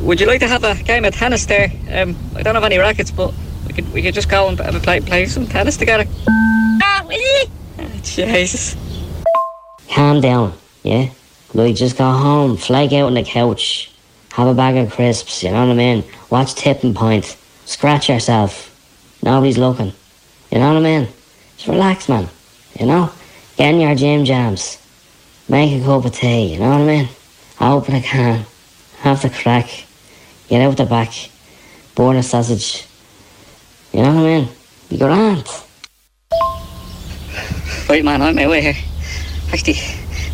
would 0.01 0.19
you 0.19 0.27
like 0.27 0.39
to 0.39 0.47
have 0.47 0.63
a 0.63 0.75
game 0.83 1.05
of 1.05 1.13
tennis 1.15 1.45
there? 1.45 1.71
Um, 1.91 2.15
I 2.35 2.41
don't 2.41 2.55
have 2.55 2.63
any 2.63 2.77
rackets, 2.77 3.11
but 3.11 3.33
we 3.67 3.73
could 3.73 3.93
we 3.93 4.01
could 4.01 4.13
just 4.13 4.29
go 4.29 4.47
and 4.47 4.59
and 4.59 4.81
play 4.83 4.99
play 4.99 5.25
some 5.27 5.45
tennis 5.47 5.77
together. 5.77 6.05
Ah, 6.81 7.03
will 7.07 7.19
you? 7.19 7.45
Jesus. 8.03 8.75
Calm 9.89 10.21
down, 10.21 10.53
yeah? 10.83 11.09
Like, 11.53 11.75
just 11.75 11.97
go 11.97 12.11
home, 12.11 12.57
flake 12.57 12.93
out 12.93 13.07
on 13.07 13.13
the 13.13 13.23
couch, 13.23 13.91
have 14.33 14.47
a 14.47 14.53
bag 14.53 14.75
of 14.77 14.91
crisps, 14.91 15.43
you 15.43 15.51
know 15.51 15.65
what 15.65 15.71
I 15.71 15.75
mean? 15.75 16.03
Watch 16.29 16.55
Tipping 16.55 16.93
Point, 16.93 17.37
scratch 17.65 18.09
yourself. 18.09 18.69
Nobody's 19.23 19.57
looking. 19.57 19.93
You 20.51 20.59
know 20.59 20.73
what 20.73 20.85
I 20.85 20.99
mean? 20.99 21.07
Just 21.55 21.67
relax, 21.67 22.09
man. 22.09 22.27
You 22.79 22.85
know? 22.87 23.11
Get 23.55 23.73
in 23.73 23.81
your 23.81 23.95
gym 23.95 24.25
jams. 24.25 24.79
Make 25.47 25.81
a 25.81 25.85
cup 25.85 26.05
of 26.05 26.13
tea, 26.13 26.53
you 26.53 26.59
know 26.59 26.69
what 26.69 26.81
I 26.81 26.85
mean? 26.85 27.09
Open 27.61 27.95
a 27.95 28.01
can, 28.01 28.45
have 28.99 29.21
the 29.21 29.29
crack, 29.29 29.69
get 30.47 30.61
out 30.61 30.77
the 30.77 30.85
back, 30.85 31.13
burn 31.95 32.15
a 32.15 32.23
sausage. 32.23 32.85
You 33.91 34.01
know 34.01 34.15
what 34.15 34.23
I 34.23 34.39
mean? 34.39 34.49
Be 34.89 34.97
grand. 34.97 35.47
Right, 37.89 38.03
man, 38.03 38.21
I'm 38.21 38.35
my 38.35 38.47
way 38.47 38.61
here. 38.61 38.75
Actually, 39.51 39.77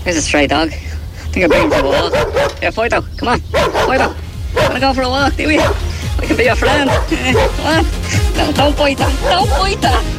there's 0.03 0.15
a 0.15 0.21
stray 0.21 0.47
dog. 0.47 0.69
I 0.69 1.31
think 1.31 1.45
I'm 1.45 1.49
going 1.49 1.69
for 1.69 1.79
a 1.79 1.89
walk. 1.89 2.13
Yeah, 2.62 2.69
Fido, 2.71 3.01
come 3.17 3.29
on. 3.29 3.39
Fido, 3.39 4.15
wanna 4.55 4.79
go 4.79 4.93
for 4.93 5.01
a 5.01 5.09
walk, 5.09 5.35
do 5.35 5.47
we? 5.47 5.59
I 5.59 6.25
can 6.25 6.38
be 6.38 6.43
your 6.43 6.55
friend. 6.55 6.89
Come 7.09 7.65
on. 7.65 7.85
No, 8.35 8.51
don't 8.51 8.77
bite 8.77 8.97
that. 8.97 9.19
Don't 9.21 9.49
bite 9.49 9.81
that. 9.81 10.18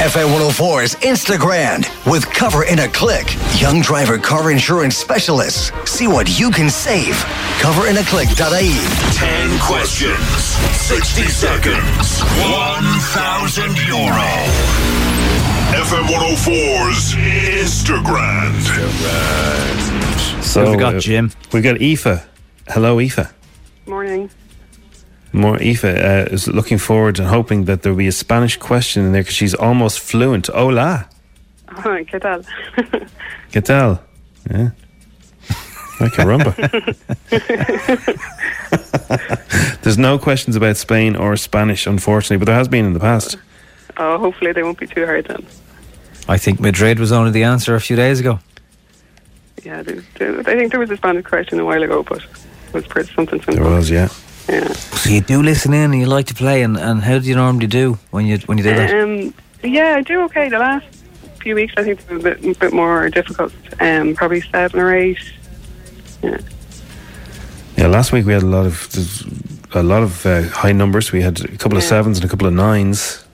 FM 0.00 0.32
104's 0.32 0.94
Instagram 1.04 1.84
with 2.10 2.24
Cover 2.32 2.64
in 2.64 2.78
a 2.78 2.88
Click. 2.88 3.34
Young 3.60 3.82
driver 3.82 4.16
car 4.16 4.50
insurance 4.50 4.96
specialists. 4.96 5.70
See 5.84 6.08
what 6.08 6.40
you 6.40 6.50
can 6.50 6.70
save. 6.70 7.12
Coverinaclick.ie. 7.60 8.80
10 9.14 9.58
questions, 9.60 10.16
60 10.88 11.24
seconds, 11.28 12.20
1,000 12.40 13.76
euro. 13.88 14.30
FM 15.76 16.06
104's 16.08 17.14
Instagram. 17.60 18.56
So 20.42 20.60
Who 20.60 20.66
have 20.66 20.76
we 20.76 20.80
got, 20.80 21.02
Jim? 21.02 21.30
We've 21.52 21.62
got 21.62 21.76
Aoife. 21.78 22.26
Hello, 22.68 22.98
Aoife. 22.98 23.34
Morning. 23.86 24.30
More 25.32 25.56
Aoife 25.62 25.84
uh, 25.84 26.26
is 26.32 26.48
looking 26.48 26.78
forward 26.78 27.18
and 27.18 27.28
hoping 27.28 27.64
that 27.66 27.82
there'll 27.82 27.96
be 27.98 28.08
a 28.08 28.12
Spanish 28.12 28.56
question 28.56 29.04
in 29.04 29.12
there 29.12 29.22
because 29.22 29.34
she's 29.36 29.54
almost 29.54 30.00
fluent. 30.00 30.48
Hola, 30.48 31.08
Ay, 31.68 32.04
¿Qué 32.04 32.20
tal? 32.20 32.42
¿qué 33.52 33.62
tal? 33.64 34.00
Yeah. 34.50 34.70
Ay, 36.00 36.08
caramba. 36.08 36.54
There's 39.82 39.98
no 39.98 40.18
questions 40.18 40.56
about 40.56 40.76
Spain 40.76 41.14
or 41.14 41.36
Spanish, 41.36 41.86
unfortunately, 41.86 42.38
but 42.38 42.46
there 42.46 42.56
has 42.56 42.68
been 42.68 42.84
in 42.86 42.92
the 42.92 43.00
past. 43.00 43.36
oh, 43.98 44.18
hopefully 44.18 44.52
they 44.52 44.62
won't 44.62 44.78
be 44.78 44.86
too 44.86 45.06
hard 45.06 45.26
then. 45.26 45.46
I 46.28 46.38
think 46.38 46.58
Madrid 46.60 46.98
was 46.98 47.12
only 47.12 47.30
the 47.30 47.44
answer 47.44 47.74
a 47.74 47.80
few 47.80 47.96
days 47.96 48.18
ago. 48.20 48.40
Yeah, 49.62 49.82
there, 49.82 50.02
there, 50.18 50.40
I 50.40 50.42
think 50.42 50.70
there 50.70 50.80
was 50.80 50.90
a 50.90 50.96
Spanish 50.96 51.24
question 51.24 51.60
a 51.60 51.64
while 51.64 51.82
ago, 51.82 52.02
but 52.02 52.18
it 52.22 52.72
was 52.72 52.86
pretty 52.86 53.12
something 53.14 53.40
There 53.40 53.62
was, 53.64 53.90
yeah. 53.90 54.08
Yeah. 54.50 54.72
So 54.72 55.10
you 55.10 55.20
do 55.20 55.42
listen 55.42 55.72
in 55.72 55.92
and 55.92 56.00
you 56.00 56.06
like 56.06 56.26
to 56.26 56.34
play, 56.34 56.62
and, 56.62 56.76
and 56.76 57.02
how 57.02 57.20
do 57.20 57.28
you 57.28 57.36
normally 57.36 57.68
do 57.68 57.98
when 58.10 58.26
you 58.26 58.38
when 58.46 58.58
you 58.58 58.64
do 58.64 58.74
that? 58.74 58.90
Um, 58.92 59.32
yeah, 59.62 59.94
I 59.96 60.02
do 60.02 60.22
okay. 60.22 60.48
The 60.48 60.58
last 60.58 60.86
few 61.40 61.54
weeks, 61.54 61.72
I 61.76 61.84
think, 61.84 62.00
were 62.10 62.16
a 62.16 62.20
bit, 62.20 62.44
a 62.44 62.58
bit 62.58 62.72
more 62.72 63.08
difficult. 63.10 63.52
Um, 63.78 64.14
probably 64.16 64.40
seven 64.40 64.80
or 64.80 64.92
eight. 64.92 65.18
Yeah. 66.22 66.38
Yeah, 67.76 67.86
last 67.86 68.12
week 68.12 68.26
we 68.26 68.32
had 68.32 68.42
a 68.42 68.46
lot 68.46 68.66
of 68.66 68.88
a 69.72 69.82
lot 69.84 70.02
of 70.02 70.26
uh, 70.26 70.42
high 70.42 70.72
numbers. 70.72 71.12
We 71.12 71.22
had 71.22 71.40
a 71.40 71.56
couple 71.56 71.78
of 71.78 71.84
sevens 71.84 72.18
and 72.18 72.24
a 72.24 72.28
couple 72.28 72.48
of 72.48 72.52
nines. 72.52 73.24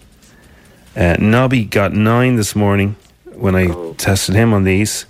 Uh, 0.95 1.17
Nobby 1.19 1.65
got 1.65 1.93
nine 1.95 2.37
this 2.37 2.55
morning 2.55 2.97
when 3.33 3.55
I 3.55 3.93
tested 3.95 4.35
him 4.35 4.53
on 4.53 4.65
these, 4.65 5.07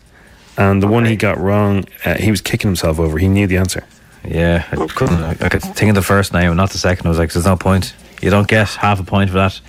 and 0.57 0.81
the 0.83 0.87
one 0.87 1.05
he 1.05 1.17
got 1.17 1.39
wrong, 1.39 1.85
uh, 2.05 2.15
he 2.15 2.31
was 2.31 2.41
kicking 2.41 2.69
himself 2.69 3.01
over. 3.01 3.19
He 3.19 3.29
knew 3.29 3.47
the 3.47 3.57
answer. 3.57 3.85
Yeah, 4.27 4.65
I 4.73 4.77
couldn't. 4.87 5.23
I 5.23 5.31
I 5.41 5.49
could 5.49 5.63
think 5.63 5.91
of 5.91 5.95
the 5.95 6.03
first 6.03 6.33
name, 6.33 6.55
not 6.57 6.71
the 6.71 6.79
second. 6.79 7.07
I 7.07 7.09
was 7.09 7.19
like, 7.19 7.33
"There's 7.33 7.47
no 7.47 7.57
point. 7.57 7.95
You 8.21 8.31
don't 8.31 8.49
get 8.49 8.69
half 8.69 9.01
a 9.01 9.05
point 9.05 9.31
for 9.31 9.37
that." 9.37 9.61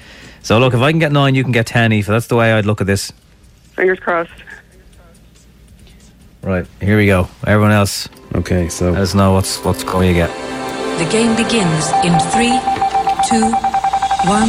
So 0.42 0.58
look, 0.60 0.74
if 0.74 0.80
I 0.82 0.92
can 0.92 1.00
get 1.00 1.12
nine, 1.12 1.36
you 1.36 1.44
can 1.44 1.52
get 1.52 1.68
ten. 1.68 1.92
Eva. 1.92 2.12
That's 2.12 2.28
the 2.28 2.36
way 2.36 2.54
I'd 2.54 2.66
look 2.66 2.82
at 2.82 2.88
this. 2.88 3.12
Fingers 3.76 4.00
crossed. 4.00 4.32
Right, 6.42 6.66
here 6.80 6.98
we 6.98 7.08
go. 7.08 7.28
Everyone 7.46 7.72
else, 7.72 8.08
okay. 8.36 8.70
So 8.70 8.92
let 8.92 9.02
us 9.02 9.14
know 9.14 9.34
what's 9.34 9.64
what's 9.66 9.84
going 9.84 10.08
to 10.08 10.14
get. 10.14 10.30
The 10.98 11.08
game 11.12 11.36
begins 11.36 11.90
in 12.06 12.18
three, 12.32 12.58
two, 13.30 13.52
one. 14.28 14.48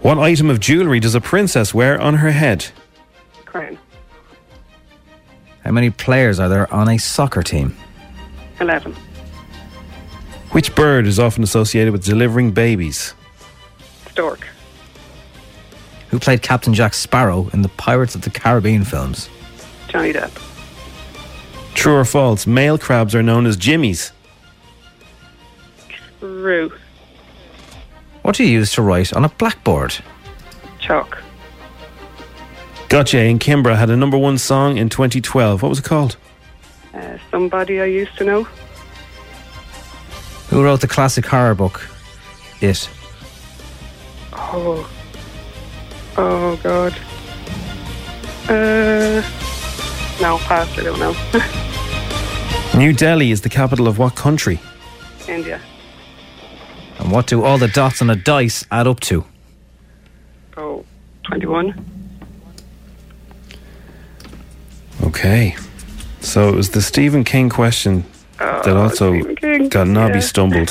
What 0.00 0.18
item 0.18 0.50
of 0.50 0.60
jewellery 0.60 1.00
does 1.00 1.14
a 1.14 1.20
princess 1.20 1.74
wear 1.74 2.00
on 2.00 2.14
her 2.16 2.30
head? 2.30 2.66
Crown. 3.44 3.78
How 5.64 5.70
many 5.72 5.90
players 5.90 6.38
are 6.38 6.48
there 6.48 6.72
on 6.72 6.88
a 6.88 6.98
soccer 6.98 7.42
team? 7.42 7.74
Eleven. 8.60 8.94
Which 10.50 10.74
bird 10.74 11.06
is 11.06 11.18
often 11.18 11.42
associated 11.42 11.92
with 11.92 12.04
delivering 12.04 12.52
babies? 12.52 13.14
Stork. 14.10 14.46
Who 16.10 16.18
played 16.20 16.42
Captain 16.42 16.74
Jack 16.74 16.94
Sparrow 16.94 17.48
in 17.52 17.62
the 17.62 17.70
Pirates 17.70 18.14
of 18.14 18.22
the 18.22 18.30
Caribbean 18.30 18.84
films? 18.84 19.28
Johnny 19.88 20.12
Depp. 20.12 20.30
True 21.74 21.96
or 21.96 22.04
false? 22.04 22.46
Male 22.46 22.78
crabs 22.78 23.14
are 23.14 23.22
known 23.22 23.46
as 23.46 23.56
jimmies. 23.56 24.12
True. 26.20 26.72
What 28.22 28.36
do 28.36 28.44
you 28.44 28.50
use 28.50 28.72
to 28.74 28.82
write 28.82 29.12
on 29.12 29.24
a 29.24 29.28
blackboard? 29.28 29.96
Chalk. 30.78 31.23
Gotye 32.88 33.28
in 33.28 33.38
Kimbra 33.38 33.76
had 33.76 33.90
a 33.90 33.96
number 33.96 34.16
one 34.18 34.38
song 34.38 34.76
in 34.76 34.88
2012. 34.88 35.62
What 35.62 35.68
was 35.68 35.78
it 35.78 35.84
called? 35.84 36.16
Uh, 36.92 37.18
somebody 37.30 37.80
I 37.80 37.86
used 37.86 38.16
to 38.18 38.24
know. 38.24 38.44
Who 40.50 40.62
wrote 40.62 40.80
the 40.80 40.86
classic 40.86 41.26
horror 41.26 41.54
book? 41.54 41.88
It. 42.60 42.88
Oh. 44.32 44.88
Oh, 46.16 46.56
God. 46.62 46.92
Uh. 48.48 49.22
No, 50.20 50.38
pass. 50.38 50.78
I 50.78 50.82
don't 50.84 51.00
know. 51.00 51.16
New 52.78 52.92
Delhi 52.92 53.30
is 53.30 53.40
the 53.40 53.48
capital 53.48 53.88
of 53.88 53.98
what 53.98 54.14
country? 54.14 54.60
India. 55.26 55.60
And 56.98 57.10
what 57.10 57.26
do 57.26 57.42
all 57.42 57.58
the 57.58 57.68
dots 57.68 58.00
on 58.02 58.10
a 58.10 58.16
dice 58.16 58.64
add 58.70 58.86
up 58.86 59.00
to? 59.00 59.24
Oh, 60.56 60.84
21. 61.24 61.93
Okay. 65.14 65.56
So 66.20 66.48
it 66.48 66.56
was 66.56 66.70
the 66.70 66.82
Stephen 66.82 67.22
King 67.22 67.48
question 67.48 68.04
that 68.38 68.76
also 68.76 69.14
Oh, 69.14 69.68
got 69.68 69.86
Nobby 69.86 70.14
yeah. 70.14 70.20
stumbled. 70.20 70.70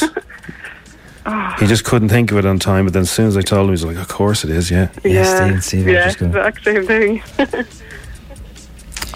Oh, 1.25 1.55
He 1.59 1.67
just 1.67 1.85
couldn't 1.85 2.09
think 2.09 2.31
of 2.31 2.37
it 2.37 2.45
on 2.45 2.59
time, 2.59 2.83
but 2.83 2.91
then 2.93 3.03
as 3.03 3.11
soon 3.11 3.27
as 3.27 3.37
I 3.37 3.41
told 3.41 3.67
him, 3.67 3.73
he's 3.73 3.85
like, 3.85 3.95
"Of 3.95 4.09
course 4.09 4.43
it 4.43 4.49
is, 4.49 4.69
yeah." 4.69 4.89
yeah, 5.05 5.61
yeah, 5.71 6.09
exact 6.09 6.63
same 6.63 6.85
thing. 6.85 7.23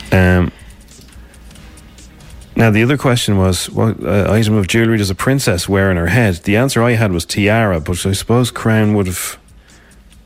Um, 0.09 0.53
now 2.55 2.71
the 2.71 2.81
other 2.81 2.97
question 2.97 3.37
was, 3.37 3.69
what 3.69 4.01
uh, 4.01 4.31
item 4.31 4.53
of 4.55 4.67
jewelry 4.67 4.97
does 4.97 5.09
a 5.09 5.15
princess 5.15 5.67
wear 5.67 5.91
in 5.91 5.97
her 5.97 6.07
head? 6.07 6.35
The 6.45 6.55
answer 6.55 6.81
I 6.81 6.91
had 6.93 7.11
was 7.11 7.25
tiara, 7.25 7.81
but 7.81 8.05
I 8.05 8.13
suppose 8.13 8.49
crown 8.49 8.93
would 8.95 9.07
have, 9.07 9.37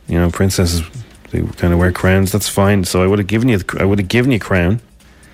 you 0.07 0.19
know, 0.19 0.29
princesses 0.29 0.83
they 1.31 1.41
kind 1.41 1.73
of 1.73 1.79
wear 1.79 1.91
crowns. 1.91 2.31
That's 2.31 2.47
fine. 2.47 2.83
So 2.83 3.01
I 3.01 3.07
would 3.07 3.17
have 3.17 3.27
given 3.27 3.49
you, 3.49 3.57
the- 3.57 3.81
I 3.81 3.85
would 3.85 3.97
have 3.97 4.07
given 4.07 4.31
you 4.31 4.39
crown. 4.39 4.81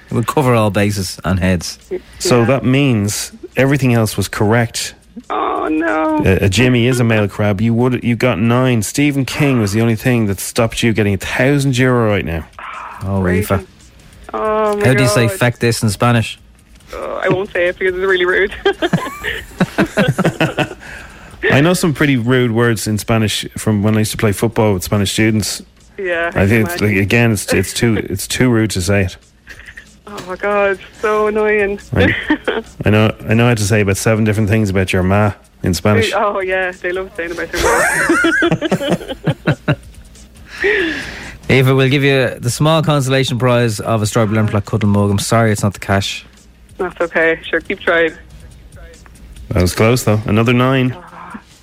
It 0.10 0.14
would 0.14 0.28
cover 0.28 0.54
all 0.54 0.72
bases 0.72 1.20
and 1.24 1.40
heads. 1.40 1.80
So 2.20 2.46
that 2.46 2.64
means 2.64 3.32
everything 3.56 3.94
else 3.94 4.18
was 4.18 4.28
correct. 4.28 4.96
oh, 5.30 5.68
no. 5.70 6.18
Uh, 6.20 6.38
a 6.42 6.50
Jimmy 6.50 6.88
is 6.88 7.00
a 7.00 7.04
male 7.04 7.28
crab. 7.28 7.60
You 7.62 7.74
would 7.74 8.04
you 8.04 8.16
got 8.16 8.40
nine. 8.40 8.82
Stephen 8.84 9.26
King 9.26 9.60
was 9.60 9.74
the 9.74 9.82
only 9.82 9.96
thing 9.96 10.28
that 10.28 10.40
stopped 10.40 10.84
you 10.84 10.94
getting 10.94 11.14
a 11.16 11.18
thousand 11.18 11.78
euro 11.78 12.10
right 12.10 12.26
now. 12.26 12.48
Oh, 13.04 13.26
Aoife. 13.26 13.52
Oh, 14.34 14.78
my 14.78 14.88
How 14.88 14.94
do 14.94 15.04
you 15.04 15.10
say 15.10 15.28
God. 15.28 15.38
feck 15.40 15.60
this 15.60 15.84
in 15.84 15.90
Spanish? 15.90 16.40
Oh, 16.94 17.20
I 17.24 17.30
won't 17.30 17.52
say 17.52 17.68
it 17.68 17.78
because 17.78 17.96
it's 17.96 18.06
really 18.06 18.26
rude. 18.26 18.54
I 21.52 21.62
know 21.62 21.74
some 21.74 21.94
pretty 21.94 22.18
rude 22.18 22.52
words 22.52 22.88
in 22.88 22.98
Spanish 22.98 23.46
from 23.58 23.84
when 23.84 23.96
I 23.96 24.00
used 24.00 24.12
to 24.12 24.18
play 24.18 24.32
football 24.32 24.74
with 24.74 24.84
Spanish 24.84 25.12
students. 25.14 25.62
yeah. 25.98 26.32
I 26.34 26.48
think 26.48 26.70
it's 26.70 26.82
like, 26.82 26.96
again, 26.96 27.32
it's 27.32 27.52
it's 27.54 27.74
too 27.74 27.96
it's 27.98 28.28
too 28.28 28.50
rude 28.50 28.72
to 28.72 28.82
say 28.82 29.06
it. 29.06 29.18
Oh, 30.10 30.26
my 30.26 30.36
God. 30.38 30.80
So 31.02 31.28
annoying. 31.28 31.80
I, 31.94 32.14
I 32.86 32.90
know 32.90 33.14
I 33.28 33.34
know 33.34 33.48
how 33.50 33.56
to 33.56 33.64
say 33.64 33.82
about 33.82 33.98
seven 33.98 34.24
different 34.24 34.48
things 34.50 34.70
about 34.70 34.94
your 34.94 35.04
ma 35.04 35.34
in 35.64 35.74
Spanish. 35.74 36.14
Oh, 36.16 36.40
yeah. 36.40 36.72
They 36.72 36.94
love 36.94 37.12
saying 37.16 37.32
about 37.32 37.52
their 37.52 37.62
mom. 39.66 39.76
Eva, 41.50 41.76
we'll 41.76 41.90
give 41.90 42.04
you 42.04 42.40
the 42.40 42.50
small 42.50 42.82
consolation 42.82 43.38
prize 43.38 43.80
of 43.82 44.02
a 44.02 44.06
strawberry 44.06 44.38
lemon 44.38 44.62
cuddle 44.62 44.90
mug. 44.90 45.12
I'm 45.12 45.20
sorry 45.20 45.52
it's 45.52 45.64
not 45.64 45.74
the 45.74 45.80
cash. 45.80 46.26
That's 46.78 47.00
okay. 47.02 47.42
Sure, 47.44 47.60
keep 47.60 47.80
trying. 47.80 48.14
That 49.50 49.62
was 49.62 49.76
close 49.76 50.04
though. 50.04 50.22
Another 50.26 50.54
nine. 50.54 50.96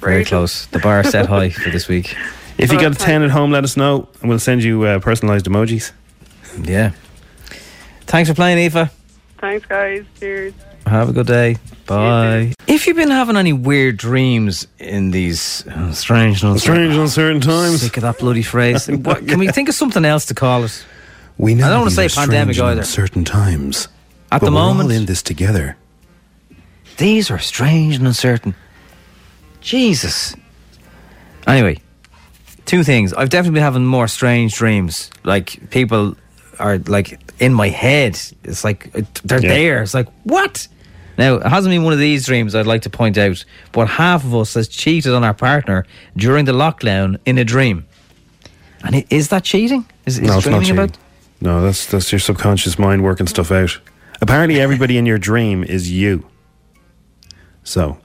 Very 0.01 0.25
close. 0.25 0.67
The 0.67 0.81
bar 0.81 1.03
set 1.05 1.27
high 1.27 1.51
for 1.51 1.71
this 1.71 1.89
week. 1.89 2.15
If 2.59 2.73
you 2.73 2.79
got 2.81 2.93
a 2.93 2.95
ten 2.95 3.23
at 3.23 3.31
home, 3.31 3.51
let 3.51 3.65
us 3.65 3.77
know, 3.77 4.09
and 4.21 4.29
we'll 4.29 4.39
send 4.39 4.63
you 4.63 4.83
uh, 4.85 4.99
personalised 5.01 5.49
emojis. 5.49 5.93
Yeah. 6.63 6.93
Thanks 8.15 8.31
for 8.31 8.37
playing, 8.37 8.59
Eva. 8.59 8.93
Thanks, 9.39 9.67
guys. 9.67 10.05
Cheers. 10.21 10.55
Have 10.87 11.09
a 11.09 11.13
good 11.13 11.27
day. 11.27 11.57
Bye. 11.85 12.55
If 12.69 12.87
you've 12.87 12.95
been 12.95 13.11
having 13.11 13.37
any 13.37 13.53
weird 13.53 13.97
dreams 13.97 14.69
in 14.79 15.11
these 15.11 15.67
uh, 15.67 15.91
strange 15.91 16.45
and 16.45 16.61
Strange 16.61 16.95
uncertain 16.95 17.41
times. 17.41 17.81
Sick 17.81 17.97
of 17.97 18.05
that 18.05 18.21
bloody 18.21 18.45
phrase. 18.45 18.87
what, 18.89 19.27
can 19.27 19.41
we 19.41 19.49
think 19.49 19.69
of 19.69 19.75
something 19.75 20.05
else 20.05 20.27
to 20.27 20.35
call 20.35 20.63
it? 20.63 20.87
We 21.39 21.57
know 21.57 21.67
I 21.67 21.71
don't 21.71 21.81
want 21.81 21.91
to 21.91 22.09
say 22.09 22.09
pandemic 22.09 22.57
and 22.57 22.67
either. 22.69 22.81
Uncertain 22.83 23.25
times. 23.25 23.89
At 24.31 24.43
but 24.43 24.47
the 24.47 24.53
we're 24.53 24.61
all 24.61 24.75
moment- 24.75 24.93
in 24.93 25.07
this 25.07 25.21
together. 25.21 25.77
These 26.99 27.33
are 27.33 27.41
strange 27.41 27.97
and 27.97 28.07
uncertain. 28.07 28.55
Jesus. 29.61 30.37
Anyway, 31.49 31.81
two 32.65 32.85
things. 32.85 33.13
I've 33.13 33.31
definitely 33.31 33.57
been 33.57 33.65
having 33.65 33.85
more 33.85 34.07
strange 34.07 34.55
dreams. 34.55 35.11
Like 35.25 35.69
people 35.71 36.15
are 36.61 36.79
like 36.79 37.19
in 37.41 37.53
my 37.53 37.69
head. 37.69 38.19
It's 38.45 38.65
like 38.65 38.91
they're 39.25 39.41
Yeah. 39.43 39.49
there. 39.49 39.83
It's 39.83 39.95
like 39.95 40.09
what? 40.25 40.69
Now 41.17 41.37
it 41.37 41.47
hasn't 41.47 41.73
been 41.73 41.85
one 41.85 41.93
of 41.93 41.99
these 41.99 42.27
dreams. 42.27 42.55
I'd 42.55 42.67
like 42.67 42.83
to 42.83 42.91
point 42.91 43.17
out, 43.19 43.45
but 43.73 43.89
half 43.89 44.25
of 44.25 44.35
us 44.35 44.55
has 44.55 44.69
cheated 44.69 45.13
on 45.13 45.23
our 45.25 45.35
partner 45.35 45.87
during 46.17 46.45
the 46.45 46.53
lockdown 46.53 47.19
in 47.25 47.39
a 47.39 47.45
dream. 47.45 47.87
And 48.85 48.97
i- 48.97 49.05
is 49.11 49.29
that 49.29 49.45
cheating? 49.45 49.85
Is, 50.07 50.19
is 50.19 50.29
no, 50.29 50.39
it's 50.39 50.47
not 50.47 50.61
cheating. 50.61 50.79
about? 50.79 50.99
No, 51.41 51.63
that's 51.63 51.87
that's 51.87 52.11
your 52.13 52.19
subconscious 52.19 52.79
mind 52.79 53.03
working 53.05 53.27
stuff 53.27 53.51
out. 53.53 53.79
Apparently, 54.21 54.61
everybody 54.61 54.97
in 54.99 55.07
your 55.07 55.19
dream 55.19 55.63
is 55.65 55.91
you. 55.91 56.27
So, 57.65 57.99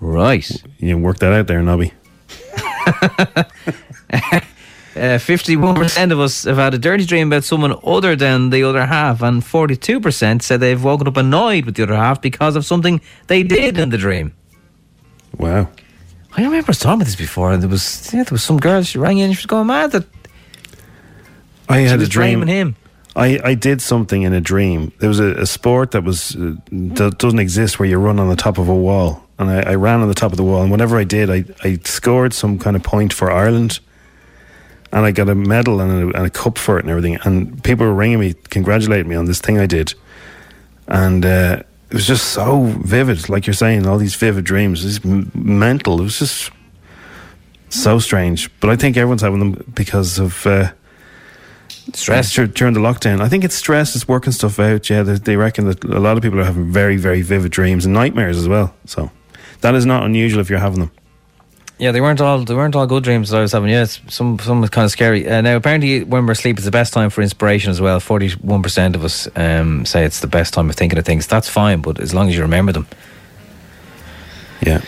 right, 0.00 0.48
you 0.78 0.96
work 0.98 1.18
that 1.18 1.32
out 1.32 1.46
there, 1.46 1.62
Nobby. 1.62 1.92
Uh, 4.96 5.18
Fifty-one 5.18 5.76
percent 5.76 6.10
of 6.10 6.18
us 6.18 6.44
have 6.44 6.56
had 6.56 6.74
a 6.74 6.78
dirty 6.78 7.04
dream 7.04 7.28
about 7.28 7.44
someone 7.44 7.74
other 7.84 8.16
than 8.16 8.50
the 8.50 8.64
other 8.64 8.86
half, 8.86 9.22
and 9.22 9.44
forty-two 9.44 10.00
percent 10.00 10.42
said 10.42 10.60
they've 10.60 10.82
woken 10.82 11.06
up 11.06 11.16
annoyed 11.16 11.64
with 11.64 11.76
the 11.76 11.84
other 11.84 11.94
half 11.94 12.20
because 12.20 12.56
of 12.56 12.64
something 12.64 13.00
they 13.28 13.42
did 13.44 13.78
in 13.78 13.90
the 13.90 13.98
dream. 13.98 14.32
Wow. 15.38 15.68
I 16.36 16.42
remember 16.42 16.72
talking 16.72 16.94
about 16.94 17.04
this 17.04 17.16
before, 17.16 17.52
and 17.52 17.62
there 17.62 17.68
was 17.68 18.12
yeah, 18.12 18.24
there 18.24 18.32
was 18.32 18.42
some 18.42 18.58
girl. 18.58 18.82
She 18.82 18.98
rang 18.98 19.18
in, 19.18 19.26
and 19.26 19.34
she 19.34 19.42
was 19.42 19.46
going 19.46 19.66
mad 19.68 19.92
that 19.92 20.06
I 21.68 21.78
had 21.78 22.00
a 22.00 22.06
dream. 22.06 22.46
him. 22.46 22.76
I, 23.16 23.40
I 23.44 23.54
did 23.54 23.82
something 23.82 24.22
in 24.22 24.32
a 24.32 24.40
dream. 24.40 24.92
There 24.98 25.08
was 25.08 25.18
a, 25.18 25.34
a 25.34 25.46
sport 25.46 25.90
that 25.92 26.04
was 26.04 26.36
uh, 26.36 26.54
that 26.70 27.18
doesn't 27.18 27.38
exist 27.40 27.78
where 27.78 27.88
you 27.88 27.98
run 27.98 28.20
on 28.20 28.28
the 28.28 28.36
top 28.36 28.58
of 28.58 28.68
a 28.68 28.74
wall, 28.74 29.24
and 29.38 29.50
I, 29.50 29.72
I 29.72 29.74
ran 29.74 30.00
on 30.00 30.08
the 30.08 30.14
top 30.14 30.32
of 30.32 30.36
the 30.36 30.44
wall. 30.44 30.62
And 30.62 30.70
whenever 30.70 30.96
I 30.96 31.04
did, 31.04 31.30
I, 31.30 31.44
I 31.62 31.78
scored 31.84 32.32
some 32.32 32.58
kind 32.58 32.76
of 32.76 32.82
point 32.82 33.12
for 33.12 33.30
Ireland, 33.30 33.80
and 34.92 35.04
I 35.06 35.10
got 35.12 35.28
a 35.28 35.34
medal 35.34 35.80
and 35.80 36.12
a, 36.12 36.16
and 36.16 36.26
a 36.26 36.30
cup 36.30 36.58
for 36.58 36.78
it 36.78 36.84
and 36.84 36.90
everything. 36.90 37.18
And 37.24 37.62
people 37.62 37.86
were 37.86 37.94
ringing 37.94 38.20
me, 38.20 38.34
congratulating 38.50 39.08
me 39.08 39.16
on 39.16 39.26
this 39.26 39.40
thing 39.40 39.58
I 39.58 39.66
did, 39.66 39.94
and 40.88 41.24
uh, 41.24 41.62
it 41.90 41.94
was 41.94 42.06
just 42.06 42.28
so 42.28 42.64
vivid, 42.64 43.28
like 43.28 43.46
you're 43.46 43.54
saying, 43.54 43.86
all 43.86 43.98
these 43.98 44.14
vivid 44.14 44.44
dreams. 44.44 44.84
It's 44.84 45.04
m- 45.04 45.30
mental. 45.34 46.00
It 46.00 46.04
was 46.04 46.18
just 46.18 46.50
so 47.68 47.98
strange. 47.98 48.50
But 48.60 48.70
I 48.70 48.76
think 48.76 48.96
everyone's 48.96 49.22
having 49.22 49.38
them 49.38 49.72
because 49.74 50.18
of. 50.18 50.46
Uh, 50.46 50.72
Stress 51.94 52.32
dur- 52.34 52.46
during 52.46 52.74
the 52.74 52.80
lockdown. 52.80 53.20
I 53.20 53.28
think 53.28 53.42
it's 53.42 53.54
stress. 53.54 53.96
It's 53.96 54.06
working 54.06 54.32
stuff 54.32 54.60
out. 54.60 54.88
Yeah, 54.88 55.02
they, 55.02 55.14
they 55.14 55.36
reckon 55.36 55.66
that 55.66 55.82
a 55.82 55.98
lot 55.98 56.16
of 56.16 56.22
people 56.22 56.38
are 56.38 56.44
having 56.44 56.70
very, 56.70 56.96
very 56.96 57.22
vivid 57.22 57.50
dreams 57.50 57.84
and 57.84 57.92
nightmares 57.92 58.36
as 58.38 58.46
well. 58.46 58.74
So 58.84 59.10
that 59.62 59.74
is 59.74 59.86
not 59.86 60.04
unusual 60.04 60.40
if 60.40 60.50
you're 60.50 60.60
having 60.60 60.80
them. 60.80 60.90
Yeah, 61.80 61.92
they 61.92 62.02
weren't 62.02 62.20
all 62.20 62.44
they 62.44 62.54
weren't 62.54 62.76
all 62.76 62.86
good 62.86 63.04
dreams 63.04 63.30
that 63.30 63.38
I 63.38 63.40
was 63.40 63.52
having. 63.52 63.70
Yeah, 63.70 63.84
it's, 63.84 64.02
some 64.08 64.38
some 64.38 64.60
was 64.60 64.68
kind 64.68 64.84
of 64.84 64.90
scary. 64.90 65.26
Uh, 65.26 65.40
now, 65.40 65.56
apparently, 65.56 66.04
when 66.04 66.26
we're 66.26 66.32
asleep, 66.32 66.58
it's 66.58 66.66
the 66.66 66.70
best 66.70 66.92
time 66.92 67.08
for 67.08 67.22
inspiration 67.22 67.70
as 67.70 67.80
well. 67.80 68.00
Forty-one 68.00 68.62
percent 68.62 68.94
of 68.94 69.02
us 69.02 69.26
um, 69.34 69.86
say 69.86 70.04
it's 70.04 70.20
the 70.20 70.26
best 70.26 70.52
time 70.52 70.68
of 70.68 70.76
thinking 70.76 70.98
of 70.98 71.06
things. 71.06 71.26
That's 71.26 71.48
fine, 71.48 71.80
but 71.80 71.98
as 71.98 72.12
long 72.12 72.28
as 72.28 72.36
you 72.36 72.42
remember 72.42 72.72
them, 72.72 72.86
yeah, 74.60 74.82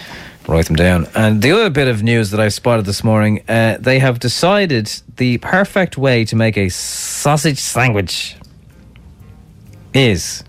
write 0.46 0.66
them 0.66 0.76
down. 0.76 1.06
And 1.14 1.40
the 1.40 1.52
other 1.52 1.70
bit 1.70 1.88
of 1.88 2.02
news 2.02 2.30
that 2.30 2.40
I 2.40 2.50
spotted 2.50 2.84
this 2.84 3.02
morning, 3.02 3.42
uh, 3.48 3.78
they 3.80 3.98
have 3.98 4.18
decided 4.18 4.92
the 5.16 5.38
perfect 5.38 5.96
way 5.96 6.26
to 6.26 6.36
make 6.36 6.58
a 6.58 6.68
sausage 6.68 7.58
sandwich 7.58 8.36
is 9.94 10.44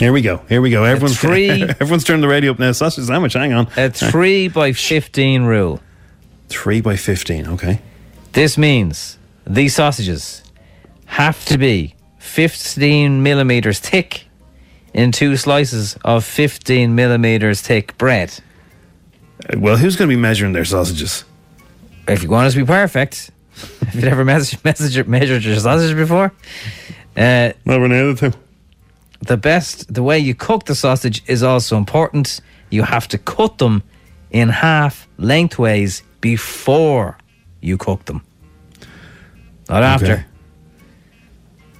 Here 0.00 0.12
we 0.12 0.22
go. 0.22 0.38
Here 0.48 0.60
we 0.62 0.70
go. 0.70 0.82
Everyone's 0.84 1.20
three- 1.20 1.62
everyone's 1.80 2.04
turned 2.04 2.22
the 2.22 2.28
radio 2.28 2.50
up 2.52 2.58
now. 2.58 2.72
Sausage 2.72 3.04
sandwich. 3.04 3.34
Hang 3.34 3.52
on. 3.52 3.68
a 3.76 3.90
three 3.90 4.48
by 4.48 4.72
fifteen 4.72 5.44
rule. 5.44 5.78
Three 6.48 6.80
by 6.80 6.96
fifteen. 6.96 7.46
Okay. 7.46 7.80
This 8.32 8.56
means 8.56 9.18
these 9.46 9.74
sausages 9.74 10.42
have 11.06 11.44
to 11.46 11.58
be 11.58 11.94
15 12.18 13.22
millimeters 13.22 13.78
thick 13.80 14.26
in 14.94 15.10
two 15.12 15.36
slices 15.36 15.98
of 16.04 16.24
15 16.24 16.94
millimeters 16.94 17.60
thick 17.60 17.98
bread. 17.98 18.32
Uh, 19.52 19.58
Well, 19.58 19.76
who's 19.76 19.96
going 19.96 20.08
to 20.08 20.16
be 20.16 20.20
measuring 20.20 20.52
their 20.52 20.64
sausages? 20.64 21.24
If 22.06 22.22
you 22.22 22.30
want 22.30 22.46
it 22.48 22.50
to 22.52 22.58
be 22.58 22.64
perfect, 22.64 23.30
have 23.86 23.94
you 23.96 24.08
ever 24.08 24.24
measured, 24.24 24.64
measured, 24.64 25.08
measured 25.08 25.42
your 25.44 25.56
sausage 25.58 25.96
before? 25.96 26.32
Uh, 27.16 27.52
Never 27.64 27.88
knew 27.88 28.14
the 28.14 28.34
The 29.22 29.36
best, 29.36 29.92
the 29.92 30.02
way 30.02 30.18
you 30.18 30.34
cook 30.34 30.64
the 30.64 30.74
sausage 30.74 31.22
is 31.26 31.42
also 31.42 31.76
important. 31.76 32.40
You 32.70 32.82
have 32.84 33.06
to 33.08 33.18
cut 33.18 33.58
them 33.58 33.82
in 34.30 34.48
half 34.48 35.08
lengthways 35.18 36.02
before 36.20 37.18
you 37.60 37.76
cook 37.76 38.04
them, 38.06 38.24
not 39.68 39.82
after. 39.82 40.26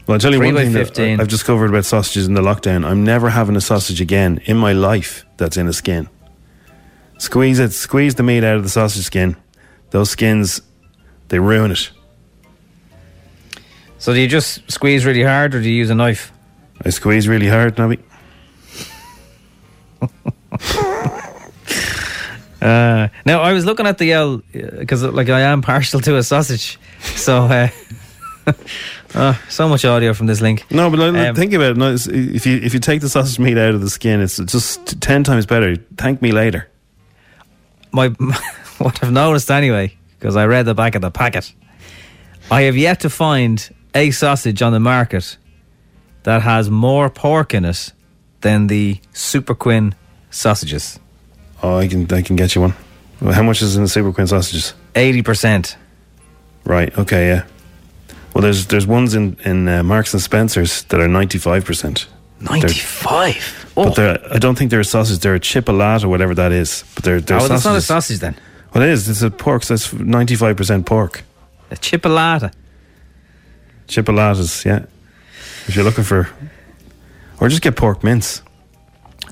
Well, 0.06 0.16
I'll 0.16 0.18
tell 0.18 0.32
you 0.32 0.40
one 0.40 0.56
thing 0.56 0.72
15. 0.72 1.16
That 1.16 1.22
I've 1.22 1.28
discovered 1.28 1.70
about 1.70 1.84
sausages 1.84 2.26
in 2.26 2.34
the 2.34 2.40
lockdown. 2.40 2.84
I'm 2.84 3.04
never 3.04 3.30
having 3.30 3.54
a 3.54 3.60
sausage 3.60 4.00
again 4.00 4.40
in 4.44 4.56
my 4.56 4.72
life 4.72 5.24
that's 5.36 5.56
in 5.56 5.68
a 5.68 5.72
skin. 5.72 6.08
Squeeze 7.18 7.58
it, 7.58 7.72
squeeze 7.72 8.16
the 8.16 8.22
meat 8.22 8.42
out 8.42 8.56
of 8.56 8.62
the 8.62 8.68
sausage 8.68 9.04
skin. 9.04 9.36
Those 9.90 10.10
skins, 10.10 10.62
they 11.28 11.38
ruin 11.38 11.70
it. 11.70 11.90
So 13.98 14.12
do 14.12 14.20
you 14.20 14.26
just 14.26 14.70
squeeze 14.70 15.04
really 15.04 15.22
hard, 15.22 15.54
or 15.54 15.62
do 15.62 15.68
you 15.68 15.76
use 15.76 15.90
a 15.90 15.94
knife? 15.94 16.32
I 16.84 16.90
squeeze 16.90 17.28
really 17.28 17.48
hard, 17.48 17.76
Nobby. 17.78 17.98
Uh, 22.60 23.08
now 23.24 23.40
I 23.40 23.54
was 23.54 23.64
looking 23.64 23.86
at 23.86 23.96
the 23.98 24.12
L 24.12 24.42
because, 24.52 25.02
like, 25.02 25.30
I 25.30 25.40
am 25.40 25.62
partial 25.62 26.00
to 26.00 26.16
a 26.16 26.22
sausage. 26.22 26.78
So, 27.00 27.44
uh, 27.44 27.68
uh, 29.14 29.34
so 29.48 29.66
much 29.68 29.84
audio 29.86 30.12
from 30.12 30.26
this 30.26 30.42
link. 30.42 30.70
No, 30.70 30.90
but 30.90 30.98
like, 30.98 31.14
Um, 31.14 31.34
think 31.34 31.54
about 31.54 31.70
it. 31.72 31.76
No, 31.78 31.94
if 31.94 32.46
you 32.46 32.58
if 32.58 32.74
you 32.74 32.80
take 32.80 33.00
the 33.00 33.08
sausage 33.08 33.38
meat 33.38 33.56
out 33.56 33.74
of 33.74 33.80
the 33.80 33.88
skin, 33.88 34.20
it's 34.20 34.36
just 34.36 35.00
ten 35.00 35.24
times 35.24 35.46
better. 35.46 35.76
Thank 35.96 36.20
me 36.20 36.32
later. 36.32 36.68
my 37.92 38.08
what 38.78 39.02
I've 39.02 39.12
noticed 39.12 39.50
anyway, 39.50 39.96
because 40.18 40.36
I 40.36 40.44
read 40.44 40.66
the 40.66 40.74
back 40.74 40.94
of 40.94 41.00
the 41.00 41.10
packet, 41.10 41.54
I 42.50 42.62
have 42.62 42.76
yet 42.76 43.00
to 43.00 43.10
find 43.10 43.74
a 43.94 44.10
sausage 44.10 44.60
on 44.60 44.72
the 44.72 44.80
market 44.80 45.38
that 46.24 46.42
has 46.42 46.70
more 46.70 47.10
pork 47.10 47.54
in 47.54 47.64
it 47.64 47.92
than 48.40 48.66
the 48.66 48.98
Super 49.12 49.54
Quinn 49.54 49.94
sausages. 50.30 50.98
Oh, 51.62 51.76
I 51.78 51.88
can 51.88 52.12
I 52.12 52.22
can 52.22 52.36
get 52.36 52.54
you 52.54 52.62
one. 52.62 52.74
How 53.34 53.42
much 53.42 53.60
is 53.62 53.76
in 53.76 53.82
the 53.82 53.88
Super 53.88 54.12
Quinn 54.12 54.26
sausages? 54.26 54.74
Eighty 54.94 55.22
percent. 55.22 55.76
Right. 56.64 56.96
Okay. 56.98 57.28
Yeah. 57.28 57.44
Well, 58.34 58.42
there's 58.42 58.66
there's 58.66 58.86
ones 58.86 59.14
in 59.14 59.36
in 59.44 59.68
uh, 59.68 59.82
Marks 59.82 60.14
and 60.14 60.22
Spencers 60.22 60.84
that 60.84 61.00
are 61.00 61.08
ninety 61.08 61.38
five 61.38 61.64
percent. 61.64 62.06
Ninety 62.40 62.68
five. 62.80 63.72
Oh, 63.76 63.84
But 63.84 63.94
they're, 63.96 64.34
I 64.34 64.38
don't 64.38 64.56
think 64.56 64.70
they're 64.70 64.80
a 64.80 64.84
sausage. 64.84 65.18
They're 65.18 65.34
a 65.34 65.40
chipolata, 65.40 66.04
or 66.04 66.08
whatever 66.08 66.34
that 66.34 66.52
is. 66.52 66.84
But 66.94 67.04
they're 67.04 67.20
they're 67.20 67.40
oh 67.40 67.48
that's 67.48 67.64
not 67.64 67.76
a 67.76 67.80
sausage 67.82 68.18
then. 68.20 68.34
Well, 68.72 68.82
it 68.84 68.90
is. 68.90 69.08
It's 69.08 69.22
a 69.22 69.30
pork. 69.30 69.64
So 69.64 69.74
that's 69.74 69.92
ninety 69.92 70.36
five 70.36 70.56
percent 70.56 70.86
pork. 70.86 71.22
A 71.70 71.76
chipolata. 71.76 72.52
Chipolatas. 73.88 74.64
Yeah. 74.64 74.86
If 75.66 75.76
you're 75.76 75.84
looking 75.84 76.04
for, 76.04 76.28
or 77.40 77.48
just 77.48 77.62
get 77.62 77.76
pork 77.76 78.02
mince. 78.02 78.42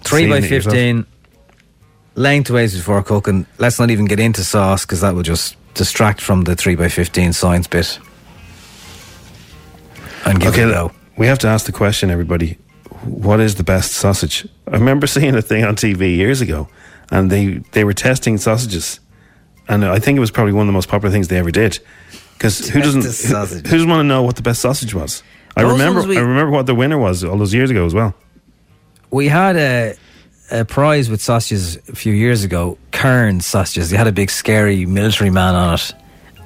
Three 0.02 0.28
by 0.28 0.40
Season 0.40 0.44
it 0.44 0.56
yourself. 0.56 0.74
fifteen. 0.74 1.06
Lengthways 2.14 2.74
before 2.74 3.02
cooking. 3.02 3.46
Let's 3.58 3.78
not 3.78 3.90
even 3.90 4.06
get 4.06 4.18
into 4.20 4.42
sauce 4.42 4.84
because 4.84 5.00
that 5.02 5.14
will 5.14 5.22
just 5.22 5.56
distract 5.74 6.20
from 6.20 6.42
the 6.42 6.56
three 6.56 6.74
by 6.74 6.88
fifteen 6.88 7.32
science 7.32 7.66
bit. 7.66 7.98
And 10.24 10.40
give 10.40 10.52
okay, 10.54 10.62
it 10.62 10.70
a 10.70 10.72
go. 10.72 10.92
we 11.16 11.26
have 11.26 11.38
to 11.40 11.48
ask 11.48 11.66
the 11.66 11.72
question, 11.72 12.10
everybody. 12.10 12.58
What 13.04 13.40
is 13.40 13.54
the 13.54 13.62
best 13.64 13.92
sausage? 13.92 14.46
I 14.66 14.72
remember 14.72 15.06
seeing 15.14 15.34
a 15.34 15.42
thing 15.42 15.64
on 15.64 15.76
TV 15.76 16.16
years 16.16 16.40
ago, 16.40 16.68
and 17.10 17.30
they 17.30 17.62
they 17.72 17.84
were 17.84 17.94
testing 17.94 18.38
sausages, 18.38 19.00
and 19.68 19.84
I 19.84 19.98
think 19.98 20.16
it 20.16 20.20
was 20.20 20.30
probably 20.30 20.52
one 20.52 20.62
of 20.62 20.68
the 20.68 20.72
most 20.72 20.88
popular 20.88 21.12
things 21.12 21.28
they 21.28 21.38
ever 21.38 21.50
did. 21.50 21.78
Because 22.34 22.68
who 22.68 22.80
doesn't 22.80 23.02
who, 23.02 23.56
who 23.56 23.62
doesn't 23.62 23.88
want 23.88 24.00
to 24.00 24.04
know 24.04 24.22
what 24.22 24.36
the 24.36 24.42
best 24.42 24.60
sausage 24.60 24.94
was? 24.94 25.22
I 25.58 25.62
Those 25.62 25.72
remember 25.72 26.02
we- 26.08 26.16
I 26.16 26.20
remember 26.20 26.50
what 26.52 26.66
the 26.66 26.74
winner 26.74 26.96
was 26.98 27.24
all 27.24 27.36
those 27.36 27.52
years 27.52 27.70
ago 27.70 27.84
as 27.84 27.92
well. 27.94 28.14
We 29.10 29.28
had 29.28 29.56
a, 29.56 29.94
a 30.50 30.64
prize 30.64 31.10
with 31.10 31.20
sausages 31.20 31.76
a 31.88 31.96
few 31.96 32.12
years 32.12 32.44
ago, 32.44 32.78
Kern 32.92 33.40
sausages. 33.40 33.90
They 33.90 33.96
had 33.96 34.06
a 34.06 34.12
big 34.12 34.30
scary 34.30 34.86
military 34.86 35.30
man 35.30 35.54
on 35.54 35.74
it. 35.74 35.92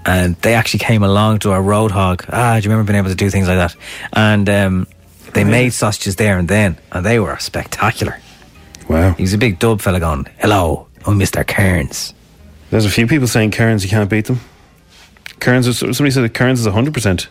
And 0.05 0.35
they 0.37 0.55
actually 0.55 0.81
came 0.81 1.03
along 1.05 1.41
to 1.41 1.53
our 1.53 1.61
Roadhog. 1.63 2.25
Ah, 2.29 2.59
do 2.59 2.65
you 2.65 2.71
remember 2.71 2.91
being 2.91 2.99
able 2.99 3.11
to 3.11 3.15
do 3.15 3.31
things 3.31 3.47
like 3.47 3.59
that? 3.59 3.77
And 4.13 4.49
um, 4.49 4.87
they 5.35 5.45
made 5.45 5.71
sausages 5.73 6.17
there 6.17 6.39
and 6.39 6.49
then, 6.49 6.77
and 6.91 7.07
they 7.07 7.21
were 7.21 7.39
spectacular. 7.39 8.19
Wow. 8.89 9.13
He's 9.13 9.33
a 9.35 9.39
big 9.39 9.59
dub 9.61 9.81
fella 9.81 10.01
going, 10.01 10.27
Hello, 10.41 10.89
I'm 11.07 11.19
Mr. 11.21 11.47
Kearns. 11.47 12.15
There's 12.71 12.85
a 12.87 12.91
few 12.91 13.07
people 13.07 13.29
saying 13.29 13.51
Cairns 13.53 13.85
you 13.85 13.91
can't 13.91 14.09
beat 14.11 14.25
them. 14.27 14.41
Cairns, 15.39 15.67
is- 15.69 15.79
somebody 15.79 16.11
said 16.11 16.25
that 16.25 16.35
Cairns 16.35 16.61
is 16.61 16.67
hundred 16.67 16.95
percent. 16.95 17.29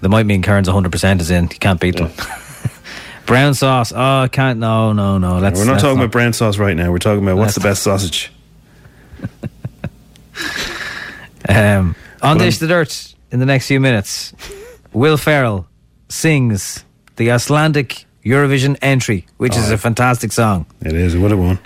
They 0.00 0.08
might 0.08 0.26
mean 0.26 0.42
Kearns 0.42 0.68
100% 0.68 1.20
is 1.20 1.30
in. 1.30 1.44
You 1.44 1.48
can't 1.58 1.80
beat 1.80 1.96
them. 1.96 2.10
Brown 3.26 3.54
sauce. 3.54 3.92
Oh, 3.92 4.22
I 4.22 4.28
can't. 4.28 4.58
No, 4.58 4.92
no, 4.92 5.18
no. 5.18 5.38
Let's, 5.38 5.58
We're 5.58 5.66
not 5.66 5.80
talking 5.80 5.98
about 5.98 6.10
brown 6.10 6.32
sauce 6.32 6.58
right 6.58 6.76
now. 6.76 6.90
We're 6.90 6.98
talking 6.98 7.22
about 7.22 7.36
what's 7.36 7.54
the 7.54 7.60
best 7.60 7.82
sausage. 7.82 8.32
Um, 11.48 11.96
on 12.22 12.38
Dish 12.38 12.58
the 12.58 12.68
Dirt 12.68 13.14
in 13.32 13.40
the 13.40 13.46
next 13.46 13.66
few 13.66 13.80
minutes, 13.80 14.32
Will 14.92 15.16
Ferrell 15.16 15.66
sings 16.08 16.84
the 17.16 17.32
Icelandic 17.32 18.06
Eurovision 18.24 18.78
entry, 18.80 19.26
which 19.38 19.56
is 19.56 19.70
a 19.70 19.78
fantastic 19.78 20.30
song. 20.32 20.66
It 20.80 20.92
is. 20.92 21.14
It 21.14 21.18
would 21.18 21.32
have 21.32 21.40
won. 21.40 21.58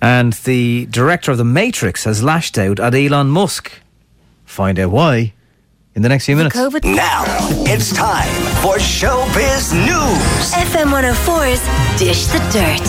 And 0.00 0.34
the 0.34 0.86
director 0.86 1.32
of 1.32 1.38
The 1.38 1.44
Matrix 1.44 2.04
has 2.04 2.22
lashed 2.22 2.58
out 2.58 2.78
at 2.78 2.94
Elon 2.94 3.28
Musk. 3.30 3.72
Find 4.44 4.78
out 4.78 4.90
why 4.90 5.32
in 5.98 6.02
the 6.02 6.08
next 6.08 6.26
few 6.26 6.36
minutes. 6.36 6.54
COVID. 6.54 6.84
Now 6.84 7.24
it's 7.66 7.92
time 7.92 8.32
for 8.62 8.76
Showbiz 8.76 9.74
News. 9.74 10.52
FM 10.54 10.92
104's 10.94 11.60
Dish 11.98 12.26
the 12.26 12.38
Dirt. 12.54 12.86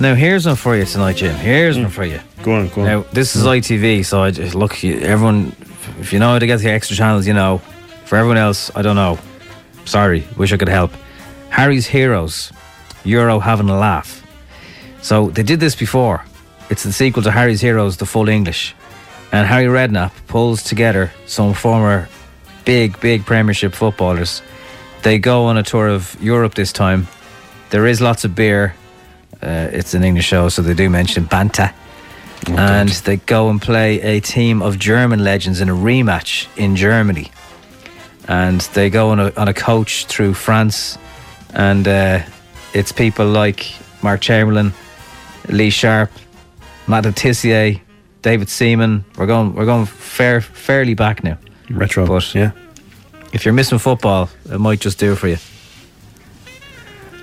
Now, 0.00 0.16
here's 0.16 0.44
one 0.44 0.56
for 0.56 0.76
you 0.76 0.84
tonight, 0.84 1.16
Jim. 1.16 1.36
Here's 1.36 1.78
one 1.78 1.88
for 1.88 2.04
you. 2.04 2.18
Go 2.42 2.56
on, 2.56 2.68
go 2.70 2.80
on. 2.80 2.86
Now, 2.88 3.00
this 3.12 3.36
is 3.36 3.44
ITV, 3.44 4.04
so 4.04 4.22
I 4.22 4.32
just, 4.32 4.56
look, 4.56 4.82
everyone, 4.82 5.54
if 6.00 6.12
you 6.12 6.18
know 6.18 6.32
how 6.32 6.40
to 6.40 6.46
get 6.48 6.58
the 6.58 6.70
extra 6.70 6.96
channels, 6.96 7.28
you 7.28 7.34
know. 7.34 7.58
For 8.06 8.16
everyone 8.16 8.38
else, 8.38 8.72
I 8.74 8.82
don't 8.82 8.96
know. 8.96 9.20
Sorry, 9.84 10.26
wish 10.36 10.52
I 10.52 10.56
could 10.56 10.68
help. 10.68 10.90
Harry's 11.50 11.86
Heroes, 11.86 12.52
Euro 13.04 13.38
having 13.38 13.68
a 13.68 13.78
laugh. 13.78 14.26
So 15.00 15.30
they 15.30 15.44
did 15.44 15.60
this 15.60 15.76
before. 15.76 16.24
It's 16.70 16.82
the 16.82 16.92
sequel 16.92 17.22
to 17.22 17.30
Harry's 17.30 17.60
Heroes, 17.60 17.98
the 17.98 18.06
full 18.06 18.28
English. 18.28 18.74
And 19.32 19.46
Harry 19.46 19.66
Redknapp 19.66 20.12
pulls 20.26 20.62
together 20.62 21.10
some 21.26 21.54
former 21.54 22.08
big, 22.64 23.00
big 23.00 23.24
Premiership 23.24 23.74
footballers. 23.74 24.42
They 25.02 25.18
go 25.18 25.46
on 25.46 25.56
a 25.56 25.62
tour 25.62 25.88
of 25.88 26.16
Europe 26.20 26.54
this 26.54 26.72
time. 26.72 27.08
There 27.70 27.86
is 27.86 28.00
lots 28.00 28.24
of 28.24 28.34
beer. 28.34 28.74
Uh, 29.42 29.70
it's 29.72 29.94
an 29.94 30.04
English 30.04 30.26
show, 30.26 30.48
so 30.48 30.62
they 30.62 30.74
do 30.74 30.88
mention 30.90 31.24
Banta. 31.24 31.72
and 32.46 32.88
they 32.90 33.16
go 33.16 33.48
and 33.48 33.60
play 33.60 34.00
a 34.00 34.20
team 34.20 34.62
of 34.62 34.78
German 34.78 35.24
legends 35.24 35.60
in 35.60 35.68
a 35.68 35.74
rematch 35.74 36.46
in 36.56 36.76
Germany. 36.76 37.30
And 38.28 38.60
they 38.74 38.90
go 38.90 39.10
on 39.10 39.20
a, 39.20 39.32
on 39.36 39.48
a 39.48 39.54
coach 39.54 40.06
through 40.06 40.34
France. 40.34 40.98
And 41.54 41.88
uh, 41.88 42.20
it's 42.74 42.92
people 42.92 43.26
like 43.26 43.74
Mark 44.02 44.20
Chamberlain, 44.20 44.72
Lee 45.48 45.70
Sharpe, 45.70 46.12
Matt 46.86 47.04
Tissier, 47.04 47.80
David 48.22 48.48
Seaman. 48.48 49.04
We're 49.16 49.26
going 49.26 49.54
we're 49.54 49.66
going 49.66 49.86
fair, 49.86 50.40
fairly 50.40 50.94
back 50.94 51.22
now. 51.22 51.38
Retro. 51.70 52.06
But 52.06 52.34
yeah. 52.34 52.52
if 53.32 53.44
you're 53.44 53.54
missing 53.54 53.78
football, 53.78 54.30
it 54.50 54.58
might 54.58 54.80
just 54.80 54.98
do 54.98 55.14
for 55.14 55.28
you. 55.28 55.38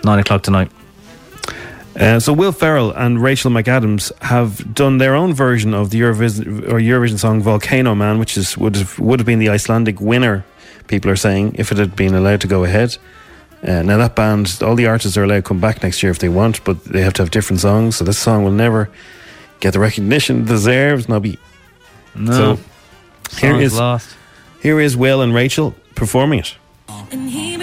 Nine 0.04 0.20
o'clock 0.20 0.44
tonight. 0.44 0.72
Uh, 2.00 2.20
so 2.20 2.32
Will 2.32 2.52
Ferrell 2.54 2.92
and 2.92 3.22
Rachel 3.22 3.52
McAdams 3.52 4.12
have 4.22 4.74
done 4.74 5.00
their 5.00 5.16
own 5.16 5.34
version 5.34 5.74
of 5.74 5.90
the 5.90 6.00
Eurovision 6.00 6.70
or 6.70 6.80
Eurovision 6.80 7.18
song 7.20 7.42
"Volcano 7.42 7.96
Man," 7.96 8.20
which 8.20 8.38
is 8.38 8.58
would 8.58 8.76
have, 8.76 9.00
would 9.00 9.20
have 9.20 9.26
been 9.26 9.40
the 9.40 9.50
Icelandic 9.50 10.00
winner. 10.00 10.46
People 10.88 11.12
are 11.12 11.18
saying 11.18 11.56
if 11.56 11.72
it 11.72 11.78
had 11.78 11.96
been 11.96 12.16
allowed 12.16 12.42
to 12.42 12.48
go 12.48 12.64
ahead. 12.64 12.98
Uh, 13.62 13.82
now 13.82 13.98
that 13.98 14.16
band, 14.16 14.58
all 14.62 14.76
the 14.76 14.88
artists 14.88 15.18
are 15.18 15.24
allowed 15.24 15.36
to 15.36 15.42
come 15.42 15.60
back 15.60 15.84
next 15.84 16.02
year 16.02 16.12
if 16.12 16.20
they 16.20 16.30
want, 16.30 16.64
but 16.64 16.84
they 16.86 17.02
have 17.02 17.14
to 17.14 17.22
have 17.22 17.32
different 17.32 17.60
songs. 17.60 17.98
So 17.98 18.06
this 18.06 18.18
song 18.18 18.46
will 18.46 18.52
never 18.52 18.90
get 19.60 19.74
the 19.74 19.80
recognition 19.80 20.42
it 20.42 20.46
deserves. 20.46 21.08
Nobby. 21.10 21.38
No. 22.16 22.32
So 22.32 22.56
here 23.38 23.52
Song's 23.52 23.64
is 23.64 23.78
lost. 23.78 24.16
here 24.62 24.80
is 24.80 24.98
Will 24.98 25.22
and 25.22 25.34
Rachel 25.34 25.76
performing 25.96 26.40
it. 26.40 26.56
And 27.12 27.30
he 27.30 27.58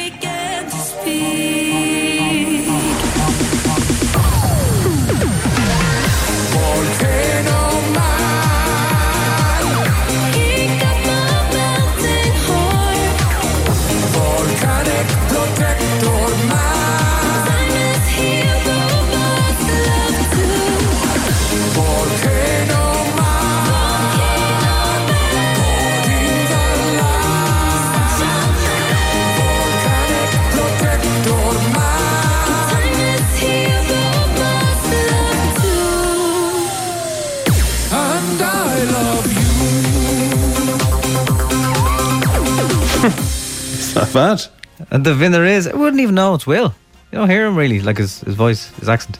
Not 43.96 44.12
bad. 44.12 44.42
And 44.90 45.04
the 45.04 45.14
winner 45.14 45.44
is, 45.44 45.66
I 45.66 45.74
wouldn't 45.74 46.00
even 46.00 46.14
know 46.14 46.34
it's 46.34 46.46
Will. 46.46 46.74
You 47.10 47.18
don't 47.18 47.30
hear 47.30 47.46
him 47.46 47.56
really, 47.56 47.80
like 47.80 47.98
his, 47.98 48.20
his 48.20 48.34
voice, 48.34 48.68
his 48.78 48.88
accent. 48.88 49.18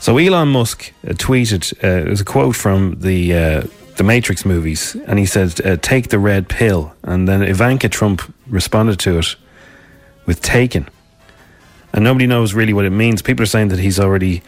So 0.00 0.18
Elon 0.18 0.48
Musk 0.48 0.92
uh, 1.06 1.12
tweeted, 1.12 1.72
uh, 1.82 2.06
it 2.06 2.10
was 2.10 2.20
a 2.20 2.24
quote 2.24 2.56
from 2.56 3.00
the 3.00 3.34
uh, 3.34 3.62
the 3.96 4.04
Matrix 4.04 4.44
movies, 4.44 4.96
and 5.06 5.18
he 5.18 5.26
said, 5.26 5.64
uh, 5.64 5.76
"Take 5.76 6.08
the 6.08 6.18
red 6.18 6.48
pill." 6.48 6.92
And 7.02 7.28
then 7.28 7.42
Ivanka 7.42 7.88
Trump 7.88 8.22
responded 8.46 8.98
to 9.00 9.18
it 9.18 9.36
with 10.26 10.42
"taken," 10.42 10.88
and 11.92 12.04
nobody 12.04 12.26
knows 12.26 12.54
really 12.54 12.72
what 12.72 12.84
it 12.84 12.90
means. 12.90 13.22
People 13.22 13.44
are 13.44 13.46
saying 13.46 13.68
that 13.68 13.78
he's 13.78 14.00
already 14.00 14.42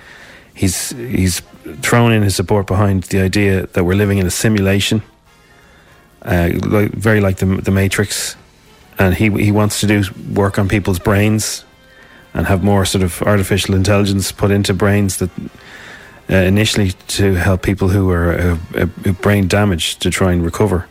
he's 0.55 0.91
he's 0.91 1.43
thrown 1.81 2.13
in 2.13 2.23
his 2.23 2.35
support 2.35 2.67
behind 2.67 3.05
the 3.05 3.21
idea 3.21 3.67
that 3.69 3.85
we're 3.85 3.95
living 3.95 4.19
in 4.19 4.27
a 4.27 4.31
simulation, 4.31 5.03
uh, 6.23 6.51
like, 6.65 6.91
very 6.93 7.21
like 7.21 7.37
the 7.37 7.47
the 7.47 7.71
Matrix, 7.71 8.37
and 8.99 9.15
he 9.15 9.31
he 9.31 9.53
wants 9.53 9.81
to 9.81 9.87
do 9.87 10.03
work 10.33 10.59
on 10.59 10.69
people's 10.69 10.99
brains 10.99 11.65
and 12.35 12.47
have 12.47 12.63
more 12.63 12.85
sort 12.85 13.03
of 13.03 13.23
artificial 13.23 13.75
intelligence 13.75 14.31
put 14.33 14.51
into 14.51 14.75
brains 14.75 15.17
that 15.17 15.31
uh, 16.31 16.35
initially 16.35 16.93
to 17.09 17.35
help 17.35 17.63
people 17.63 17.89
who 17.89 18.11
are 18.11 18.33
uh, 18.33 18.59
uh, 18.75 18.87
brain 19.23 19.49
damaged 19.49 20.03
to 20.03 20.11
try 20.11 20.33
and 20.33 20.45
recover. 20.45 20.87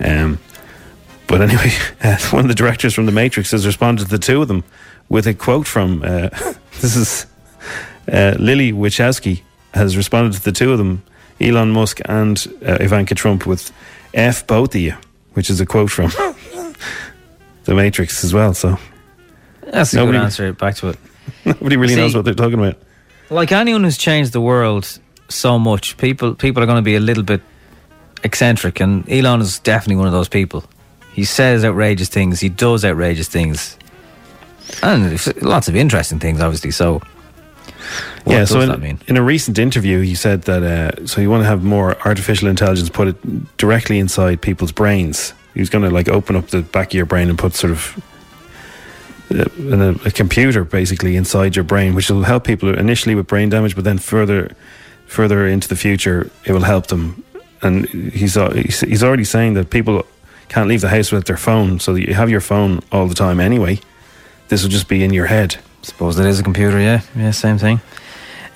Um, 0.00 0.38
but 1.26 1.42
anyway, 1.42 1.70
uh, 2.02 2.18
one 2.30 2.44
of 2.44 2.48
the 2.48 2.54
directors 2.54 2.94
from 2.94 3.06
The 3.06 3.12
Matrix 3.12 3.52
has 3.52 3.66
responded 3.66 4.04
to 4.04 4.10
the 4.10 4.18
two 4.18 4.42
of 4.42 4.48
them 4.48 4.64
with 5.08 5.26
a 5.26 5.34
quote 5.34 5.66
from 5.66 6.02
uh, 6.02 6.28
this 6.80 6.96
is 6.96 7.26
uh, 8.10 8.34
Lily 8.38 8.72
Wachowski 8.72 9.42
has 9.74 9.96
responded 9.96 10.34
to 10.34 10.42
the 10.42 10.52
two 10.52 10.72
of 10.72 10.78
them, 10.78 11.02
Elon 11.40 11.70
Musk 11.70 12.00
and 12.04 12.46
Ivanka 12.62 13.14
Trump, 13.14 13.46
with 13.46 13.72
"F 14.12 14.46
both 14.46 14.74
of 14.74 14.80
you," 14.80 14.94
which 15.34 15.50
is 15.50 15.60
a 15.60 15.66
quote 15.66 15.90
from 15.90 16.10
The 17.64 17.74
Matrix 17.74 18.24
as 18.24 18.32
well. 18.34 18.54
So 18.54 18.78
That's 19.62 19.92
a 19.92 19.96
Nobody- 19.96 20.18
good 20.18 20.24
answer 20.24 20.52
back 20.52 20.76
to 20.76 20.88
it. 20.90 20.98
nobody 21.44 21.76
really 21.76 21.94
See- 21.94 22.00
knows 22.00 22.14
what 22.14 22.24
they're 22.24 22.34
talking 22.34 22.58
about. 22.58 22.76
Like 23.30 23.52
anyone 23.52 23.84
who's 23.84 23.96
changed 23.96 24.32
the 24.32 24.40
world 24.40 24.98
so 25.28 25.58
much, 25.58 25.96
people 25.96 26.34
people 26.34 26.62
are 26.62 26.66
going 26.66 26.76
to 26.76 26.82
be 26.82 26.94
a 26.96 27.00
little 27.00 27.22
bit 27.22 27.40
eccentric, 28.22 28.80
and 28.80 29.10
Elon 29.10 29.40
is 29.40 29.58
definitely 29.60 29.96
one 29.96 30.06
of 30.06 30.12
those 30.12 30.28
people. 30.28 30.64
He 31.14 31.24
says 31.24 31.64
outrageous 31.64 32.08
things, 32.08 32.40
he 32.40 32.48
does 32.50 32.84
outrageous 32.84 33.28
things, 33.28 33.78
and 34.82 35.42
lots 35.42 35.68
of 35.68 35.76
interesting 35.76 36.18
things, 36.18 36.40
obviously. 36.40 36.70
So, 36.70 37.00
what 38.24 38.32
yeah, 38.34 38.38
does 38.40 38.50
so 38.50 38.60
in, 38.60 38.68
that 38.68 38.80
mean? 38.80 39.00
in 39.06 39.16
a 39.16 39.22
recent 39.22 39.58
interview, 39.58 40.00
he 40.02 40.14
said 40.14 40.42
that 40.42 40.62
uh, 40.62 41.06
so 41.06 41.20
you 41.22 41.30
want 41.30 41.42
to 41.42 41.46
have 41.46 41.62
more 41.64 41.96
artificial 42.06 42.48
intelligence 42.48 42.90
put 42.90 43.08
it 43.08 43.56
directly 43.56 43.98
inside 43.98 44.42
people's 44.42 44.72
brains. 44.72 45.32
He 45.54 45.60
was 45.60 45.70
going 45.70 45.84
to 45.84 45.90
like 45.90 46.08
open 46.08 46.36
up 46.36 46.48
the 46.48 46.62
back 46.62 46.88
of 46.88 46.94
your 46.94 47.06
brain 47.06 47.28
and 47.28 47.38
put 47.38 47.54
sort 47.54 47.70
of 47.70 48.02
uh, 49.30 49.44
a, 50.04 50.08
a 50.08 50.10
computer 50.10 50.64
basically 50.64 51.16
inside 51.16 51.56
your 51.56 51.64
brain, 51.64 51.94
which 51.94 52.10
will 52.10 52.24
help 52.24 52.44
people 52.44 52.76
initially 52.76 53.14
with 53.14 53.26
brain 53.26 53.48
damage, 53.48 53.74
but 53.74 53.84
then 53.84 53.98
further 53.98 54.54
further 55.06 55.46
into 55.46 55.68
the 55.68 55.76
future, 55.76 56.30
it 56.44 56.52
will 56.52 56.64
help 56.64 56.88
them. 56.88 57.22
And 57.62 57.86
he's 57.88 58.34
he's 58.34 58.80
he's 58.80 59.02
already 59.02 59.24
saying 59.24 59.54
that 59.54 59.70
people 59.70 60.04
can't 60.48 60.68
leave 60.68 60.80
the 60.80 60.88
house 60.88 61.10
without 61.10 61.26
their 61.26 61.36
phone, 61.36 61.80
so 61.80 61.94
you 61.94 62.14
have 62.14 62.30
your 62.30 62.40
phone 62.40 62.80
all 62.92 63.06
the 63.06 63.14
time 63.14 63.40
anyway. 63.40 63.80
This 64.48 64.62
will 64.62 64.70
just 64.70 64.88
be 64.88 65.02
in 65.02 65.12
your 65.12 65.26
head. 65.26 65.56
Suppose 65.82 66.18
it 66.18 66.26
is 66.26 66.40
a 66.40 66.42
computer, 66.42 66.80
yeah, 66.80 67.02
yeah, 67.14 67.30
same 67.30 67.58
thing. 67.58 67.80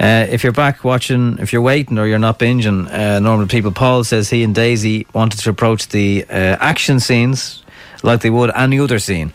Uh, 0.01 0.26
if 0.30 0.44
you're 0.44 0.53
back 0.53 0.84
watching, 0.84 1.38
if 1.38 1.53
you're 1.53 1.62
waiting 1.62 1.99
or 1.99 2.07
you're 2.07 2.18
not 2.20 2.38
binging, 2.38 2.88
uh, 2.92 3.18
normal 3.18 3.49
people, 3.49 3.72
Paul 3.72 4.05
says 4.05 4.30
he 4.30 4.44
and 4.44 4.55
Daisy 4.55 5.07
wanted 5.12 5.40
to 5.40 5.51
approach 5.51 5.88
the 5.88 6.24
uh, 6.30 6.32
action 6.61 7.01
scenes 7.01 7.64
like 8.05 8.20
they 8.20 8.30
would 8.30 8.53
any 8.55 8.78
other 8.78 9.01
scene, 9.01 9.32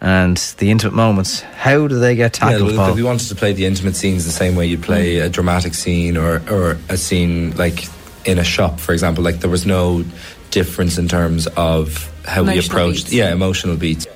and 0.00 0.38
the 0.56 0.70
intimate 0.70 0.94
moments. 0.94 1.40
How 1.42 1.86
do 1.86 1.98
they 1.98 2.16
get 2.16 2.38
Yeah, 2.38 2.48
tackled, 2.50 2.68
look, 2.68 2.76
Paul? 2.76 2.92
if 2.92 2.96
you 2.96 3.04
wanted 3.04 3.28
to 3.28 3.34
play 3.34 3.52
the 3.52 3.66
intimate 3.66 3.94
scenes 3.94 4.24
the 4.24 4.30
same 4.30 4.56
way 4.56 4.64
you'd 4.66 4.82
play 4.82 5.18
a 5.18 5.28
dramatic 5.28 5.74
scene 5.74 6.16
or, 6.16 6.40
or 6.50 6.78
a 6.88 6.96
scene 6.96 7.54
like 7.56 7.84
in 8.24 8.38
a 8.38 8.44
shop, 8.44 8.80
for 8.80 8.92
example, 8.92 9.22
like 9.22 9.40
there 9.40 9.50
was 9.50 9.66
no 9.66 10.02
difference 10.50 10.96
in 10.96 11.08
terms 11.08 11.46
of 11.58 12.10
how 12.24 12.42
we 12.42 12.58
approached, 12.58 13.04
beats. 13.04 13.12
yeah, 13.12 13.32
emotional 13.32 13.76
beats. 13.76 14.06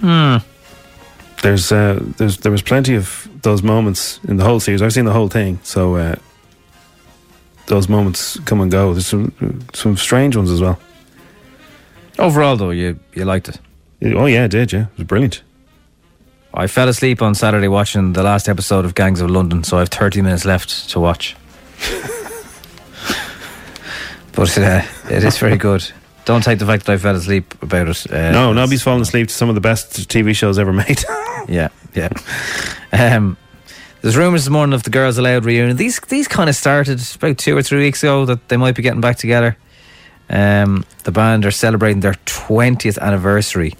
Hmm. 0.00 0.38
There's 1.42 1.72
uh, 1.72 1.98
there's 2.16 2.38
there 2.38 2.52
was 2.52 2.62
plenty 2.62 2.94
of 2.94 3.28
those 3.42 3.62
moments 3.62 4.20
in 4.28 4.36
the 4.36 4.44
whole 4.44 4.60
series. 4.60 4.82
I've 4.82 4.92
seen 4.92 5.04
the 5.04 5.12
whole 5.12 5.28
thing, 5.28 5.60
so 5.62 5.96
uh, 5.96 6.16
those 7.66 7.88
moments 7.88 8.38
come 8.40 8.60
and 8.60 8.70
go. 8.70 8.92
There's 8.92 9.06
some 9.06 9.32
some 9.72 9.96
strange 9.96 10.36
ones 10.36 10.50
as 10.50 10.60
well. 10.60 10.78
Overall, 12.18 12.56
though, 12.56 12.70
you 12.70 12.98
you 13.14 13.24
liked 13.24 13.48
it. 13.48 13.60
Oh 14.02 14.26
yeah, 14.26 14.44
I 14.44 14.48
did. 14.48 14.72
Yeah, 14.72 14.82
it 14.82 14.98
was 14.98 15.06
brilliant. 15.06 15.42
I 16.54 16.66
fell 16.66 16.88
asleep 16.88 17.20
on 17.22 17.34
Saturday 17.34 17.68
watching 17.68 18.14
the 18.14 18.22
last 18.22 18.48
episode 18.48 18.84
of 18.84 18.94
Gangs 18.94 19.20
of 19.20 19.30
London, 19.30 19.62
so 19.64 19.76
I 19.76 19.80
have 19.80 19.90
30 19.90 20.22
minutes 20.22 20.44
left 20.44 20.90
to 20.90 20.98
watch. 20.98 21.36
but 24.32 24.58
uh, 24.58 24.82
it 25.10 25.24
is 25.24 25.38
very 25.38 25.58
good. 25.58 25.92
Don't 26.28 26.44
take 26.44 26.58
the 26.58 26.66
fact 26.66 26.84
that 26.84 26.92
I 26.92 26.98
fell 26.98 27.16
asleep 27.16 27.54
about 27.62 27.88
it. 27.88 28.12
Uh, 28.12 28.30
no, 28.32 28.52
nobody's 28.52 28.82
fallen 28.82 29.00
asleep 29.00 29.28
to 29.28 29.34
some 29.34 29.48
of 29.48 29.54
the 29.54 29.62
best 29.62 30.10
TV 30.10 30.36
shows 30.36 30.58
ever 30.58 30.74
made. 30.74 31.02
yeah, 31.48 31.68
yeah. 31.94 32.10
Um, 32.92 33.38
there's 34.02 34.14
rumours 34.14 34.44
this 34.44 34.50
morning 34.50 34.74
of 34.74 34.82
the 34.82 34.90
Girls 34.90 35.16
Aloud 35.16 35.46
reunion. 35.46 35.78
These 35.78 36.00
these 36.00 36.28
kind 36.28 36.50
of 36.50 36.54
started 36.54 37.00
about 37.14 37.38
two 37.38 37.56
or 37.56 37.62
three 37.62 37.78
weeks 37.78 38.02
ago 38.02 38.26
that 38.26 38.46
they 38.50 38.58
might 38.58 38.74
be 38.74 38.82
getting 38.82 39.00
back 39.00 39.16
together. 39.16 39.56
Um, 40.28 40.84
the 41.04 41.12
band 41.12 41.46
are 41.46 41.50
celebrating 41.50 42.00
their 42.00 42.18
20th 42.26 42.98
anniversary. 42.98 43.72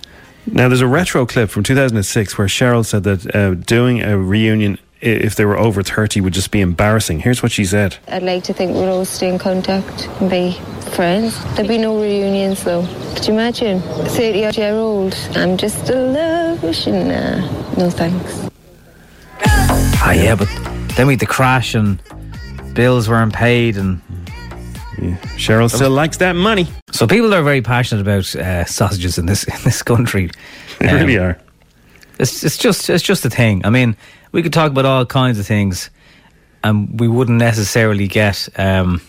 now, 0.47 0.69
there's 0.69 0.81
a 0.81 0.87
retro 0.87 1.27
clip 1.27 1.51
from 1.51 1.65
2006 1.65 2.39
where 2.39 2.49
Cheryl 2.49 2.83
said 2.83 3.03
that 3.03 3.37
uh, 3.37 3.53
doing 3.57 4.01
a 4.01 4.17
reunion 4.17 4.79
if 5.01 5.37
they 5.37 5.45
were 5.45 5.59
over 5.59 5.83
30 5.83 6.21
would 6.21 6.33
just 6.33 6.51
be 6.51 6.61
embarrassing. 6.61 7.21
Here's 7.21 7.43
what 7.43 7.53
she 7.53 7.65
said. 7.65 7.97
I'd 8.09 8.23
like 8.23 8.45
to 8.45 8.53
think 8.53 8.75
we'll 8.75 8.89
all 8.89 9.05
stay 9.05 9.29
in 9.29 9.39
contact 9.39 10.09
and 10.21 10.31
be 10.31 10.53
friends. 10.93 11.39
There'd 11.55 11.69
be 11.69 11.79
no 11.79 12.01
reunions 12.01 12.65
though. 12.65 12.87
Could 13.15 13.29
you 13.29 13.35
imagine? 13.35 13.81
30 13.81 14.45
odd 14.47 14.57
year 14.57 14.73
old. 14.73 15.15
I'm 15.35 15.57
just 15.57 15.89
a 15.91 15.95
love 15.95 16.63
wishing. 16.63 17.09
Nah, 17.09 17.41
no 17.77 17.91
thanks. 17.91 18.49
Ah, 20.01 20.13
yeah, 20.13 20.35
but 20.35 20.49
then 20.97 21.07
we 21.07 21.15
had 21.15 21.21
the 21.21 21.27
crash 21.27 21.75
and 21.75 22.03
bills 22.75 23.09
weren't 23.09 23.35
paid 23.35 23.77
and. 23.77 24.01
Cheryl 25.37 25.73
still 25.73 25.91
likes 25.91 26.17
that 26.17 26.35
money. 26.35 26.67
So 26.91 27.07
people 27.07 27.33
are 27.33 27.43
very 27.45 27.63
passionate 27.63 28.01
about 28.01 28.35
uh, 28.35 28.65
sausages 28.65 29.17
in 29.17 29.27
this 29.27 29.45
in 29.55 29.63
this 29.63 29.81
country. 29.81 30.31
They 30.81 30.93
really 30.93 31.19
are. 31.19 31.39
It's 32.19 32.43
it's 32.45 32.57
just 32.57 32.91
it's 32.91 33.03
just 33.03 33.25
a 33.25 33.31
thing. 33.31 33.65
I 33.65 33.71
mean, 33.71 33.97
we 34.33 34.43
could 34.43 34.53
talk 34.53 34.73
about 34.73 34.85
all 34.85 35.07
kinds 35.07 35.39
of 35.39 35.47
things, 35.47 35.91
and 36.65 36.99
we 36.99 37.09
wouldn't 37.09 37.39
necessarily 37.39 38.09
get 38.09 38.49
um, 38.59 39.01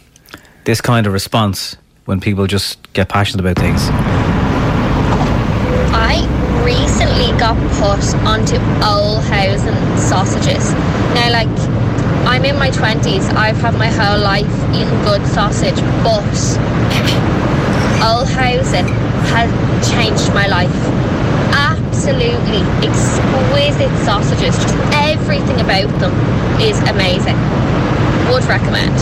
this 0.65 0.81
kind 0.81 1.07
of 1.07 1.13
response 1.13 1.75
when 2.05 2.19
people 2.19 2.45
just 2.47 2.77
get 2.93 3.09
passionate 3.09 3.41
about 3.41 3.55
things. 3.55 3.81
I 5.91 6.25
recently 6.63 7.37
got 7.39 7.57
put 7.77 8.03
onto 8.25 8.57
Olhausen 8.83 9.75
sausages. 9.97 10.71
Now, 11.13 11.31
like, 11.31 11.49
I'm 12.27 12.45
in 12.45 12.57
my 12.57 12.69
20s, 12.69 13.33
I've 13.33 13.57
had 13.57 13.73
my 13.75 13.87
whole 13.87 14.19
life 14.19 14.45
eating 14.73 15.01
good 15.03 15.25
sausage, 15.27 15.79
but 16.03 16.23
Olhausen 18.01 18.87
has 19.33 19.49
changed 19.91 20.33
my 20.33 20.47
life. 20.47 20.98
Absolutely 21.99 22.61
exquisite 22.87 24.05
sausages, 24.05 24.55
just 24.55 24.73
everything 24.93 25.59
about 25.59 25.89
them 25.99 26.13
is 26.61 26.79
amazing. 26.87 27.35
Would 28.31 28.45
recommend. 28.45 28.95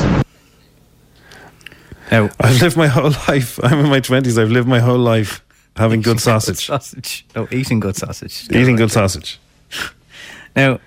Now, 2.12 2.32
I've 2.40 2.60
lived 2.60 2.76
my 2.76 2.88
whole 2.88 3.12
life. 3.28 3.60
I'm 3.64 3.86
in 3.86 3.90
my 3.92 4.00
20s. 4.00 4.42
I've 4.42 4.50
lived 4.50 4.68
my 4.68 4.80
whole 4.80 4.98
life 4.98 5.46
having 5.76 6.02
good 6.02 6.20
sausage. 6.20 6.66
sausage. 6.66 7.24
No, 7.36 7.48
eating 7.52 7.80
good 7.80 7.96
sausage. 7.96 8.48
Eating 8.50 8.78
good 8.78 8.92
sausage. 8.92 9.40
Now, 10.56 10.80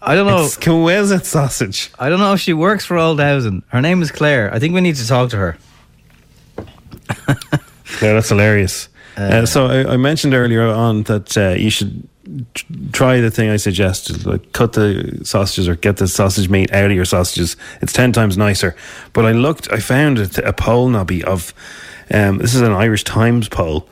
I 0.00 0.14
don't 0.14 0.26
know. 0.26 0.44
It's 0.44 0.56
exquisite 0.56 1.26
sausage. 1.26 1.90
I 1.98 2.08
don't 2.08 2.18
know 2.18 2.32
if 2.32 2.40
she 2.40 2.54
works 2.54 2.86
for 2.86 2.96
Old 2.96 3.20
Olhausen. 3.20 3.62
Her 3.68 3.82
name 3.82 4.00
is 4.00 4.10
Claire. 4.10 4.50
I 4.54 4.58
think 4.58 4.72
we 4.72 4.80
need 4.80 4.96
to 4.96 5.06
talk 5.06 5.28
to 5.30 5.36
her. 5.36 5.58
Yeah, 8.00 8.14
that's 8.14 8.30
hilarious. 8.30 8.88
Uh, 9.18 9.46
so 9.46 9.66
I, 9.66 9.94
I 9.94 9.96
mentioned 9.96 10.34
earlier 10.34 10.66
on 10.68 11.02
that 11.04 11.36
uh, 11.36 11.50
you 11.50 11.70
should 11.70 12.08
tr- 12.54 12.64
try 12.92 13.20
the 13.20 13.30
thing 13.30 13.50
I 13.50 13.56
suggested, 13.56 14.24
like 14.24 14.52
cut 14.52 14.74
the 14.74 15.20
sausages 15.24 15.68
or 15.68 15.74
get 15.74 15.96
the 15.96 16.06
sausage 16.06 16.48
meat 16.48 16.72
out 16.72 16.90
of 16.90 16.92
your 16.92 17.04
sausages. 17.04 17.56
It's 17.82 17.92
ten 17.92 18.12
times 18.12 18.36
nicer. 18.36 18.76
But 19.12 19.24
I 19.24 19.32
looked, 19.32 19.72
I 19.72 19.80
found 19.80 20.18
a, 20.18 20.48
a 20.48 20.52
poll, 20.52 20.88
Nobby, 20.88 21.24
of 21.24 21.52
um, 22.12 22.38
this 22.38 22.54
is 22.54 22.60
an 22.60 22.72
Irish 22.72 23.04
Times 23.04 23.48
poll. 23.48 23.88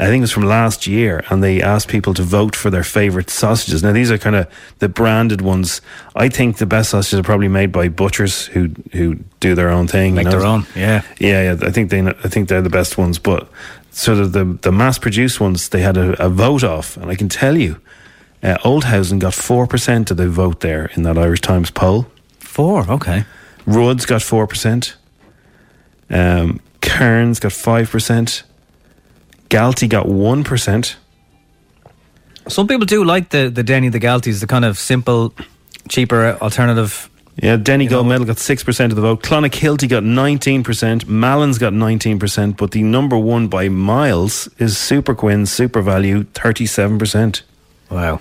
I 0.00 0.06
think 0.06 0.20
it 0.20 0.22
was 0.22 0.32
from 0.32 0.44
last 0.44 0.86
year, 0.86 1.22
and 1.28 1.42
they 1.42 1.60
asked 1.60 1.88
people 1.88 2.14
to 2.14 2.22
vote 2.22 2.56
for 2.56 2.70
their 2.70 2.82
favorite 2.82 3.28
sausages. 3.28 3.82
Now 3.82 3.92
these 3.92 4.10
are 4.10 4.16
kind 4.18 4.34
of 4.34 4.46
the 4.78 4.88
branded 4.88 5.42
ones. 5.42 5.82
I 6.16 6.30
think 6.30 6.56
the 6.56 6.66
best 6.66 6.90
sausages 6.90 7.18
are 7.20 7.22
probably 7.22 7.48
made 7.48 7.70
by 7.70 7.88
butchers 7.88 8.46
who 8.46 8.70
who 8.92 9.16
do 9.40 9.54
their 9.54 9.68
own 9.68 9.86
thing, 9.86 10.14
Make 10.14 10.24
you 10.24 10.30
know? 10.30 10.38
their 10.38 10.46
own, 10.46 10.66
yeah. 10.74 11.02
yeah, 11.18 11.52
yeah. 11.52 11.68
I 11.68 11.70
think 11.70 11.90
they 11.90 12.00
I 12.00 12.28
think 12.28 12.48
they're 12.48 12.62
the 12.62 12.70
best 12.70 12.96
ones, 12.96 13.18
but 13.18 13.48
sort 13.90 14.18
of 14.18 14.32
the 14.32 14.44
the 14.62 14.72
mass 14.72 14.98
produced 14.98 15.38
ones 15.40 15.68
they 15.68 15.82
had 15.82 15.96
a, 15.96 16.24
a 16.24 16.28
vote 16.30 16.64
off, 16.64 16.96
and 16.96 17.10
I 17.10 17.14
can 17.14 17.28
tell 17.28 17.56
you, 17.56 17.80
uh, 18.42 18.56
Olhausen 18.64 19.18
got 19.18 19.34
four 19.34 19.66
percent 19.66 20.10
of 20.10 20.16
the 20.16 20.28
vote 20.28 20.60
there 20.60 20.90
in 20.96 21.02
that 21.02 21.18
Irish 21.18 21.42
Times 21.42 21.70
poll. 21.70 22.06
Four, 22.38 22.90
okay. 22.90 23.24
Rhodes 23.66 24.06
got 24.06 24.22
four 24.22 24.46
percent. 24.46 24.96
Um, 26.08 26.60
Kearns 26.80 27.38
got 27.38 27.52
five 27.52 27.90
percent. 27.90 28.44
Galtee 29.50 29.88
got 29.88 30.08
one 30.08 30.44
percent. 30.44 30.96
Some 32.48 32.66
people 32.66 32.86
do 32.86 33.04
like 33.04 33.28
the 33.28 33.50
the 33.50 33.62
Denny 33.62 33.90
the 33.90 34.00
Galtees, 34.00 34.40
the 34.40 34.46
kind 34.46 34.64
of 34.64 34.78
simple, 34.78 35.34
cheaper 35.88 36.38
alternative. 36.40 37.08
Yeah, 37.42 37.56
Denny 37.56 37.86
Gold 37.86 38.06
Medal 38.06 38.26
got 38.26 38.38
six 38.38 38.62
percent 38.64 38.92
of 38.92 38.96
the 38.96 39.02
vote. 39.02 39.22
Clonakilty 39.22 39.88
got 39.88 40.04
nineteen 40.04 40.62
percent. 40.62 41.08
Malins 41.08 41.58
got 41.58 41.72
nineteen 41.72 42.18
percent. 42.18 42.56
But 42.56 42.70
the 42.70 42.82
number 42.82 43.18
one 43.18 43.48
by 43.48 43.68
miles 43.68 44.48
is 44.58 44.78
Super 44.78 45.14
Quinn 45.14 45.46
Super 45.46 45.82
Value, 45.82 46.24
thirty-seven 46.24 46.98
percent. 46.98 47.42
Wow. 47.90 48.20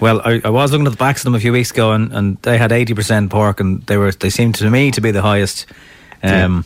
Well, 0.00 0.20
I, 0.24 0.40
I 0.44 0.50
was 0.50 0.72
looking 0.72 0.86
at 0.86 0.92
the 0.92 0.98
backs 0.98 1.20
of 1.20 1.24
them 1.24 1.34
a 1.34 1.40
few 1.40 1.52
weeks 1.52 1.70
ago, 1.70 1.92
and, 1.92 2.12
and 2.12 2.36
they 2.42 2.58
had 2.58 2.72
eighty 2.72 2.94
percent 2.94 3.30
pork, 3.30 3.60
and 3.60 3.82
they 3.86 3.96
were 3.96 4.12
they 4.12 4.30
seemed 4.30 4.54
to 4.56 4.70
me 4.70 4.90
to 4.90 5.00
be 5.00 5.10
the 5.10 5.22
highest. 5.22 5.66
Um, 6.22 6.64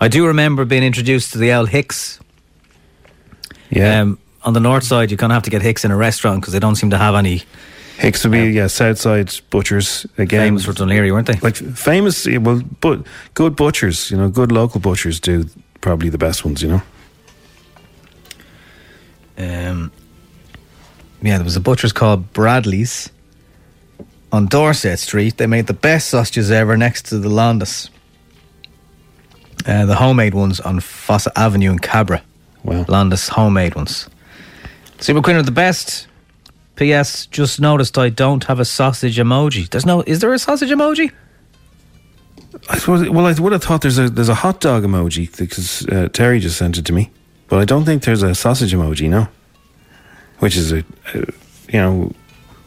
I 0.00 0.08
do 0.08 0.26
remember 0.26 0.64
being 0.64 0.82
introduced 0.82 1.32
to 1.32 1.38
the 1.38 1.50
L 1.50 1.66
Hicks. 1.66 2.20
Yeah. 3.74 4.00
Um, 4.00 4.18
on 4.42 4.52
the 4.52 4.60
north 4.60 4.84
side, 4.84 5.10
you 5.10 5.16
kind 5.16 5.32
of 5.32 5.34
have 5.34 5.42
to 5.44 5.50
get 5.50 5.62
Hicks 5.62 5.84
in 5.84 5.90
a 5.90 5.96
restaurant 5.96 6.40
because 6.40 6.52
they 6.52 6.58
don't 6.58 6.76
seem 6.76 6.90
to 6.90 6.98
have 6.98 7.14
any. 7.14 7.42
Hicks 7.98 8.24
would 8.24 8.32
be 8.32 8.50
yeah, 8.50 8.66
Southside 8.66 9.32
butchers 9.50 10.06
again. 10.18 10.46
Famous 10.46 10.64
for 10.64 10.72
Dún 10.72 10.88
Laoghaire, 10.88 11.12
weren't 11.12 11.26
they? 11.28 11.38
Like 11.40 11.56
famous, 11.56 12.26
well, 12.26 12.60
but 12.80 13.06
good 13.34 13.56
butchers, 13.56 14.10
you 14.10 14.16
know, 14.16 14.28
good 14.28 14.50
local 14.50 14.80
butchers 14.80 15.20
do 15.20 15.48
probably 15.80 16.08
the 16.08 16.18
best 16.18 16.44
ones, 16.44 16.60
you 16.60 16.68
know. 16.68 16.82
Um, 19.38 19.92
yeah, 21.22 21.38
there 21.38 21.44
was 21.44 21.56
a 21.56 21.60
butcher's 21.60 21.92
called 21.92 22.32
Bradley's 22.32 23.10
on 24.32 24.46
Dorset 24.46 24.98
Street. 24.98 25.36
They 25.36 25.46
made 25.46 25.68
the 25.68 25.72
best 25.72 26.10
sausages 26.10 26.50
ever 26.50 26.76
next 26.76 27.06
to 27.06 27.18
the 27.18 27.28
Landis. 27.28 27.90
Uh, 29.66 29.86
the 29.86 29.94
homemade 29.94 30.34
ones 30.34 30.60
on 30.60 30.80
Fassaugh 30.80 31.32
Avenue 31.36 31.70
in 31.70 31.78
Cabra. 31.78 32.22
Wow. 32.64 32.84
Landis 32.88 33.28
homemade 33.28 33.74
ones. 33.74 34.08
Super 34.98 35.20
Quinn 35.20 35.36
are 35.36 35.42
the 35.42 35.50
best. 35.50 36.08
P.S. 36.76 37.26
Just 37.26 37.60
noticed 37.60 37.96
I 37.98 38.08
don't 38.08 38.44
have 38.44 38.58
a 38.58 38.64
sausage 38.64 39.18
emoji. 39.18 39.68
There's 39.68 39.86
no. 39.86 40.02
Is 40.06 40.20
there 40.20 40.32
a 40.32 40.38
sausage 40.38 40.70
emoji? 40.70 41.12
I 42.68 42.78
suppose. 42.78 43.08
Well, 43.08 43.26
I 43.26 43.32
would 43.32 43.52
have 43.52 43.62
thought 43.62 43.82
there's 43.82 43.98
a 43.98 44.08
there's 44.08 44.28
a 44.28 44.34
hot 44.34 44.60
dog 44.60 44.82
emoji 44.82 45.36
because 45.36 45.86
uh, 45.86 46.08
Terry 46.12 46.40
just 46.40 46.56
sent 46.56 46.78
it 46.78 46.84
to 46.86 46.92
me, 46.92 47.10
but 47.48 47.60
I 47.60 47.64
don't 47.64 47.84
think 47.84 48.02
there's 48.02 48.22
a 48.22 48.34
sausage 48.34 48.72
emoji. 48.72 49.08
No, 49.08 49.28
which 50.38 50.56
is 50.56 50.72
a, 50.72 50.78
a 51.14 51.18
you 51.68 51.80
know 51.80 52.12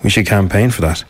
we 0.04 0.10
should 0.10 0.26
campaign 0.26 0.70
for 0.70 0.82
that. 0.82 1.04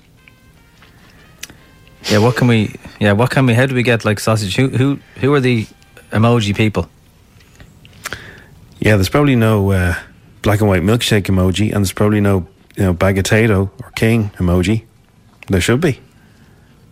Yeah. 2.10 2.20
What 2.20 2.36
can 2.36 2.48
we? 2.48 2.74
Yeah. 3.00 3.12
What 3.12 3.30
can 3.30 3.46
we? 3.46 3.54
How 3.54 3.66
do 3.66 3.76
we 3.76 3.84
get 3.84 4.06
like 4.06 4.20
sausage? 4.20 4.56
Who 4.56 4.70
who 4.70 5.00
who 5.18 5.34
are 5.34 5.40
the 5.40 5.68
emoji 6.12 6.56
people? 6.56 6.90
Yeah, 8.88 8.96
there's 8.96 9.10
probably 9.10 9.36
no 9.36 9.72
uh, 9.74 9.96
black 10.44 10.62
and 10.62 10.70
white 10.70 10.82
milkshake 10.82 11.24
emoji, 11.24 11.66
and 11.74 11.84
there's 11.84 11.92
probably 11.92 12.22
no 12.22 12.48
you 12.78 12.84
know 12.86 12.94
bagatato 12.94 13.70
or 13.84 13.92
king 13.98 14.30
emoji. 14.38 14.86
There 15.50 15.60
should 15.60 15.82
be. 15.82 16.00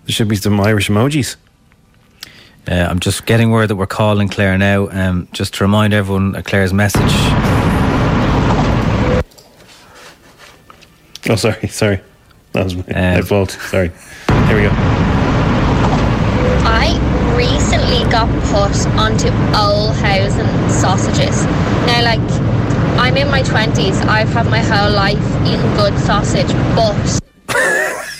There 0.03 0.13
should 0.13 0.27
be 0.27 0.35
some 0.35 0.59
Irish 0.59 0.89
emojis. 0.89 1.37
Uh, 2.69 2.73
I'm 2.89 2.99
just 2.99 3.25
getting 3.25 3.49
word 3.49 3.69
that 3.69 3.77
we're 3.77 3.85
calling 3.87 4.27
Claire 4.27 4.57
now. 4.57 4.89
Um, 4.89 5.29
just 5.31 5.53
to 5.53 5.63
remind 5.63 5.93
everyone, 5.93 6.33
Claire's 6.43 6.73
message. 6.73 7.13
Oh, 11.29 11.35
sorry, 11.37 11.67
sorry, 11.69 12.01
that 12.51 12.65
was 12.65 12.75
my, 12.75 12.83
Um, 12.83 13.13
my 13.13 13.21
fault. 13.21 13.51
Sorry. 13.51 13.89
Here 14.47 14.55
we 14.57 14.63
go. 14.63 14.69
I 16.67 17.24
recently 17.35 18.09
got 18.11 18.29
put 18.45 18.75
onto 18.97 19.27
Olhausen 19.55 20.47
sausages. 20.69 21.43
Now, 21.85 22.03
like, 22.03 22.19
I'm 22.99 23.17
in 23.17 23.29
my 23.29 23.41
20s, 23.41 24.01
I've 24.07 24.29
had 24.29 24.45
my 24.47 24.59
whole 24.59 24.91
life 24.91 25.19
eating 25.45 25.73
good 25.75 25.97
sausage, 25.99 26.47
but 26.75 26.95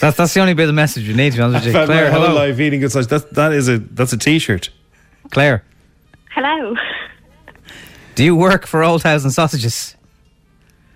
That's 0.01 0.17
that's 0.17 0.33
the 0.33 0.41
only 0.41 0.53
bit 0.53 0.63
of 0.63 0.67
the 0.67 0.73
message 0.73 1.07
you 1.07 1.15
need. 1.15 1.31
To 1.31 1.37
be 1.37 1.43
honest 1.43 1.65
with 1.65 1.73
you, 1.73 1.79
I've 1.81 1.87
had 1.89 1.93
Claire. 1.95 2.11
my 2.11 2.17
whole 2.17 2.27
Hello, 2.27 2.35
life 2.35 2.59
eating 2.59 2.79
good 2.81 2.91
sausage. 2.91 3.09
That 3.09 3.33
that 3.35 3.53
is 3.53 3.69
a 3.69 3.77
that's 3.79 4.13
a 4.13 4.17
T-shirt. 4.17 4.69
Claire. 5.31 5.63
Hello. 6.31 6.75
Do 8.15 8.23
you 8.23 8.35
work 8.35 8.65
for 8.67 8.81
Olhausen 8.83 9.31
Sausages? 9.31 9.95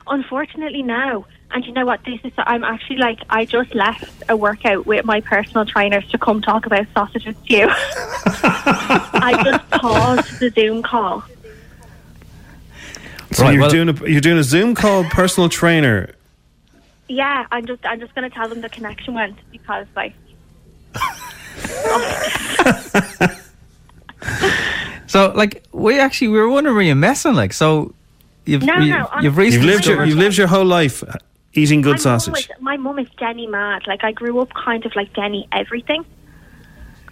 Unfortunately, 0.08 0.84
no. 0.84 1.26
And 1.52 1.66
you 1.66 1.74
know 1.74 1.86
what? 1.86 2.04
This 2.06 2.20
is. 2.24 2.32
I'm 2.38 2.64
actually 2.64 2.98
like. 2.98 3.20
I 3.30 3.46
just 3.46 3.74
left 3.74 4.24
a 4.30 4.38
workout 4.38 4.86
with 4.86 5.04
my 5.06 5.22
personal 5.22 5.66
trainers 5.66 6.08
to 6.12 6.18
come 6.18 6.42
talk 6.42 6.66
about 6.68 6.86
sausages 6.94 7.36
to 7.48 7.54
you. 7.54 7.68
I 7.70 9.42
just 9.44 9.70
paused 9.72 10.40
the 10.40 10.52
Zoom 10.52 10.84
call. 10.84 11.24
So 13.32 13.44
Right, 13.44 13.54
you're 13.54 13.62
well- 13.62 13.70
doing 13.72 13.90
a 13.90 14.10
you're 14.10 14.22
doing 14.22 14.38
a 14.38 14.44
Zoom 14.44 14.76
call 14.76 15.04
personal 15.06 15.50
trainer. 15.50 16.14
Yeah, 17.08 17.48
I'm 17.52 17.66
just. 17.66 17.84
I'm 17.86 18.00
just 18.00 18.14
going 18.14 18.30
to 18.30 18.36
tell 18.36 18.48
them 18.48 18.62
the 18.62 18.70
connection 18.70 19.16
went 19.16 19.38
because 19.52 19.88
like. 19.96 20.14
So, 25.08 25.32
like, 25.36 25.64
we 25.72 26.00
actually 26.00 26.28
we 26.28 26.38
were 26.38 26.50
wondering 26.50 26.76
were 26.76 26.84
you 26.84 26.94
messing? 26.94 27.34
Like, 27.34 27.52
so 27.52 27.96
you've 28.46 28.62
No, 28.62 28.76
you, 28.78 28.92
no, 28.92 29.06
I'm- 29.06 29.24
you've 29.24 29.36
You've 29.40 29.64
lived 29.64 29.88
your 29.88 30.06
you've 30.06 30.20
lived 30.20 30.38
your 30.38 30.46
whole 30.46 30.66
life 30.66 31.04
eating 31.54 31.82
good 31.82 31.94
my 31.94 31.98
sausage. 31.98 32.34
Mum 32.34 32.38
is, 32.58 32.62
my 32.62 32.78
mum 32.78 33.00
is 33.00 33.08
Jenny 33.20 33.48
mad. 33.48 33.84
Like 33.88 34.04
I 34.04 34.12
grew 34.12 34.40
up 34.40 34.54
kind 34.54 34.86
of 34.86 34.96
like 34.96 35.14
Jenny 35.14 35.48
everything. 35.52 36.06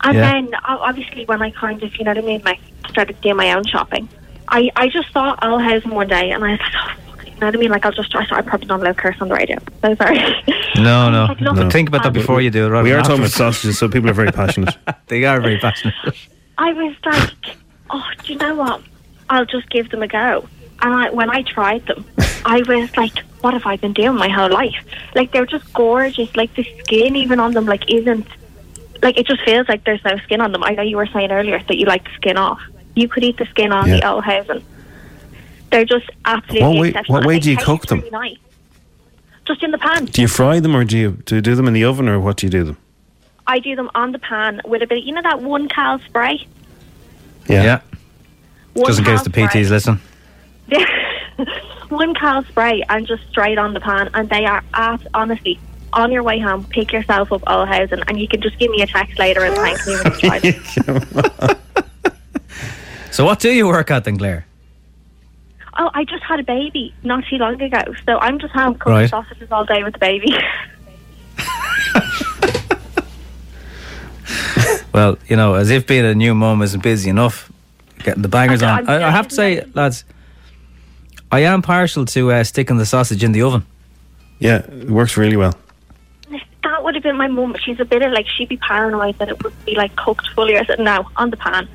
And 0.03 0.15
Yeah. 0.15 0.31
then 0.31 0.51
obviously 0.65 1.25
when 1.25 1.41
I 1.41 1.49
kind 1.51 1.81
of, 1.81 1.95
you 1.97 2.05
know 2.05 2.11
what 2.11 2.17
I 2.19 2.21
mean, 2.21 2.41
like 2.45 2.59
started 2.89 3.19
doing 3.21 3.35
my 3.35 3.51
own 3.53 3.65
shopping, 3.65 4.07
I, 4.47 4.69
I 4.75 4.89
just 4.89 5.11
saw 5.11 5.35
Olhausen 5.41 5.91
one 5.91 6.07
day 6.07 6.31
and 6.31 6.43
I 6.43 6.51
was 6.51 6.59
like, 6.59 6.73
oh, 6.75 6.93
fuck, 7.15 7.25
you 7.25 7.31
know 7.39 7.47
what 7.47 7.55
I 7.55 7.57
mean? 7.57 7.71
Like 7.71 7.85
I'll 7.85 7.91
just 7.91 8.11
try. 8.11 8.25
So 8.27 8.35
I'm 8.35 8.45
probably 8.45 8.67
not 8.67 8.79
allowed 8.79 8.97
curse 8.97 9.17
on 9.19 9.29
the 9.29 9.35
radio. 9.35 9.57
So 9.81 9.95
sorry. 9.95 10.19
No, 10.75 11.09
no, 11.09 11.25
Like, 11.25 11.39
look, 11.41 11.55
But 11.55 11.71
think 11.71 11.89
about 11.89 12.03
that 12.03 12.13
before 12.13 12.39
you 12.39 12.51
do 12.51 12.71
it. 12.71 12.83
we 12.83 12.91
are 12.91 13.01
talking 13.01 13.17
about 13.19 13.31
sausages, 13.31 13.79
so 13.79 13.89
people 13.89 14.11
are 14.11 14.13
very 14.13 14.31
passionate. 14.31 14.77
they 15.07 15.23
are 15.25 15.41
very 15.41 15.57
passionate. 15.57 15.95
I 16.59 16.71
was 16.73 16.93
like, 17.03 17.55
oh, 17.89 18.03
do 18.23 18.33
you 18.33 18.38
know 18.38 18.53
what? 18.53 18.83
I'll 19.31 19.45
just 19.45 19.67
give 19.71 19.89
them 19.89 20.03
a 20.03 20.07
go. 20.07 20.47
And 20.82 20.93
I, 20.93 21.09
when 21.11 21.30
I 21.30 21.41
tried 21.41 21.86
them, 21.88 22.05
I 22.45 22.61
was 22.67 22.95
like, 22.97 23.17
what 23.41 23.53
have 23.53 23.65
I 23.65 23.78
been 23.78 23.93
doing 23.93 24.15
my 24.15 24.30
whole 24.30 24.49
life? 24.51 24.75
Like 25.15 25.32
they're 25.32 25.45
just 25.45 25.71
gorgeous. 25.73 26.36
Like 26.36 26.53
the 26.55 26.63
skin 26.80 27.15
even 27.15 27.39
on 27.39 27.53
them, 27.53 27.65
like 27.65 27.91
isn't 27.91 28.28
like 29.01 29.17
it 29.17 29.28
just 29.28 29.41
feels 29.43 29.67
like 29.69 29.84
there's 29.86 30.03
no 30.03 30.17
skin 30.19 30.41
on 30.41 30.51
them. 30.51 30.63
I 30.63 30.71
know 30.71 30.84
you 30.84 30.97
were 30.97 31.07
saying 31.07 31.32
earlier 31.32 31.61
that 31.67 31.78
you 31.78 31.86
like 31.86 32.03
the 32.03 32.13
skin 32.15 32.38
off. 32.38 32.59
You 32.95 33.07
could 33.07 33.23
eat 33.23 33.38
the 33.38 33.45
skin 33.45 33.71
on 33.71 33.89
the 33.89 33.97
Yeah. 33.97 34.11
Olhausen. 34.11 34.63
They're 35.71 35.86
just 35.86 36.09
absolutely 36.25 36.61
What 36.67 36.80
way- 36.82 36.88
exceptional. 36.89 37.17
what 37.19 37.28
way 37.28 37.39
do 37.39 37.51
you 37.51 37.57
cook 37.57 37.86
them? 37.88 38.03
nice. 38.11 38.38
Just 39.45 39.63
in 39.63 39.71
the 39.71 39.78
pan. 39.78 40.05
Do 40.05 40.21
you 40.21 40.28
fry 40.28 40.59
them 40.59 40.75
or 40.75 40.84
do 40.84 40.97
you 40.97 41.11
do 41.25 41.36
you 41.36 41.41
do 41.41 41.55
them 41.55 41.67
in 41.67 41.73
the 41.73 41.84
oven 41.86 42.07
or 42.09 42.19
what 42.19 42.38
do 42.38 42.45
you 42.47 42.51
do 42.51 42.63
them? 42.63 42.78
I 43.45 43.59
do 43.59 43.75
them 43.75 43.89
on 43.95 44.11
the 44.11 44.19
pan 44.19 44.61
with 44.65 44.82
a 44.82 44.88
bit. 44.88 45.03
You 45.03 45.13
know 45.13 45.21
that 45.21 45.41
one 45.41 45.69
cal 45.69 45.99
spray. 45.99 46.45
Yeah. 47.47 47.82
One 48.73 48.88
Just 48.88 48.99
in 48.99 49.05
case 49.05 49.21
the 49.23 49.30
PTs 49.30 49.69
listen. 49.69 49.99
one 51.89 52.13
cal 52.15 52.43
spray 52.45 52.84
and 52.89 53.07
just 53.07 53.28
straight 53.30 53.57
on 53.57 53.74
the 53.74 53.80
pan, 53.80 54.09
and 54.13 54.30
they 54.30 54.45
are 54.45 54.63
at 54.74 55.01
honestly 55.13 55.59
on 55.93 56.11
your 56.11 56.24
way 56.24 56.39
home. 56.39 56.65
Pick 56.65 56.91
yourself 56.91 57.32
up 57.32 57.41
Olhausen, 57.47 58.03
and 58.07 58.20
you 58.20 58.28
can 58.28 58.41
just 58.41 58.57
give 58.59 58.70
me 58.72 58.82
a 58.82 58.88
text 58.88 59.18
later 59.20 59.43
and 59.45 59.55
thank 59.55 59.86
me 59.88 59.95
when 59.95 60.13
you 60.43 60.51
try 60.53 60.84
them. 60.84 61.57
So, 63.11 63.26
what 63.26 63.39
do 63.39 63.49
you 63.51 63.65
work 63.68 63.89
at 63.89 64.03
then, 64.03 64.18
Claire? 64.18 64.45
Oh, 65.80 65.89
I 65.95 66.03
just 66.03 66.22
had 66.24 66.39
a 66.39 66.43
baby 66.43 66.93
not 67.03 67.24
too 67.28 67.38
long 67.38 67.59
ago, 67.59 67.82
so 68.05 68.20
I'm 68.20 68.38
just 68.38 68.53
home 68.53 68.76
cooking 68.76 68.93
Right. 68.93 69.09
sausages 69.09 69.51
all 69.51 69.65
day 69.65 69.82
with 69.84 69.93
the 69.93 69.99
baby. 69.99 70.36
Well, 74.93 75.18
you 75.28 75.36
know, 75.36 75.53
as 75.55 75.70
if 75.70 75.86
being 75.86 76.05
a 76.05 76.15
new 76.15 76.34
mum 76.34 76.61
isn't 76.61 76.82
busy 76.82 77.09
enough, 77.09 77.51
getting 78.03 78.22
the 78.24 78.28
bangers 78.28 78.63
I'm- 78.63 78.80
on. 78.80 78.89
I, 78.89 79.07
I 79.07 79.11
have 79.11 79.28
to 79.28 79.36
say, 79.36 79.63
lads, 79.74 80.03
I 81.32 81.39
am 81.41 81.61
partial 81.61 82.05
to 82.05 82.32
uh, 82.32 82.43
sticking 82.43 82.78
the 82.78 82.86
sausage 82.86 83.23
in 83.23 83.32
the 83.32 83.41
oven. 83.41 83.65
Yeah, 84.39 84.57
it 84.59 84.89
works 84.89 85.17
really 85.17 85.36
well. 85.38 85.55
that 86.63 86.84
would 86.84 86.95
have 86.95 87.03
been 87.03 87.17
my 87.17 87.28
mum. 87.28 87.55
She's 87.63 87.80
a 87.80 87.86
bit 87.86 88.01
of 88.01 88.11
like 88.11 88.28
she'd 88.28 88.49
be 88.49 88.57
paranoid 88.57 89.17
that 89.19 89.30
it 89.30 89.43
would 89.43 89.53
be 89.65 89.75
like 89.75 89.95
cooked 89.95 90.30
fully 90.36 90.55
or 90.55 90.63
something. 90.65 90.86
No, 90.86 91.09
on 91.15 91.30
the 91.30 91.38
pan, 91.38 91.67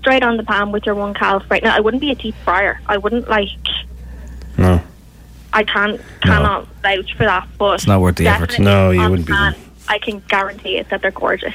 straight 0.00 0.22
on 0.22 0.36
the 0.36 0.42
pan 0.42 0.72
with 0.72 0.84
your 0.84 0.94
one 0.94 1.14
cal 1.14 1.42
Right 1.48 1.62
Now, 1.62 1.76
I 1.76 1.80
wouldn't 1.80 2.00
be 2.00 2.10
a 2.10 2.14
deep 2.14 2.34
fryer. 2.44 2.80
I 2.86 2.98
wouldn't 2.98 3.28
like. 3.28 3.48
No. 4.56 4.80
I 5.52 5.62
can't 5.64 6.00
cannot 6.20 6.66
vouch 6.82 7.14
for 7.14 7.24
that, 7.24 7.48
but 7.56 7.74
It's 7.76 7.86
not 7.86 8.00
worth 8.00 8.16
the 8.16 8.28
effort. 8.28 8.58
No, 8.58 8.90
you 8.90 9.08
wouldn't 9.08 9.26
be 9.26 9.32
pan, 9.32 9.54
I 9.88 9.98
can 9.98 10.22
guarantee 10.28 10.76
it 10.76 10.90
that 10.90 11.00
they're 11.00 11.10
gorgeous. 11.10 11.54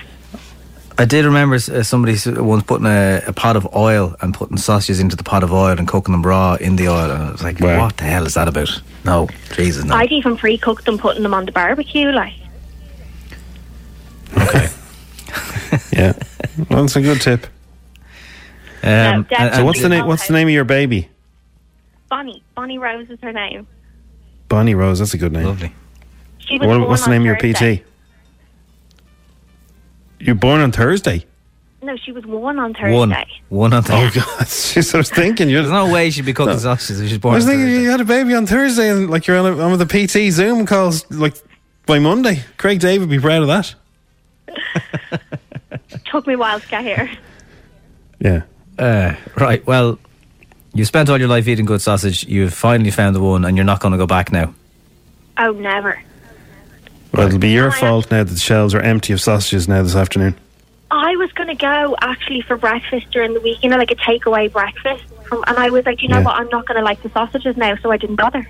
I 0.98 1.06
did 1.06 1.26
remember 1.26 1.56
uh, 1.56 1.84
somebody 1.84 2.18
once 2.40 2.64
putting 2.64 2.86
a, 2.86 3.22
a 3.28 3.34
pot 3.34 3.56
of 3.56 3.68
oil 3.76 4.16
and 4.22 4.34
putting 4.34 4.58
sausages 4.58 5.00
into 5.00 5.16
the 5.16 5.24
pot 5.24 5.44
of 5.44 5.52
oil 5.52 5.78
and 5.78 5.88
cooking 5.88 6.12
them 6.12 6.24
raw 6.24 6.56
in 6.56 6.76
the 6.76 6.88
oil, 6.88 7.10
and 7.10 7.24
I 7.24 7.32
was 7.32 7.42
like, 7.44 7.60
"What 7.60 7.98
the 7.98 8.04
hell 8.04 8.26
is 8.26 8.36
that 8.36 8.48
about?" 8.48 8.70
No, 9.04 9.28
Jesus, 9.56 9.86
no. 9.86 9.96
I'd 9.96 10.12
even 10.12 10.38
pre-cook 10.38 10.84
them, 10.84 10.98
putting 10.98 11.24
them 11.24 11.34
on 11.34 11.46
the 11.46 11.52
barbecue. 11.52 12.10
Like, 12.12 12.34
Okay. 14.38 14.68
Yeah. 15.92 16.14
Well, 16.70 16.82
that's 16.84 16.96
a 16.96 17.02
good 17.02 17.20
tip. 17.20 17.48
Um, 18.84 19.24
definitely 19.24 19.58
so 19.58 19.66
what's 19.66 19.82
the 19.82 19.90
name? 19.90 20.06
What's 20.06 20.28
the 20.28 20.34
name 20.34 20.48
of 20.48 20.54
your 20.54 20.66
baby? 20.66 21.10
Bonnie, 22.10 22.44
Bonnie 22.54 22.78
Rose 22.78 23.10
is 23.10 23.20
her 23.22 23.34
name. 23.34 23.66
Bonnie 24.50 24.76
Rose. 24.76 25.00
That's 25.00 25.16
a 25.16 25.18
good 25.18 25.32
name. 25.32 25.46
Lovely. 25.46 25.74
She 26.38 26.60
was 26.60 26.68
What, 26.68 26.88
what's 26.88 27.06
the 27.06 27.10
name 27.12 27.22
of 27.22 27.26
your 27.26 27.40
Thursday. 27.40 27.78
PT? 27.78 27.84
You're 30.26 30.36
born 30.36 30.62
on 30.62 30.72
Thursday. 30.72 31.26
No, 31.82 31.98
she 31.98 32.14
was 32.14 32.26
one 32.26 32.60
on 32.60 32.74
Thursday. 32.74 32.94
One, 32.98 33.14
one 33.50 33.74
on 33.74 33.84
Thursday. 33.84 34.22
Oh 34.22 34.26
God! 34.38 34.40
Just 34.48 34.96
I 34.96 34.98
was 34.98 35.10
thinking. 35.10 35.50
You're, 35.50 35.64
There's 35.64 35.72
no 35.74 35.92
way 35.92 36.10
she'd 36.12 36.26
be 36.26 36.34
cooking 36.34 36.54
No. 36.54 36.60
sausages 36.60 37.02
if 37.02 37.10
she's 37.10 37.18
born. 37.18 37.34
I 37.34 37.36
was 37.36 37.46
on 37.46 37.52
thinking 37.52 37.66
Thursday. 37.68 37.84
you 37.84 37.90
had 37.92 38.00
a 38.02 38.06
baby 38.06 38.34
on 38.36 38.46
Thursday 38.46 38.90
and 38.90 39.10
like 39.10 39.28
you're 39.28 39.38
on, 39.38 39.46
a, 39.46 39.60
on 39.60 39.78
the 39.78 39.86
PT 39.86 40.32
Zoom 40.34 40.66
calls 40.66 41.10
like 41.12 41.36
by 41.86 42.00
Monday. 42.00 42.42
Craig 42.58 42.80
David 42.80 43.02
would 43.02 43.10
be 43.10 43.20
proud 43.20 43.42
of 43.42 43.48
that. 43.50 43.76
Took 46.06 46.26
me 46.28 46.36
a 46.36 46.38
while 46.38 46.60
to 46.60 46.68
get 46.68 46.84
here. 46.84 47.12
Yeah. 48.20 48.44
Uh, 48.80 49.16
right. 49.36 49.66
Well, 49.68 50.00
you 50.74 50.86
spent 50.86 51.10
all 51.10 51.20
your 51.20 51.28
life 51.28 51.48
eating 51.48 51.66
good 51.66 51.82
sausage. 51.82 52.24
You've 52.26 52.54
finally 52.54 52.92
found 52.92 53.16
the 53.16 53.20
one, 53.20 53.44
and 53.46 53.58
you're 53.58 53.66
not 53.66 53.80
going 53.82 53.92
to 53.92 53.98
go 53.98 54.08
back 54.08 54.32
now. 54.32 54.54
Oh, 55.38 55.52
never. 55.52 56.02
Well, 57.14 57.28
it'll 57.28 57.40
be 57.40 57.50
your 57.52 57.72
fault 57.72 58.10
now 58.10 58.24
that 58.24 58.34
the 58.34 58.40
shelves 58.40 58.74
are 58.74 58.82
empty 58.82 59.14
of 59.14 59.22
sausages 59.22 59.68
now 59.68 59.84
this 59.84 59.96
afternoon. 59.96 60.36
I 60.90 61.16
was 61.16 61.32
going 61.34 61.48
to 61.50 61.56
go 61.56 61.96
actually 62.02 62.42
for 62.42 62.58
breakfast 62.58 63.10
during 63.12 63.34
the 63.34 63.40
week, 63.40 63.64
you 63.64 63.70
know, 63.70 63.78
like 63.78 63.92
a 63.92 63.96
takeaway 63.96 64.52
breakfast. 64.52 65.04
From, 65.26 65.44
and 65.48 65.58
I 65.58 65.70
was 65.70 65.86
like, 65.86 66.02
you 66.02 66.08
know 66.10 66.18
Yeah. 66.20 66.26
what, 66.26 66.36
I'm 66.36 66.50
not 66.50 66.66
going 66.68 66.78
to 66.78 66.84
like 66.84 67.02
the 67.04 67.10
sausages 67.10 67.56
now, 67.58 67.76
so 67.78 67.92
I 67.92 67.98
didn't 67.98 68.16
bother. 68.16 68.48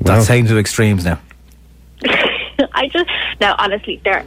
That's 0.00 0.26
taken 0.26 0.46
to 0.48 0.58
extremes 0.58 1.04
now. 1.04 1.20
I 2.72 2.88
just, 2.92 3.10
no, 3.40 3.54
honestly, 3.58 4.00
they're 4.04 4.24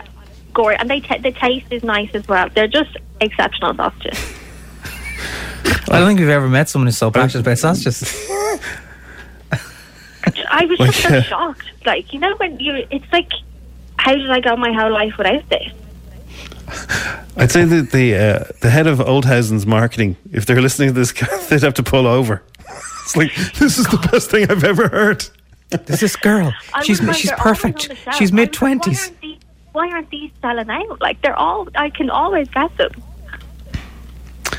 gorgeous. 0.53 0.81
And 0.81 0.89
they 0.89 0.99
t- 1.01 1.17
the 1.19 1.31
taste 1.31 1.67
is 1.71 1.83
nice 1.83 2.09
as 2.13 2.27
well. 2.27 2.49
They're 2.53 2.67
just 2.67 2.97
exceptional 3.21 3.73
sausages. 3.75 4.17
I 5.89 5.99
don't 5.99 6.07
think 6.07 6.19
we've 6.19 6.29
ever 6.29 6.49
met 6.49 6.67
someone 6.67 6.87
who's 6.87 6.97
so 6.97 7.11
passionate 7.11 7.41
about 7.45 7.57
sausages. 7.57 8.27
I 10.49 10.65
was 10.65 10.79
Like, 10.79 10.91
just 10.91 11.03
so 11.07 11.15
uh, 11.17 11.21
shocked. 11.23 11.65
Like, 11.85 12.13
you 12.13 12.19
know, 12.19 12.35
when 12.37 12.59
you, 12.59 12.85
it's 12.91 13.11
like, 13.11 13.31
how 13.97 14.13
did 14.15 14.29
I 14.29 14.39
go 14.39 14.55
my 14.55 14.71
whole 14.73 14.91
life 14.91 15.17
without 15.17 15.47
this? 15.49 15.71
I'd 17.37 17.51
say 17.51 17.63
that 17.63 17.91
the 17.91 18.15
uh, 18.15 18.43
the 18.61 18.69
head 18.69 18.87
of 18.87 18.99
Olhausen's 18.99 19.65
marketing, 19.65 20.17
if 20.33 20.45
they're 20.45 20.61
listening 20.61 20.89
to 20.89 20.93
this, 20.93 21.13
they'd 21.49 21.61
have 21.63 21.75
to 21.75 21.83
pull 21.83 22.07
over. 22.07 22.43
It's 23.07 23.15
like 23.15 23.33
this 23.53 23.77
is 23.77 23.85
the 23.85 24.05
best 24.11 24.29
thing 24.29 24.51
I've 24.51 24.65
ever 24.65 24.89
heard. 24.89 25.25
There's 25.69 26.01
this 26.01 26.17
girl. 26.17 26.53
I 26.73 26.83
She's 26.83 27.01
like, 27.01 27.15
she's 27.15 27.31
perfect. 27.37 27.83
on 27.83 27.87
the 27.87 27.95
shelf. 27.95 28.15
She's 28.17 28.31
I 28.31 28.33
was 28.33 28.33
mid 28.33 28.47
like, 28.49 28.61
why 28.61 28.67
twenties. 28.67 29.11
Why 29.71 29.87
aren't 29.91 30.09
these 30.09 30.31
selling 30.41 30.69
out? 30.69 30.99
Like, 30.99 31.21
they're 31.21 31.33
all, 31.37 31.69
I 31.75 31.89
can 31.89 32.09
always 32.09 32.49
get 32.49 32.75
them. 32.75 32.91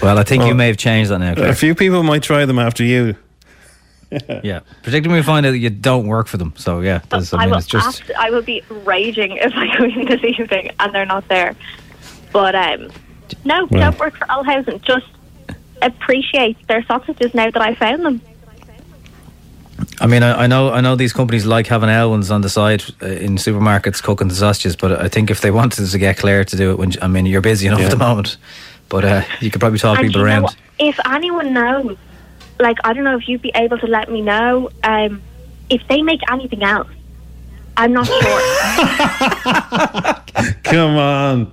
Well, 0.01 0.18
I 0.18 0.22
think 0.22 0.45
you 0.45 0.55
may 0.55 0.68
have 0.68 0.79
changed 0.79 1.11
that 1.11 1.18
now. 1.18 1.35
Claire. 1.35 1.51
A 1.51 1.55
few 1.55 1.74
people 1.74 2.03
might 2.03 2.22
try 2.22 2.47
them 2.47 2.59
after 2.59 2.85
you. 2.85 3.16
yeah, 4.43 4.61
particularly 4.83 5.09
when 5.09 5.17
we 5.19 5.23
find 5.23 5.45
out 5.45 5.51
that 5.51 5.59
you 5.59 5.71
don't 5.71 6.07
work 6.07 6.29
for 6.29 6.39
them. 6.39 6.55
So 6.57 6.81
yeah, 6.81 7.01
I 7.13 7.17
I 7.17 7.21
mean, 7.41 7.51
will 7.51 7.59
it's 7.59 7.67
just 7.67 8.11
I 8.19 8.31
will 8.31 8.43
be 8.43 8.63
raging 8.85 9.33
if 9.33 9.53
I 9.55 9.77
go 9.77 9.85
in 9.85 10.07
this 10.07 10.25
evening 10.25 10.71
and 10.81 10.95
they're 10.95 11.05
not 11.07 11.29
there. 11.29 11.55
But 12.33 12.55
um, 12.55 12.91
no, 13.45 13.67
Well- 13.67 13.91
don't 13.91 13.99
work 13.99 14.17
for 14.17 14.27
Olhausen. 14.31 14.81
Just 14.83 15.07
appreciate 15.83 16.57
their 16.67 16.83
sausages 16.85 17.35
now 17.35 17.51
that 17.51 17.63
I 17.63 17.75
found 17.75 18.05
them. 18.05 18.21
I 20.01 20.07
mean, 20.07 20.23
I, 20.23 20.45
I 20.45 20.47
know, 20.47 20.73
I 20.73 20.81
know 20.81 20.97
these 20.97 21.13
companies 21.13 21.47
like 21.47 21.67
having 21.67 21.89
Elwins 21.89 22.31
on 22.31 22.41
the 22.41 22.49
side 22.49 22.83
uh, 23.03 23.07
in 23.07 23.37
supermarkets 23.37 24.03
cooking 24.03 24.29
the 24.29 24.35
sausages, 24.35 24.75
but 24.77 24.93
I 24.93 25.09
think 25.09 25.31
if 25.31 25.41
they 25.41 25.51
wanted 25.51 25.87
to 25.87 25.99
get 25.99 26.17
Claire 26.17 26.45
to 26.45 26.57
do 26.57 26.71
it, 26.73 26.79
when 26.79 26.93
I 27.01 27.07
mean, 27.09 27.27
you're 27.27 27.41
busy 27.41 27.67
enough 27.67 27.81
at 27.81 27.91
the 27.91 27.97
moment, 27.97 28.37
but 28.89 29.05
uh, 29.05 29.23
you 29.41 29.51
could 29.51 29.61
probably 29.61 29.79
talk 29.79 29.99
and 29.99 30.07
people 30.07 30.21
you 30.21 30.27
know 30.27 30.33
around. 30.33 30.57
If 30.79 30.99
anyone 31.07 31.53
knows, 31.53 31.97
like 32.59 32.77
I 32.85 32.93
don't 32.93 33.05
know 33.05 33.17
if 33.17 33.29
you'd 33.29 33.43
be 33.43 33.53
able 33.55 33.79
to 33.79 33.87
let 33.87 34.11
me 34.11 34.21
know 34.23 34.71
um, 34.83 35.23
if 35.71 35.87
they 35.89 36.03
make 36.03 36.21
anything 36.31 36.63
else. 36.63 36.89
I'm 37.77 37.93
not 37.93 38.07
sure. 38.07 38.19
Come 40.65 40.97
on. 40.97 41.53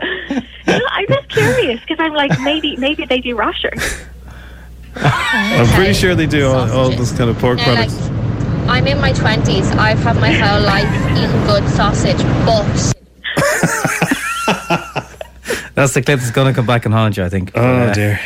You 0.66 0.78
know, 0.78 0.86
I'm 0.92 1.06
just 1.06 1.28
curious 1.28 1.78
because 1.80 1.98
I'm 2.00 2.14
like 2.14 2.40
maybe 2.40 2.74
maybe 2.76 3.04
they 3.04 3.20
do 3.20 3.36
rashers. 3.36 4.00
I'm 4.96 5.66
pretty 5.74 5.92
sure 5.92 6.14
they 6.14 6.24
do 6.26 6.48
all, 6.48 6.70
all 6.72 6.88
this 6.88 7.12
kind 7.16 7.28
of 7.28 7.38
pork 7.38 7.58
Now, 7.58 7.74
like, 7.74 7.90
products. 7.90 8.08
I'm 8.66 8.86
in 8.86 8.98
my 8.98 9.12
20s. 9.12 9.76
I've 9.76 9.98
had 9.98 10.16
my 10.16 10.32
whole 10.32 10.62
life 10.62 10.88
eating 11.12 11.30
good 11.46 11.68
sausage, 11.74 12.16
but 12.46 12.94
That's 15.74 15.92
the 15.92 16.02
clip 16.02 16.20
that's 16.20 16.30
going 16.30 16.46
to 16.46 16.54
come 16.54 16.66
back 16.66 16.84
and 16.84 16.94
haunt 16.94 17.16
you, 17.16 17.24
I 17.24 17.28
think. 17.28 17.50
Oh, 17.54 17.60
uh, 17.60 17.92
dear. 17.92 18.20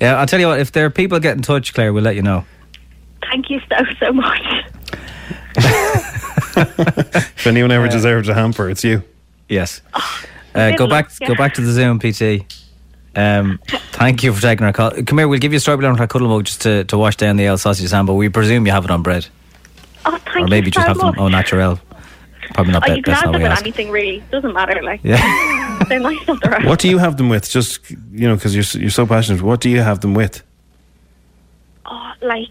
Yeah, 0.00 0.16
I'll 0.16 0.26
tell 0.26 0.40
you 0.40 0.46
what. 0.48 0.60
If 0.60 0.72
there 0.72 0.86
are 0.86 0.90
people 0.90 1.18
get 1.20 1.36
in 1.36 1.42
touch, 1.42 1.72
Claire, 1.74 1.92
we'll 1.92 2.02
let 2.04 2.16
you 2.16 2.22
know. 2.22 2.44
Thank 3.30 3.50
you 3.50 3.60
so 3.68 3.76
so 4.00 4.12
much. 4.12 4.42
If 6.58 7.46
anyone 7.46 7.70
ever 7.70 7.88
deserves 7.88 8.28
a 8.28 8.34
hamper, 8.34 8.68
it's 8.70 8.84
you. 8.84 9.02
Yes. 9.48 9.80
Uh, 10.54 10.70
good 10.70 10.78
go 10.78 10.84
luck, 10.86 11.08
back. 11.08 11.20
yeah. 11.20 11.28
Go 11.28 11.34
back 11.34 11.54
to 11.54 11.60
the 11.60 11.72
Zoom, 11.72 11.98
PT. 11.98 12.44
Um, 13.14 13.58
thank 13.92 14.22
you 14.22 14.32
for 14.32 14.40
taking 14.42 14.64
our 14.66 14.72
call. 14.72 14.90
Come 14.90 15.18
here. 15.18 15.28
We'll 15.28 15.38
give 15.38 15.52
you 15.52 15.56
a 15.58 15.60
strawberry 15.60 15.86
down 15.88 15.98
our 16.00 16.06
cuddle 16.06 16.28
mug 16.28 16.44
just 16.44 16.62
to, 16.62 16.84
to 16.84 16.98
wash 16.98 17.16
down 17.16 17.36
the 17.36 17.46
L 17.46 17.58
sausage 17.58 17.90
ham, 17.90 18.06
but 18.06 18.14
we 18.14 18.28
presume 18.28 18.66
you 18.66 18.72
have 18.72 18.84
it 18.84 18.90
on 18.90 19.02
bread, 19.02 19.26
Oh, 20.04 20.18
thank 20.24 20.36
or 20.36 20.48
maybe 20.48 20.66
you 20.66 20.72
just 20.72 20.84
so 20.86 20.88
have 20.88 20.98
them 20.98 21.06
much. 21.08 21.18
au 21.18 21.28
naturel. 21.28 21.78
Probably 22.56 22.72
not 22.72 22.82
Oh, 22.84 22.90
be- 22.92 22.96
you 22.96 23.02
can 23.02 23.12
best 23.12 23.22
add 23.22 23.26
not 23.26 23.32
them 23.32 23.40
we 23.42 23.48
with 23.48 23.52
ask. 23.52 23.62
anything 23.62 23.90
really. 23.90 24.22
Doesn't 24.32 24.52
matter. 24.54 24.82
Like 24.82 25.00
Yeah. 25.04 25.84
they're 25.88 26.00
nice 26.00 26.28
on 26.28 26.38
their 26.42 26.56
own. 26.58 26.66
What 26.66 26.78
do 26.80 26.88
you 26.88 26.98
have 26.98 27.16
them 27.18 27.28
with? 27.28 27.48
Just 27.48 27.90
you 27.90 28.26
know, 28.28 28.34
because 28.36 28.54
you're 28.56 28.80
you're 28.82 28.90
so 28.90 29.06
passionate. 29.06 29.42
What 29.42 29.60
do 29.60 29.68
you 29.70 29.80
have 29.82 30.00
them 30.00 30.14
with? 30.14 30.42
Oh, 31.84 32.12
like 32.22 32.48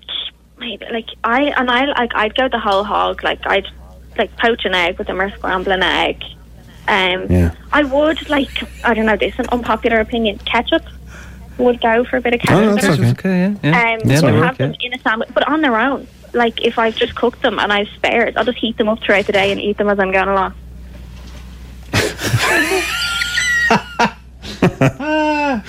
maybe 0.60 0.86
like 0.92 1.10
I 1.24 1.44
and 1.58 1.70
I 1.70 1.86
like 1.86 2.16
I'd 2.16 2.36
go 2.36 2.48
the 2.48 2.60
whole 2.60 2.84
hog. 2.84 3.24
Like 3.24 3.40
I'd 3.46 3.68
like 4.18 4.36
poach 4.38 4.64
an 4.66 4.74
egg 4.74 4.98
with 4.98 5.08
them 5.08 5.20
or 5.20 5.30
scramble 5.32 5.72
an 5.74 5.84
egg. 5.84 6.24
Um, 6.88 7.26
Yeah. 7.30 7.56
I 7.74 7.84
would 7.84 8.30
like 8.30 8.52
I 8.84 8.94
don't 8.94 9.06
know. 9.08 9.18
This 9.18 9.34
is 9.34 9.40
an 9.40 9.48
unpopular 9.52 10.00
opinion. 10.00 10.38
Ketchup 10.46 10.84
would 11.58 11.82
go 11.82 12.04
for 12.06 12.18
a 12.18 12.22
bit 12.22 12.34
of 12.36 12.42
ketchup. 12.42 12.58
Oh, 12.72 12.76
that's 12.76 13.00
okay. 13.00 13.10
okay 13.12 13.40
yeah, 13.40 13.56
yeah. 13.64 13.94
Um, 13.94 14.10
yeah, 14.10 14.22
but 14.22 14.28
they 14.28 14.34
have 14.34 14.42
work, 14.42 14.60
yeah. 14.60 14.68
them 14.68 14.76
in 14.82 14.94
a 14.94 15.00
sandwich, 15.00 15.30
but 15.34 15.48
on 15.48 15.62
their 15.62 15.76
own. 15.78 16.08
Like 16.36 16.62
if 16.62 16.78
I've 16.78 16.96
just 16.96 17.16
cooked 17.16 17.42
them 17.42 17.60
and 17.60 17.72
I've 17.74 17.88
spared, 17.90 18.38
I'll 18.38 18.46
just 18.46 18.58
heat 18.58 18.78
them 18.78 18.90
up 18.90 19.00
throughout 19.02 19.26
the 19.26 19.32
day 19.32 19.52
and 19.52 19.60
eat 19.60 19.78
them 19.78 19.90
as 19.90 20.00
I'm 20.00 20.12
going 20.12 20.28
along. 20.28 20.54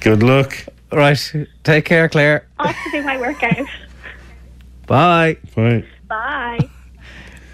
Good 0.00 0.22
luck. 0.22 0.66
Right. 0.90 1.32
Take 1.64 1.84
care, 1.84 2.08
Claire. 2.08 2.46
I'll 2.58 2.72
have 2.72 2.84
to 2.84 2.90
do 2.98 3.04
my 3.04 3.18
workout. 3.18 3.66
Bye. 4.86 5.36
Bye. 5.54 5.84
Bye. 6.08 6.58
Bye 6.58 6.68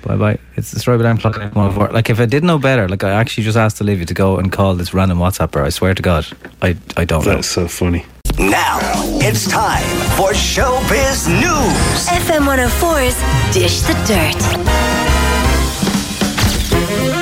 bye. 0.04 0.16
Bye. 0.16 0.38
It's 0.56 0.70
the 0.70 0.80
strawberry 0.80 1.04
alarm 1.04 1.18
clock. 1.18 1.38
at 1.38 1.54
one 1.54 1.72
four. 1.72 1.88
Like 1.88 2.10
if 2.10 2.20
I 2.20 2.26
did 2.26 2.44
know 2.44 2.58
better, 2.58 2.88
like 2.88 3.04
I 3.04 3.10
actually 3.10 3.44
just 3.44 3.56
asked 3.56 3.80
Olivia 3.80 4.06
to 4.06 4.14
go 4.14 4.38
and 4.38 4.52
call 4.52 4.74
this 4.74 4.94
random 4.94 5.18
WhatsApper. 5.18 5.64
I 5.64 5.70
swear 5.70 5.94
to 5.94 6.02
God, 6.02 6.26
I 6.62 6.76
I 6.96 7.04
don't 7.04 7.24
know. 7.26 7.34
That's 7.34 7.48
so 7.48 7.68
funny. 7.68 8.04
Now 8.38 8.78
it's 9.20 9.48
time 9.48 9.84
for 10.16 10.30
Showbiz 10.32 11.28
News. 11.28 12.08
FM 12.08 12.44
104's 12.44 13.54
Dish 13.54 13.80
the 13.82 13.94
Dirt. 14.08 14.40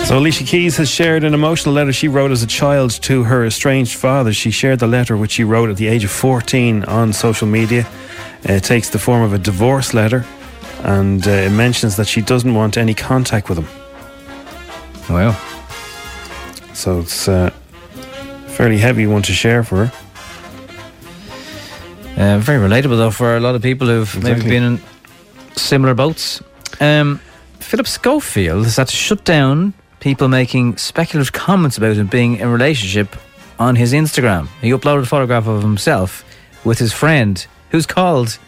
So 0.06 0.18
Alicia 0.18 0.44
Keys 0.44 0.76
has 0.78 0.90
shared 0.90 1.24
an 1.24 1.34
emotional 1.34 1.74
letter 1.74 1.92
she 1.92 2.08
wrote 2.08 2.30
as 2.30 2.42
a 2.42 2.46
child 2.46 2.92
to 3.02 3.24
her 3.24 3.44
estranged 3.44 3.96
father. 3.98 4.32
She 4.32 4.50
shared 4.50 4.78
the 4.78 4.86
letter 4.86 5.16
which 5.16 5.32
she 5.32 5.44
wrote 5.44 5.68
at 5.70 5.76
the 5.76 5.86
age 5.86 6.04
of 6.04 6.10
14 6.10 6.84
on 6.84 7.12
social 7.12 7.46
media. 7.46 7.86
Uh, 8.48 8.54
It 8.54 8.64
takes 8.64 8.88
the 8.88 8.98
form 8.98 9.22
of 9.22 9.32
a 9.34 9.38
divorce 9.38 9.92
letter 9.92 10.24
and 10.82 11.26
uh, 11.26 11.30
it 11.30 11.50
mentions 11.52 11.96
that 11.96 12.08
she 12.08 12.22
doesn't 12.22 12.54
want 12.54 12.76
any 12.76 12.94
contact 12.94 13.48
with 13.50 13.58
him. 13.58 13.68
Wow. 15.10 15.36
So 16.72 17.00
it's 17.00 17.28
uh, 17.28 17.50
a 17.96 18.48
fairly 18.48 18.78
heavy 18.78 19.06
one 19.06 19.22
to 19.22 19.32
share 19.32 19.62
for 19.62 19.86
her. 19.86 19.92
Uh, 22.16 22.38
very 22.38 22.58
relatable 22.58 22.96
though 22.96 23.10
for 23.10 23.36
a 23.36 23.40
lot 23.40 23.54
of 23.54 23.62
people 23.62 23.86
who've 23.86 24.22
maybe 24.22 24.42
been 24.42 24.62
in 24.62 24.80
similar 25.56 25.94
boats. 25.94 26.42
Um, 26.80 27.20
Philip 27.60 27.86
Schofield 27.86 28.64
has 28.64 28.76
had 28.76 28.88
to 28.88 28.96
shut 28.96 29.24
down 29.24 29.72
people 30.00 30.28
making 30.28 30.76
speculative 30.76 31.32
comments 31.32 31.78
about 31.78 31.96
him 31.96 32.06
being 32.06 32.36
in 32.36 32.48
a 32.48 32.50
relationship 32.50 33.16
on 33.58 33.76
his 33.76 33.92
Instagram. 33.92 34.48
He 34.60 34.70
uploaded 34.70 35.02
a 35.02 35.06
photograph 35.06 35.46
of 35.46 35.62
himself 35.62 36.24
with 36.64 36.78
his 36.78 36.92
friend 36.92 37.44
who's 37.70 37.86
called 37.86 38.38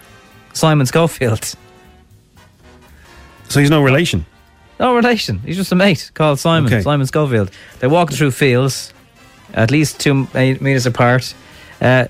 Simon 0.53 0.87
Schofield. 0.87 1.55
So 3.49 3.61
he's 3.61 3.71
no 3.71 3.83
relation. 3.83 4.27
No 4.81 4.97
relation. 4.97 5.39
He's 5.39 5.57
just 5.57 5.73
a 5.73 5.77
mate 5.77 6.11
called 6.15 6.39
Simon. 6.39 6.73
Okay. 6.73 6.83
Simon 6.83 7.07
Schofield. 7.07 7.51
They're 7.79 7.89
walking 7.89 8.17
through 8.17 8.33
fields, 8.33 8.93
at 9.53 9.71
least 9.71 10.01
two 10.01 10.27
meters 10.35 10.87
apart. 10.87 11.35
Uh, 11.81 12.07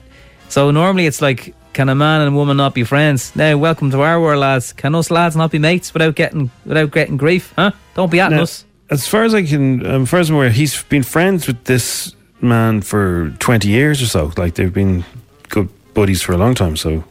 so 0.48 0.70
normally 0.70 1.06
it's 1.06 1.20
like, 1.22 1.54
can 1.72 1.88
a 1.88 1.94
man 1.94 2.20
and 2.20 2.34
a 2.34 2.36
woman 2.36 2.56
not 2.56 2.74
be 2.74 2.84
friends? 2.84 3.34
Now, 3.34 3.56
welcome 3.58 3.90
to 3.90 4.00
our 4.02 4.20
world, 4.20 4.40
lads. 4.40 4.72
Can 4.72 4.94
us 4.94 5.10
lads 5.10 5.34
not 5.36 5.50
be 5.50 5.58
mates 5.58 5.92
without 5.92 6.14
getting 6.14 6.50
without 6.64 6.90
getting 6.92 7.16
grief? 7.16 7.52
Huh? 7.56 7.72
Don't 7.94 8.10
be 8.10 8.20
at 8.20 8.30
Now, 8.30 8.42
us. 8.42 8.64
As 8.90 9.06
far 9.08 9.24
as 9.24 9.34
I 9.34 9.42
can, 9.42 9.84
um, 9.86 10.02
as 10.02 10.10
far 10.10 10.20
as 10.20 10.30
I'm 10.30 10.36
aware, 10.36 10.50
he's 10.50 10.82
been 10.84 11.02
friends 11.02 11.46
with 11.46 11.64
this 11.64 12.14
man 12.40 12.82
for 12.82 13.30
20 13.38 13.68
years 13.68 14.00
or 14.02 14.06
so. 14.06 14.32
Like 14.36 14.54
they've 14.54 14.72
been 14.72 15.04
good 15.48 15.68
buddies 15.94 16.22
for 16.22 16.32
a 16.32 16.36
long 16.36 16.54
time. 16.54 16.76
So, 16.76 17.02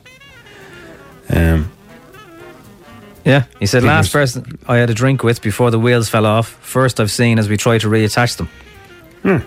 um, 1.29 1.71
Yeah, 3.25 3.45
he 3.59 3.65
said 3.65 3.83
last 3.83 4.11
person 4.13 4.59
I 4.67 4.77
had 4.77 4.89
a 4.89 4.93
drink 4.93 5.23
with 5.23 5.41
before 5.41 5.71
the 5.71 5.79
wheels 5.79 6.09
fell 6.09 6.25
off. 6.25 6.47
First 6.61 6.99
I've 6.99 7.11
seen 7.11 7.39
as 7.39 7.49
we 7.49 7.57
try 7.57 7.77
to 7.79 7.87
reattach 7.87 8.37
them. 8.37 8.49
Hmm. 9.23 9.37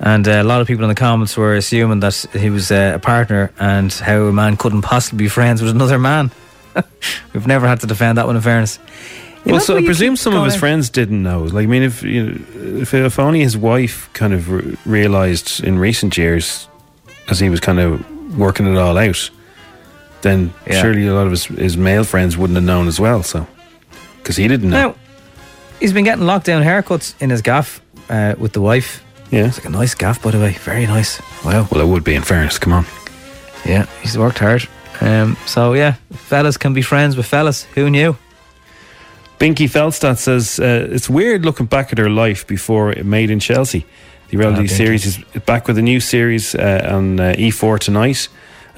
And 0.00 0.28
uh, 0.28 0.32
a 0.32 0.44
lot 0.44 0.60
of 0.60 0.66
people 0.66 0.84
in 0.84 0.88
the 0.90 0.94
comments 0.94 1.36
were 1.36 1.54
assuming 1.54 2.00
that 2.00 2.14
he 2.32 2.50
was 2.50 2.70
uh, 2.70 2.92
a 2.96 2.98
partner 2.98 3.50
and 3.58 3.90
how 3.92 4.22
a 4.24 4.32
man 4.32 4.56
couldn't 4.56 4.82
possibly 4.82 5.24
be 5.24 5.28
friends 5.28 5.62
with 5.62 5.70
another 5.70 5.98
man. 5.98 6.30
We've 7.32 7.46
never 7.46 7.66
had 7.66 7.80
to 7.80 7.86
defend 7.86 8.18
that 8.18 8.26
one 8.26 8.36
in 8.36 8.42
fairness. 8.42 8.78
You 9.46 9.52
well, 9.52 9.60
so 9.60 9.76
I 9.76 9.84
presume 9.84 10.16
some 10.16 10.34
of 10.34 10.44
his 10.44 10.54
out? 10.54 10.60
friends 10.60 10.90
didn't 10.90 11.22
know. 11.22 11.44
Like, 11.44 11.64
I 11.64 11.66
mean, 11.66 11.82
if 11.82 12.02
you 12.02 12.24
know, 12.26 12.80
if, 12.82 12.92
if 12.92 13.18
only 13.18 13.40
his 13.40 13.56
wife 13.56 14.10
kind 14.12 14.34
of 14.34 14.50
re- 14.50 14.76
realized 14.84 15.62
in 15.64 15.78
recent 15.78 16.16
years, 16.18 16.68
as 17.28 17.38
he 17.40 17.48
was 17.48 17.60
kind 17.60 17.78
of 17.78 18.36
working 18.36 18.66
it 18.66 18.76
all 18.76 18.98
out, 18.98 19.30
then 20.22 20.52
Yeah. 20.66 20.82
surely 20.82 21.06
a 21.06 21.14
lot 21.14 21.26
of 21.26 21.30
his, 21.30 21.44
his 21.46 21.76
male 21.76 22.04
friends 22.04 22.36
wouldn't 22.36 22.56
have 22.56 22.64
known 22.64 22.88
as 22.88 22.98
well. 23.00 23.22
So, 23.22 23.46
because 24.18 24.36
he 24.36 24.46
didn't 24.48 24.68
know. 24.70 24.88
Now, 24.88 24.94
he's 25.80 25.92
been 25.92 26.04
getting 26.04 26.24
lockdown 26.24 26.62
haircuts 26.64 27.14
in 27.22 27.30
his 27.30 27.40
gaff 27.40 27.80
uh, 28.10 28.34
with 28.36 28.52
the 28.52 28.60
wife. 28.60 29.02
Yeah. 29.30 29.46
It's 29.46 29.58
like 29.58 29.66
a 29.66 29.70
nice 29.70 29.94
gaff, 29.94 30.22
by 30.22 30.30
the 30.30 30.38
way. 30.38 30.52
Very 30.52 30.86
nice. 30.86 31.20
Wow. 31.44 31.66
Well, 31.70 31.80
it 31.80 31.88
would 31.88 32.04
be, 32.04 32.14
in 32.14 32.22
fairness. 32.22 32.58
Come 32.58 32.72
on. 32.72 32.86
Yeah, 33.64 33.86
he's 34.02 34.16
worked 34.16 34.38
hard. 34.38 34.68
Um, 35.00 35.36
so, 35.46 35.72
yeah, 35.74 35.94
fellas 36.12 36.56
can 36.56 36.72
be 36.74 36.82
friends 36.82 37.16
with 37.16 37.26
fellas. 37.26 37.64
Who 37.74 37.90
knew? 37.90 38.16
Binky 39.38 39.68
Felstad 39.68 40.16
says 40.16 40.58
uh, 40.58 40.88
it's 40.90 41.10
weird 41.10 41.44
looking 41.44 41.66
back 41.66 41.92
at 41.92 41.98
her 41.98 42.08
life 42.08 42.46
before 42.46 42.90
it 42.92 43.04
made 43.04 43.30
in 43.30 43.38
Chelsea. 43.40 43.84
The 44.30 44.38
reality 44.38 44.62
Ah, 44.62 44.64
Binky. 44.64 44.70
series 44.70 45.04
is 45.04 45.18
back 45.44 45.66
with 45.68 45.76
a 45.78 45.82
new 45.82 46.00
series 46.00 46.54
uh, 46.54 46.88
on 46.90 47.20
uh, 47.20 47.34
E4 47.36 47.78
tonight 47.78 48.28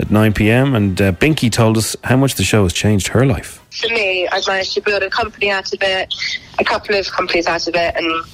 at 0.01 0.11
9 0.11 0.33
pm. 0.33 0.75
And 0.75 1.01
uh, 1.01 1.13
Binky 1.13 1.51
told 1.53 1.79
us 1.79 1.95
how 2.03 2.17
much 2.17 2.35
the 2.35 2.43
show 2.43 2.65
has 2.65 2.73
changed 2.73 3.09
her 3.09 3.25
life. 3.25 3.61
for 3.71 3.89
me, 3.91 4.27
I've 4.33 4.47
managed 4.49 4.75
to 4.75 4.81
build 4.81 5.03
a 5.05 5.11
company 5.11 5.51
out 5.51 5.73
of 5.73 5.79
it, 5.81 6.13
a 6.59 6.65
couple 6.65 6.97
of 6.97 7.07
companies 7.13 7.47
out 7.47 7.69
of 7.69 7.75
it, 7.77 7.95
and 7.97 8.25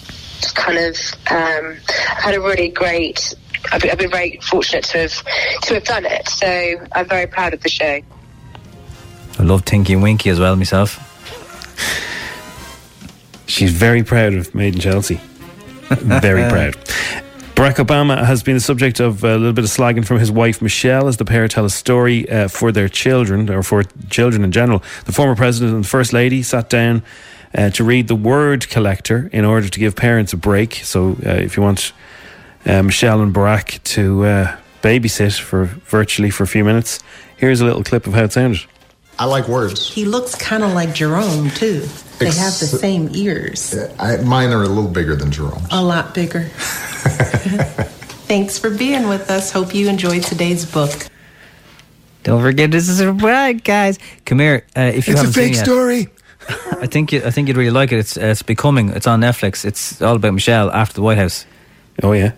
just 0.45 0.57
kind 0.57 0.79
of 0.79 0.97
um, 1.31 1.77
had 1.87 2.35
a 2.35 2.41
really 2.41 2.69
great. 2.69 3.35
I've 3.73 3.81
been, 3.81 3.91
I've 3.91 3.99
been 3.99 4.11
very 4.11 4.39
fortunate 4.43 4.85
to 4.85 4.99
have 4.99 5.25
to 5.63 5.75
have 5.75 5.85
done 5.85 6.05
it. 6.05 6.29
So 6.29 6.87
I'm 6.93 7.09
very 7.09 7.27
proud 7.27 7.55
of 7.55 7.63
the 7.63 7.71
show. 7.71 8.01
I 9.39 9.43
love 9.43 9.65
Tinky 9.65 9.95
and 9.95 10.03
Winky 10.03 10.31
as 10.31 10.39
well 10.39 10.55
myself. 10.55 11.01
She's 13.47 13.73
very 13.73 14.03
proud 14.03 14.35
of 14.35 14.55
Made 14.55 14.75
in 14.75 14.81
Chelsea. 14.81 15.21
Very 15.89 16.43
proud. 16.51 16.75
Barack 17.55 17.77
Obama 17.77 18.25
has 18.25 18.43
been 18.43 18.55
the 18.55 18.61
subject 18.61 19.01
of 19.01 19.23
a 19.23 19.37
little 19.37 19.53
bit 19.53 19.65
of 19.65 19.71
slagging 19.71 20.05
from 20.05 20.19
his 20.19 20.31
wife 20.31 20.61
Michelle 20.61 21.07
as 21.09 21.19
the 21.19 21.25
pair 21.25 21.47
tell 21.47 21.65
a 21.65 21.71
story 21.71 22.29
uh, 22.29 22.49
for 22.49 22.73
their 22.73 22.89
children 22.89 23.49
or 23.49 23.63
for 23.63 23.85
children 24.11 24.45
in 24.45 24.53
general. 24.53 24.83
The 25.05 25.13
former 25.13 25.37
president 25.37 25.75
and 25.75 25.87
first 25.87 26.13
lady 26.13 26.43
sat 26.43 26.69
down 26.69 27.03
uh, 27.55 27.71
to 27.71 27.85
read 27.85 28.09
the 28.09 28.15
word 28.17 28.69
collector 28.69 29.29
in 29.33 29.45
order 29.45 29.69
to 29.69 29.79
give 29.81 29.95
parents 29.97 30.33
a 30.33 30.37
break. 30.37 30.75
So 30.77 31.11
uh, 31.25 31.31
if 31.31 31.57
you 31.57 31.63
want 31.63 31.93
uh, 32.67 32.83
Michelle 32.83 33.21
and 33.23 33.35
Barack 33.35 33.83
to 33.85 34.25
uh, 34.25 34.57
babysit 34.83 35.39
for 35.41 35.65
virtually 35.67 36.31
for 36.31 36.43
a 36.45 36.47
few 36.49 36.65
minutes, 36.65 37.01
here's 37.37 37.61
a 37.61 37.65
little 37.65 37.85
clip 37.85 38.07
of 38.07 38.15
how 38.15 38.25
it 38.25 38.33
sounded. 38.33 38.61
I 39.17 39.27
like 39.27 39.47
words. 39.47 39.89
He 39.93 40.05
looks 40.07 40.35
kind 40.35 40.65
of 40.65 40.73
like 40.73 40.93
Jerome, 40.93 41.49
too. 41.51 41.87
They 42.19 42.27
Ex- 42.27 42.39
have 42.39 42.59
the 42.59 42.67
same 42.79 43.09
ears, 43.13 43.73
I, 43.99 44.17
mine 44.19 44.51
are 44.51 44.63
a 44.65 44.69
little 44.69 44.91
bigger 44.91 45.15
than 45.15 45.31
Jerome's. 45.31 45.69
a 45.71 45.81
lot 45.83 46.15
bigger. 46.15 46.49
Thanks 48.27 48.59
for 48.59 48.71
being 48.71 49.09
with 49.09 49.31
us. 49.31 49.53
Hope 49.53 49.75
you 49.75 49.89
enjoyed 49.89 50.23
today's 50.25 50.65
book. 50.65 50.91
Don't 52.23 52.41
forget 52.41 52.71
this 52.71 52.89
is 52.89 53.01
a 53.01 53.13
brag, 53.13 53.63
guys. 53.65 53.99
Come 54.25 54.41
here. 54.41 54.65
Uh, 54.77 54.81
if 54.95 55.07
you 55.07 55.13
It's 55.13 55.23
a 55.23 55.27
haven't 55.27 55.33
seen 55.35 55.43
fake 55.45 55.53
it 55.53 55.57
yet. 55.57 55.65
story. 55.65 56.09
I 56.49 56.87
think 56.87 57.13
you, 57.13 57.23
I 57.25 57.31
think 57.31 57.49
you'd 57.49 57.57
really 57.57 57.71
like 57.71 57.93
it. 57.93 57.99
It's 57.99 58.17
uh, 58.17 58.27
it's 58.27 58.43
becoming. 58.43 58.91
It's 58.91 59.07
on 59.07 59.21
Netflix. 59.21 59.65
It's 59.65 60.03
all 60.03 60.17
about 60.17 60.35
Michelle 60.35 60.71
after 60.71 60.95
the 60.95 61.03
White 61.03 61.19
House. 61.19 61.47
Oh 62.03 62.13
yeah. 62.13 62.33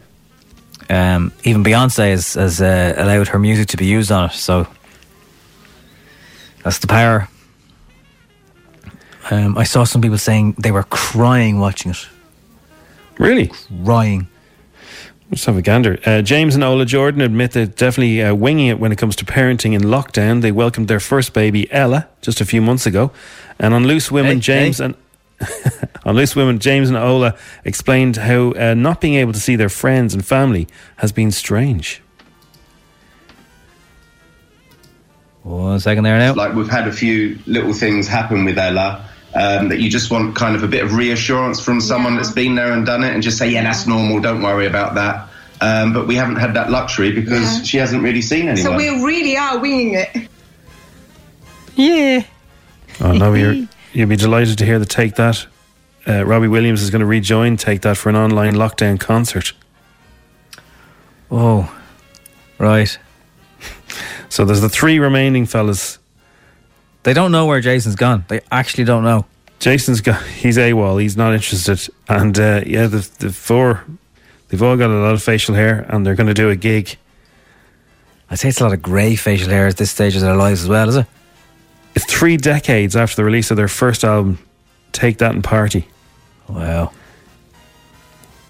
Um, 0.89 1.33
even 1.43 1.65
Beyonce 1.65 2.11
has, 2.11 2.35
has 2.35 2.61
uh, 2.61 2.95
allowed 2.97 3.29
her 3.29 3.39
music 3.39 3.69
to 3.69 3.77
be 3.77 3.87
used 3.87 4.13
on 4.13 4.31
it. 4.31 4.33
So 4.33 4.69
that's 6.63 6.79
the 6.79 6.87
power. 6.87 7.29
Um, 9.31 9.59
I 9.59 9.65
saw 9.65 9.83
some 9.83 10.01
people 10.01 10.19
saying 10.19 10.55
they 10.59 10.71
were 10.71 10.85
crying 10.85 11.59
watching 11.59 11.91
it. 11.91 12.09
Really? 13.19 13.51
Crying. 13.85 14.29
Let's 15.31 15.45
have 15.47 15.57
a 15.57 15.63
gander. 15.63 15.99
Uh, 16.07 16.23
James 16.23 16.55
and 16.55 16.63
Ola 16.63 16.85
Jordan 16.87 17.21
admit 17.21 17.51
they're 17.51 17.67
definitely 17.67 18.23
uh, 18.23 18.33
winging 18.35 18.69
it 18.69 18.79
when 18.79 18.93
it 18.93 18.97
comes 18.99 19.17
to 19.17 19.25
parenting 19.25 19.73
in 19.75 19.83
lockdown. 19.83 20.41
They 20.41 20.53
welcomed 20.53 20.87
their 20.89 21.01
first 21.01 21.33
baby, 21.33 21.71
Ella, 21.73 22.09
just 22.23 22.41
a 22.41 22.45
few 22.45 22.63
months 22.63 22.87
ago. 22.87 23.11
And 23.59 23.75
on 23.75 23.87
Loose 23.87 24.11
Women, 24.11 24.37
Hey, 24.37 24.41
James 24.41 24.79
hey. 24.79 24.85
and 24.85 24.95
on 26.05 26.15
Loose 26.15 26.37
Women, 26.37 26.61
James 26.61 26.89
and 26.89 26.97
Ola 26.97 27.37
explained 27.65 28.17
how 28.17 28.53
uh, 28.53 28.75
not 28.75 29.01
being 29.01 29.15
able 29.15 29.33
to 29.33 29.41
see 29.41 29.57
their 29.57 29.69
friends 29.69 30.15
and 30.15 30.25
family 30.25 30.69
has 30.99 31.11
been 31.11 31.33
strange. 31.33 32.01
One 35.43 35.79
second 35.81 36.05
there 36.05 36.19
now. 36.19 36.35
Like 36.35 36.55
we've 36.55 36.69
had 36.71 36.89
a 36.89 36.93
few 36.93 37.39
little 37.47 37.73
things 37.73 38.09
happen 38.09 38.45
with 38.45 38.59
Ella. 38.59 39.09
Um, 39.39 39.69
that 39.69 39.81
you 39.81 39.91
just 39.91 40.11
want 40.11 40.35
kind 40.35 40.57
of 40.57 40.63
a 40.63 40.67
bit 40.67 40.83
of 40.83 40.95
reassurance 40.95 41.61
from 41.61 41.79
someone 41.79 42.17
that's 42.17 42.33
been 42.33 42.55
there 42.55 42.73
and 42.73 42.87
done 42.87 43.05
it 43.05 43.13
and 43.13 43.23
just 43.23 43.37
say, 43.37 43.51
yeah, 43.51 43.63
that's 43.65 43.87
normal, 43.87 44.19
don't 44.19 44.41
worry 44.41 44.65
about 44.67 44.95
that. 44.95 45.29
Um, 45.61 45.93
but 45.93 46.07
we 46.07 46.15
haven't 46.15 46.37
had 46.37 46.55
that 46.55 46.71
luxury 46.71 47.13
because 47.13 47.59
Yeah. 47.59 47.63
she 47.65 47.77
hasn't 47.77 48.03
really 48.03 48.23
seen 48.23 48.49
anyone. 48.49 48.73
So 48.73 48.77
we 48.77 48.89
really 49.05 49.37
are 49.37 49.59
winging 49.59 49.93
it. 49.95 50.29
Yeah. 51.75 52.23
Oh, 53.01 53.13
know 53.13 53.35
you're, 53.35 53.67
you'll 53.93 54.09
be 54.09 54.17
delighted 54.17 54.57
to 54.59 54.65
hear 54.65 54.79
the 54.79 54.87
Take 54.87 55.17
That. 55.17 55.47
Uh, 56.09 56.25
Robbie 56.25 56.49
Williams 56.49 56.81
is 56.83 56.89
going 56.89 57.01
to 57.01 57.07
rejoin 57.07 57.59
Take 57.59 57.83
That 57.83 57.99
for 57.99 58.09
an 58.09 58.17
online 58.17 58.55
lockdown 58.55 58.99
concert. 58.99 59.53
Oh, 61.31 61.71
right. 62.59 62.99
So 64.29 64.45
there's 64.45 64.61
the 64.61 64.69
three 64.69 64.99
remaining 64.99 65.47
fellas. 65.47 65.99
They 67.07 67.15
don't 67.15 67.31
know 67.31 67.47
where 67.47 67.61
Jason's 67.61 67.95
gone. 67.95 68.25
They 68.27 68.41
actually 68.51 68.83
don't 68.83 69.05
know. 69.05 69.27
Jason's 69.61 70.01
got 70.01 70.21
he's 70.25 70.57
AWOL. 70.57 71.01
He's 71.01 71.17
not 71.17 71.35
interested. 71.35 71.89
And 72.09 72.37
uh, 72.37 72.63
yeah, 72.67 72.89
the 72.89 73.09
the 73.21 73.31
four 73.33 73.85
they've 74.49 74.61
all 74.61 74.77
got 74.77 74.91
a 74.91 74.95
lot 74.95 75.15
of 75.15 75.23
facial 75.23 75.55
hair, 75.55 75.87
and 75.89 76.05
they're 76.05 76.17
going 76.17 76.27
to 76.27 76.35
do 76.35 76.51
a 76.51 76.57
gig. 76.57 76.97
I'd 78.29 78.41
say 78.41 78.49
it's 78.49 78.61
a 78.61 78.65
lot 78.65 78.73
of 78.73 78.83
grey 78.83 79.15
facial 79.15 79.51
hair 79.51 79.69
at 79.69 79.77
this 79.77 79.93
stage 79.93 80.17
of 80.17 80.23
their 80.23 80.35
lives 80.35 80.65
as 80.65 80.69
well, 80.69 80.89
is 80.89 80.97
it? 80.97 81.07
It's 81.95 82.05
three 82.07 82.37
decades 82.37 82.97
after 82.97 83.15
the 83.15 83.25
release 83.25 83.53
of 83.53 83.57
their 83.57 83.69
first 83.69 84.03
album, 84.03 84.41
Take 84.91 85.19
That 85.19 85.33
and 85.33 85.45
Party. 85.45 85.87
Wow. 86.49 86.91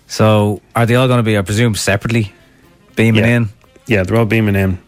So 0.07 0.63
are 0.75 0.87
they 0.87 0.95
all 0.95 1.09
going 1.09 1.19
to 1.19 1.23
be, 1.23 1.37
I 1.37 1.43
presume, 1.43 1.75
separately 1.75 2.33
beaming 2.95 3.25
Yeah. 3.25 3.37
in? 3.37 3.49
Yeah, 3.87 4.03
they're 4.05 4.17
all 4.17 4.25
beaming 4.25 4.57
in. 4.57 4.79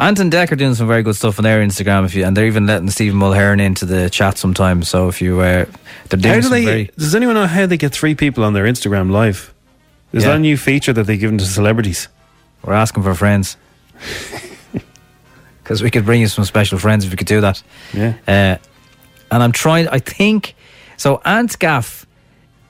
Ant 0.00 0.18
and 0.18 0.32
Dec 0.32 0.50
are 0.50 0.56
doing 0.56 0.74
some 0.74 0.88
very 0.88 1.02
good 1.02 1.14
stuff 1.14 1.38
on 1.38 1.42
their 1.44 1.60
Instagram, 1.62 2.06
if 2.06 2.14
you, 2.14 2.24
and 2.24 2.34
they're 2.36 2.46
even 2.46 2.66
letting 2.66 2.88
Stephen 2.88 3.18
Mulhern 3.20 3.60
into 3.60 3.84
the 3.84 4.08
chat 4.08 4.38
sometimes. 4.38 4.88
So 4.88 5.08
if 5.08 5.20
you, 5.20 5.40
uh, 5.40 5.66
they're 6.08 6.18
doing 6.18 6.34
How 6.36 6.40
do 6.40 6.48
they? 6.48 6.64
very. 6.64 6.90
Does 6.96 7.14
anyone 7.14 7.34
know 7.34 7.46
how 7.46 7.66
they 7.66 7.76
get 7.76 7.92
three 7.92 8.14
people 8.14 8.42
on 8.42 8.54
their 8.54 8.64
Instagram 8.64 9.10
live? 9.10 9.52
Is 10.12 10.22
Yeah. 10.24 10.30
that 10.30 10.36
a 10.36 10.40
new 10.40 10.56
feature 10.56 10.94
that 10.94 11.04
they've 11.06 11.20
given 11.20 11.36
to 11.38 11.44
celebrities? 11.44 12.08
We're 12.64 12.72
asking 12.72 13.02
for 13.02 13.14
friends. 13.14 13.56
Because 15.62 15.84
we 15.84 15.90
could 15.92 16.04
bring 16.04 16.20
you 16.20 16.26
some 16.26 16.44
special 16.44 16.78
friends 16.80 17.04
if 17.04 17.12
we 17.12 17.16
could 17.16 17.28
do 17.28 17.42
that. 17.42 17.62
Yeah. 17.94 18.14
Uh, 18.26 18.56
and 19.30 19.40
I'm 19.40 19.52
trying, 19.52 19.86
I 19.86 20.00
think, 20.00 20.56
so 20.96 21.20
Ant's 21.24 21.54
gaff 21.54 22.06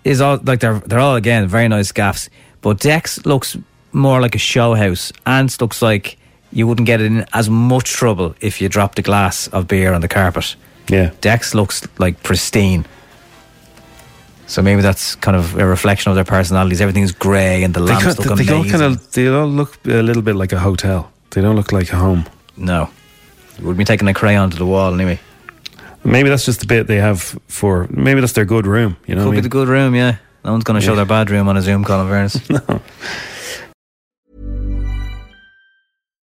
is 0.05 0.21
all, 0.21 0.39
like, 0.43 0.61
they're, 0.61 0.81
they're 0.81 0.99
all, 0.99 1.17
again, 1.17 1.47
very 1.49 1.67
nice 1.69 1.93
gaffs. 1.93 2.29
But 2.61 2.79
Dec's 2.79 3.25
looks 3.25 3.57
more 3.93 4.21
like 4.21 4.35
a 4.35 4.39
show 4.39 4.75
house. 4.75 5.13
Ant's 5.25 5.59
looks 5.63 5.81
like 5.81 6.19
you 6.53 6.67
wouldn't 6.67 6.87
get 6.87 7.01
in 7.01 7.25
as 7.33 7.49
much 7.49 7.93
trouble 7.93 8.35
if 8.41 8.61
you 8.61 8.69
dropped 8.69 8.99
a 8.99 9.03
glass 9.03 9.47
of 9.49 9.67
beer 9.69 9.93
on 9.93 10.01
the 10.01 10.09
carpet. 10.09 10.57
Yeah. 10.89 11.11
Dec's 11.21 11.55
looks 11.55 11.87
like 11.99 12.23
pristine. 12.23 12.85
So 14.47 14.63
maybe 14.63 14.83
that's 14.83 15.15
kind 15.15 15.37
of 15.37 15.57
a 15.57 15.65
reflection 15.65 16.11
of 16.11 16.17
their 16.17 16.25
personalities. 16.25 16.81
Everything's 16.81 17.13
grey 17.13 17.63
and 17.63 17.73
the 17.73 17.81
They, 17.81 17.87
lamps 17.93 18.05
kind- 18.05 18.19
look 18.19 18.39
they 18.39 18.53
all 18.53 18.61
amazing. 18.63 18.81
kind 18.81 18.83
of 18.95 19.13
they 19.13 19.29
all 19.29 19.47
look 19.47 19.79
a 19.87 20.03
little 20.03 20.23
bit 20.23 20.35
like 20.35 20.53
a 20.53 20.59
hotel. 20.59 21.13
They 21.31 21.41
don't 21.41 21.55
look 21.55 21.71
like 21.71 21.93
a 21.93 21.97
home. 21.97 22.25
No. 22.57 22.91
you 23.59 23.67
Would 23.67 23.77
be 23.77 23.85
taking 23.85 24.09
a 24.09 24.15
crayon 24.15 24.51
to 24.51 24.57
the 24.57 24.67
wall 24.67 24.93
anyway. 24.93 25.21
Maybe 26.03 26.29
that's 26.31 26.45
just 26.47 26.61
the 26.61 26.67
bit 26.67 26.87
they 26.89 26.97
have 26.97 27.39
for. 27.47 27.87
Maybe 27.91 28.21
that's 28.21 28.33
their 28.33 28.45
good 28.47 28.67
room. 28.67 28.97
You 29.07 29.15
know, 29.15 29.21
Could 29.23 29.27
what 29.27 29.31
be 29.33 29.37
mean? 29.37 29.43
the 29.45 29.49
good 29.51 29.69
room, 29.69 29.95
yeah. 29.95 30.17
No 30.45 30.53
one's 30.53 30.65
going 30.65 30.81
to 30.81 30.85
show 30.85 30.93
Yeah. 30.93 30.97
their 30.97 31.05
bad 31.07 31.31
room 31.31 31.47
on 31.49 31.57
a 31.57 31.63
Zoom 31.63 31.85
call, 31.85 32.01
in 32.01 32.09
fairness. 32.09 32.41